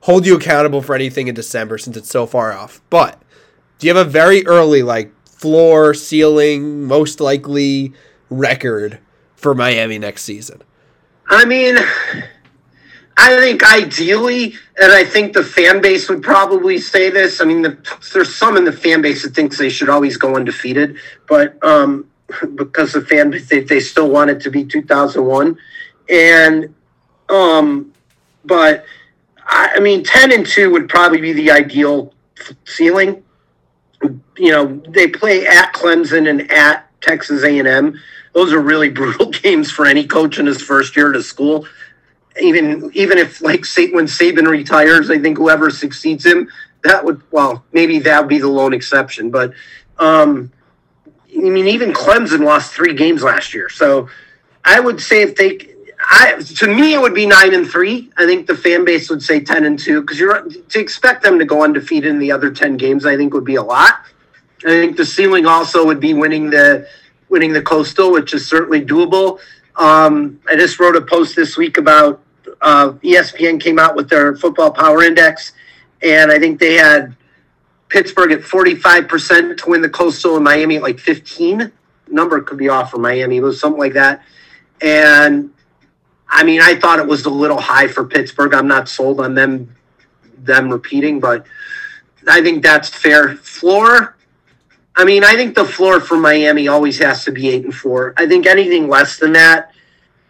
hold 0.09 0.25
you 0.25 0.35
accountable 0.35 0.81
for 0.81 0.95
anything 0.95 1.29
in 1.29 1.35
December 1.35 1.77
since 1.77 1.95
it's 1.95 2.09
so 2.09 2.25
far 2.25 2.51
off. 2.51 2.81
But 2.89 3.21
do 3.79 3.87
you 3.87 3.95
have 3.95 4.07
a 4.07 4.09
very 4.09 4.47
early, 4.47 4.83
like, 4.83 5.13
floor, 5.27 5.93
ceiling, 5.93 6.85
most 6.85 7.21
likely 7.21 7.93
record 8.31 9.01
for 9.37 9.55
Miami 9.55 9.99
next 9.99 10.23
season? 10.23 10.63
I 11.27 11.45
mean, 11.45 11.77
I 13.19 13.39
think 13.39 13.63
ideally, 13.63 14.55
and 14.81 14.93
I 14.93 15.05
think 15.05 15.35
the 15.35 15.45
fan 15.45 15.83
base 15.83 16.09
would 16.09 16.23
probably 16.23 16.79
say 16.79 17.11
this. 17.11 17.43
I 17.43 17.45
mean, 17.45 17.61
the, 17.61 17.77
there's 18.15 18.35
some 18.35 18.57
in 18.57 18.65
the 18.65 18.73
fan 18.73 19.03
base 19.03 19.25
that 19.25 19.35
thinks 19.35 19.59
they 19.59 19.69
should 19.69 19.91
always 19.91 20.17
go 20.17 20.37
undefeated, 20.37 20.97
but 21.29 21.63
um, 21.63 22.09
because 22.55 22.95
the 22.95 23.03
fan 23.03 23.31
they, 23.51 23.61
they 23.61 23.81
still 23.81 24.09
want 24.09 24.31
it 24.31 24.41
to 24.41 24.51
be 24.51 24.65
2001, 24.65 25.59
and 26.09 26.75
um, 27.29 27.93
but 28.47 28.87
I, 29.49 29.73
I 29.77 29.81
mean, 29.81 30.05
10 30.05 30.33
and 30.33 30.47
two 30.47 30.71
would 30.71 30.89
probably 30.89 31.21
be 31.21 31.33
the 31.33 31.51
ideal 31.51 32.15
ceiling. 32.65 33.25
You 34.37 34.53
know, 34.53 34.83
they 34.89 35.09
play 35.09 35.47
at 35.47 35.73
Clemson 35.75 36.31
and 36.31 36.51
at 36.53 36.89
Texas 37.01 37.43
A&M. 37.43 37.99
Those 38.35 38.53
are 38.53 38.61
really 38.61 38.89
brutal 39.01 39.31
games 39.31 39.71
for 39.71 39.87
any 39.87 40.07
coach 40.07 40.39
in 40.39 40.47
his 40.47 40.63
first 40.63 40.95
year 40.97 41.13
to 41.13 41.23
school 41.23 41.67
even 42.41 42.91
even 42.95 43.19
if 43.19 43.41
like 43.41 43.65
when 43.93 44.07
Saban 44.07 44.47
retires, 44.47 45.11
I 45.11 45.19
think 45.19 45.39
whoever 45.39 45.71
succeeds 45.71 46.25
him, 46.25 46.49
that 46.85 47.05
would 47.05 47.21
well 47.31 47.65
maybe 47.73 47.99
that 48.01 48.21
would 48.21 48.29
be 48.29 48.39
the 48.39 48.49
lone 48.49 48.75
exception. 48.75 49.31
But 49.31 49.53
um, 49.99 50.53
I 51.35 51.41
mean, 51.41 51.67
even 51.67 51.93
Clemson 51.93 52.45
lost 52.45 52.73
three 52.73 52.95
games 52.95 53.23
last 53.23 53.55
year, 53.55 53.69
so 53.69 54.09
I 54.65 54.81
would 54.81 55.01
say 55.01 55.23
if 55.23 55.37
they, 55.37 55.75
I 56.11 56.41
to 56.41 56.67
me 56.67 56.95
it 56.95 57.01
would 57.01 57.15
be 57.15 57.27
nine 57.27 57.55
and 57.55 57.69
three. 57.69 58.11
I 58.17 58.25
think 58.25 58.47
the 58.47 58.57
fan 58.57 58.85
base 58.85 59.11
would 59.11 59.23
say 59.23 59.41
ten 59.41 59.67
and 59.67 59.79
two 59.79 60.01
because 60.01 60.19
you're 60.19 60.43
to 60.43 60.81
expect 60.81 61.23
them 61.23 61.39
to 61.39 61.45
go 61.45 61.63
undefeated 61.63 62.11
in 62.11 62.19
the 62.19 62.33
other 62.33 62.51
ten 62.51 62.77
games. 62.79 63.05
I 63.05 63.17
think 63.17 63.35
would 63.35 63.45
be 63.45 63.57
a 63.57 63.63
lot. 63.63 64.01
I 64.65 64.71
think 64.71 64.97
the 64.97 65.05
ceiling 65.05 65.47
also 65.47 65.85
would 65.87 66.01
be 66.01 66.15
winning 66.15 66.49
the 66.49 66.89
winning 67.29 67.53
the 67.53 67.63
coastal, 67.63 68.11
which 68.11 68.33
is 68.33 68.49
certainly 68.49 68.85
doable. 68.85 69.39
Um, 69.77 70.41
I 70.49 70.57
just 70.57 70.81
wrote 70.81 70.97
a 70.97 71.03
post 71.03 71.37
this 71.37 71.57
week 71.59 71.77
about 71.77 72.23
uh, 72.63 72.93
ESPN 73.05 73.61
came 73.61 73.79
out 73.79 73.95
with 73.95 74.09
their 74.09 74.35
football 74.35 74.71
power 74.71 75.03
index, 75.03 75.53
and 76.03 76.33
I 76.33 76.39
think 76.39 76.59
they 76.59 76.75
had 76.75 77.15
Pittsburgh 77.89 78.33
at 78.33 78.41
45% 78.41 79.59
to 79.59 79.71
win 79.71 79.83
the 79.83 79.89
Coastal 79.89 80.37
and 80.37 80.45
Miami 80.45 80.77
at 80.77 80.83
like 80.83 80.99
15. 80.99 81.71
Number 82.09 82.41
could 82.41 82.59
be 82.59 82.69
off 82.69 82.91
for 82.91 82.99
Miami, 82.99 83.41
but 83.41 83.53
something 83.53 83.79
like 83.79 83.93
that. 83.93 84.23
And 84.81 85.53
I 86.31 86.45
mean, 86.45 86.61
I 86.61 86.77
thought 86.77 86.99
it 86.99 87.07
was 87.07 87.25
a 87.25 87.31
little 87.31 87.61
high 87.61 87.89
for 87.89 88.05
Pittsburgh. 88.05 88.55
I'm 88.55 88.69
not 88.69 88.89
sold 88.89 89.21
on 89.21 89.35
them 89.35 89.75
them 90.39 90.71
repeating, 90.71 91.21
but 91.21 91.47
I 92.29 92.43
think 92.43 92.63
that's 92.63 92.89
fair. 92.89 93.37
Floor, 93.37 94.17
I 94.95 95.05
mean, 95.05 95.25
I 95.25 95.35
think 95.35 95.55
the 95.55 95.65
floor 95.65 96.01
for 96.01 96.17
Miami 96.17 96.69
always 96.69 96.99
has 96.99 97.25
to 97.25 97.33
be 97.33 97.49
eight 97.49 97.65
and 97.65 97.75
four. 97.75 98.15
I 98.17 98.27
think 98.27 98.47
anything 98.47 98.89
less 98.89 99.19
than 99.19 99.33
that 99.33 99.73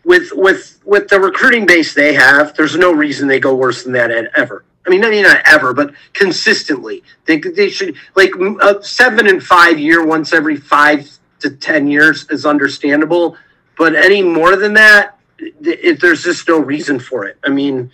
with 0.04 0.30
with 0.32 0.80
with 0.84 1.08
the 1.08 1.20
recruiting 1.20 1.66
base 1.66 1.94
they 1.94 2.14
have, 2.14 2.54
there's 2.56 2.76
no 2.76 2.92
reason 2.92 3.28
they 3.28 3.40
go 3.40 3.54
worse 3.54 3.82
than 3.84 3.92
that 3.92 4.10
ever. 4.36 4.64
I 4.86 4.90
mean, 4.90 5.04
I 5.04 5.10
mean 5.10 5.24
not 5.24 5.42
ever, 5.44 5.74
but 5.74 5.92
consistently. 6.14 7.02
They 7.26 7.38
they 7.38 7.68
should 7.68 7.96
like 8.16 8.30
a 8.62 8.82
seven 8.82 9.26
and 9.26 9.42
five 9.42 9.78
year 9.78 10.04
once 10.06 10.32
every 10.32 10.56
five 10.56 11.10
to 11.40 11.50
ten 11.50 11.88
years 11.88 12.26
is 12.30 12.46
understandable, 12.46 13.36
but 13.76 13.94
any 13.94 14.22
more 14.22 14.56
than 14.56 14.72
that, 14.74 15.17
it, 15.38 16.00
there's 16.00 16.24
just 16.24 16.48
no 16.48 16.58
reason 16.58 16.98
for 16.98 17.24
it. 17.26 17.38
I 17.44 17.50
mean, 17.50 17.90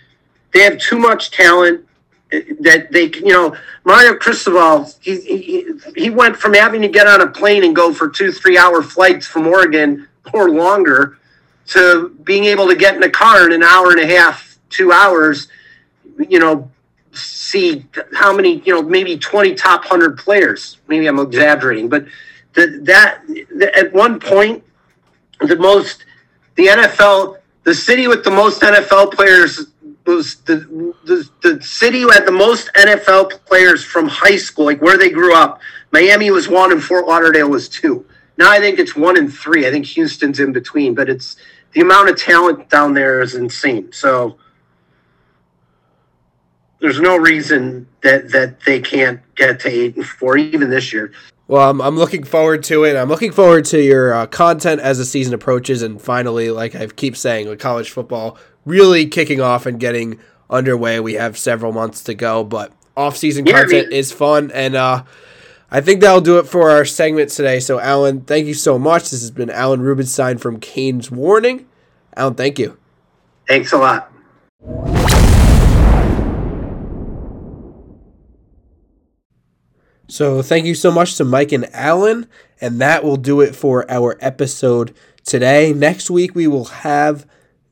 they 0.53 0.61
have 0.61 0.77
too 0.77 0.97
much 0.97 1.31
talent 1.31 1.85
eh, 2.31 2.41
that 2.61 2.91
they 2.91 3.09
can, 3.09 3.25
you 3.25 3.33
know 3.33 3.55
Mario 3.83 4.15
Cristobal 4.15 4.89
he, 5.01 5.19
he 5.21 5.65
he 5.95 6.09
went 6.09 6.35
from 6.35 6.53
having 6.53 6.81
to 6.81 6.87
get 6.87 7.07
on 7.07 7.21
a 7.21 7.27
plane 7.27 7.63
and 7.63 7.75
go 7.75 7.93
for 7.93 8.09
two 8.09 8.31
three 8.31 8.57
hour 8.57 8.81
flights 8.81 9.27
from 9.27 9.47
Oregon 9.47 10.07
or 10.33 10.49
longer 10.49 11.17
to 11.67 12.09
being 12.23 12.45
able 12.45 12.67
to 12.67 12.75
get 12.75 12.95
in 12.95 13.03
a 13.03 13.09
car 13.09 13.45
in 13.45 13.51
an 13.51 13.63
hour 13.63 13.91
and 13.91 13.99
a 13.99 14.05
half, 14.05 14.59
two 14.69 14.91
hours, 14.91 15.47
you 16.29 16.39
know, 16.39 16.69
see 17.13 17.85
how 18.13 18.35
many, 18.35 18.59
you 18.61 18.73
know, 18.73 18.81
maybe 18.81 19.17
20 19.17 19.55
top 19.55 19.81
100 19.81 20.17
players. 20.17 20.77
Maybe 20.87 21.07
I'm 21.07 21.19
exaggerating, 21.19 21.89
but 21.89 22.05
the, 22.53 22.79
that 22.83 23.21
the, 23.27 23.71
at 23.75 23.93
one 23.93 24.19
point, 24.19 24.63
the 25.39 25.55
most, 25.55 26.05
the 26.55 26.67
NFL, 26.67 27.37
the 27.63 27.73
city 27.73 28.07
with 28.07 28.23
the 28.23 28.31
most 28.31 28.61
NFL 28.61 29.13
players 29.13 29.67
was 30.05 30.35
the, 30.41 30.93
the, 31.05 31.29
the 31.41 31.61
city 31.63 32.01
who 32.01 32.09
had 32.09 32.25
the 32.25 32.31
most 32.31 32.71
NFL 32.75 33.43
players 33.45 33.83
from 33.83 34.07
high 34.07 34.37
school, 34.37 34.65
like 34.65 34.81
where 34.81 34.97
they 34.97 35.09
grew 35.09 35.35
up. 35.35 35.59
Miami 35.91 36.31
was 36.31 36.47
one 36.47 36.71
and 36.71 36.83
Fort 36.83 37.07
Lauderdale 37.07 37.49
was 37.49 37.67
two. 37.67 38.05
Now 38.37 38.51
I 38.51 38.59
think 38.59 38.79
it's 38.79 38.95
one 38.95 39.17
and 39.17 39.33
three. 39.33 39.67
I 39.67 39.71
think 39.71 39.85
Houston's 39.85 40.39
in 40.39 40.51
between, 40.51 40.93
but 40.93 41.09
it's 41.09 41.37
the 41.73 41.81
amount 41.81 42.09
of 42.09 42.17
talent 42.17 42.69
down 42.69 42.93
there 42.93 43.21
is 43.21 43.35
insane. 43.35 43.91
So 43.91 44.37
there's 46.79 46.99
no 46.99 47.17
reason 47.17 47.87
that 48.01 48.31
that 48.31 48.59
they 48.61 48.79
can't 48.79 49.21
get 49.35 49.59
to 49.61 49.69
eight 49.69 49.95
and 49.95 50.05
four 50.05 50.37
even 50.37 50.69
this 50.69 50.93
year. 50.93 51.11
Well, 51.47 51.69
I'm, 51.69 51.79
I'm 51.79 51.95
looking 51.95 52.23
forward 52.23 52.63
to 52.65 52.83
it. 52.85 52.95
I'm 52.95 53.09
looking 53.09 53.31
forward 53.31 53.65
to 53.65 53.81
your 53.81 54.13
uh, 54.13 54.25
content 54.25 54.81
as 54.81 54.97
the 54.97 55.05
season 55.05 55.33
approaches, 55.33 55.83
and 55.83 56.01
finally, 56.01 56.49
like 56.49 56.73
I 56.73 56.87
keep 56.87 57.15
saying, 57.15 57.47
with 57.47 57.59
college 57.59 57.91
football 57.91 58.37
really 58.65 59.05
kicking 59.05 59.41
off 59.41 59.67
and 59.67 59.79
getting 59.79 60.19
underway. 60.49 60.99
We 60.99 61.13
have 61.13 61.37
several 61.37 61.71
months 61.71 62.03
to 62.05 62.15
go, 62.15 62.43
but 62.43 62.71
off-season 62.97 63.45
yeah, 63.45 63.61
content 63.61 63.87
I 63.87 63.89
mean, 63.89 63.91
is 63.91 64.11
fun, 64.11 64.51
and 64.55 64.75
uh, 64.75 65.03
I 65.69 65.81
think 65.81 66.01
that'll 66.01 66.21
do 66.21 66.39
it 66.39 66.47
for 66.47 66.71
our 66.71 66.83
segment 66.83 67.29
today. 67.29 67.59
So, 67.59 67.79
Alan, 67.79 68.21
thank 68.21 68.47
you 68.47 68.55
so 68.55 68.79
much. 68.79 69.03
This 69.11 69.21
has 69.21 69.31
been 69.31 69.51
Alan 69.51 69.81
Rubenstein 69.81 70.39
from 70.39 70.59
Canes 70.59 71.11
Warning. 71.11 71.67
Alan, 72.15 72.33
thank 72.33 72.57
you. 72.57 72.77
Thanks 73.47 73.71
a 73.71 73.77
lot. 73.77 74.11
So, 80.07 80.41
thank 80.41 80.65
you 80.65 80.75
so 80.75 80.91
much 80.91 81.15
to 81.15 81.25
Mike 81.25 81.51
and 81.51 81.67
Alan, 81.73 82.27
and 82.61 82.79
that 82.79 83.03
will 83.03 83.17
do 83.17 83.41
it 83.41 83.55
for 83.55 83.89
our 83.89 84.17
episode 84.21 84.95
today. 85.23 85.73
Next 85.73 86.11
week, 86.11 86.35
we 86.35 86.45
will 86.47 86.65
have 86.65 87.25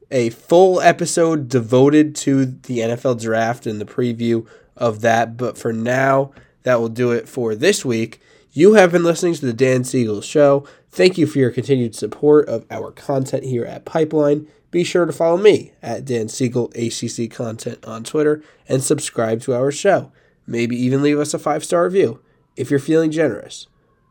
a 0.10 0.30
full 0.32 0.82
episode 0.82 1.48
devoted 1.48 2.16
to 2.16 2.46
the 2.46 2.80
NFL 2.80 3.22
draft 3.22 3.68
and 3.68 3.80
the 3.80 3.86
preview 3.86 4.48
of 4.76 5.02
that. 5.02 5.38
But 5.38 5.58
for 5.58 5.72
now, 5.72 6.32
that 6.64 6.80
will 6.80 6.90
do 6.90 7.12
it 7.12 7.30
for 7.30 7.56
this 7.56 7.86
week. 7.86 8.20
You 8.52 8.74
have 8.74 8.92
been 8.92 9.04
listening 9.04 9.34
to 9.36 9.46
the 9.46 9.54
Dan 9.54 9.84
Siegel 9.84 10.22
Show. 10.22 10.66
Thank 10.90 11.18
you 11.18 11.26
for 11.26 11.40
your 11.40 11.52
continued 11.52 11.96
support 11.96 12.48
of 12.48 12.66
our 12.70 12.92
content 12.92 13.44
here 13.44 13.66
at 13.66 13.86
Pipeline. 13.86 14.48
Be 14.70 14.84
sure 14.84 15.06
to 15.06 15.14
follow 15.14 15.38
me 15.38 15.74
at 15.82 16.06
Dan 16.06 16.30
Siegel 16.30 16.72
ACC 16.76 17.30
Content 17.30 17.84
on 17.86 18.04
Twitter 18.04 18.44
and 18.68 18.84
subscribe 18.84 19.42
to 19.42 19.54
our 19.54 19.72
show. 19.72 20.12
Maybe 20.46 20.76
even 20.76 21.02
leave 21.02 21.20
us 21.20 21.34
a 21.34 21.40
five 21.40 21.64
star 21.64 21.86
review. 21.86 22.20
If 22.56 22.70
you're 22.70 22.80
feeling 22.80 23.12
generous. 23.12 23.68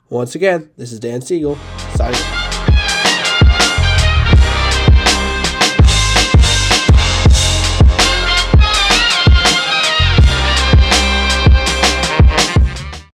Once 0.09 0.35
again, 0.35 0.71
this 0.77 0.93
is 0.93 1.01
Dan 1.01 1.23
Siegel 1.23 1.57
signing. 1.95 2.42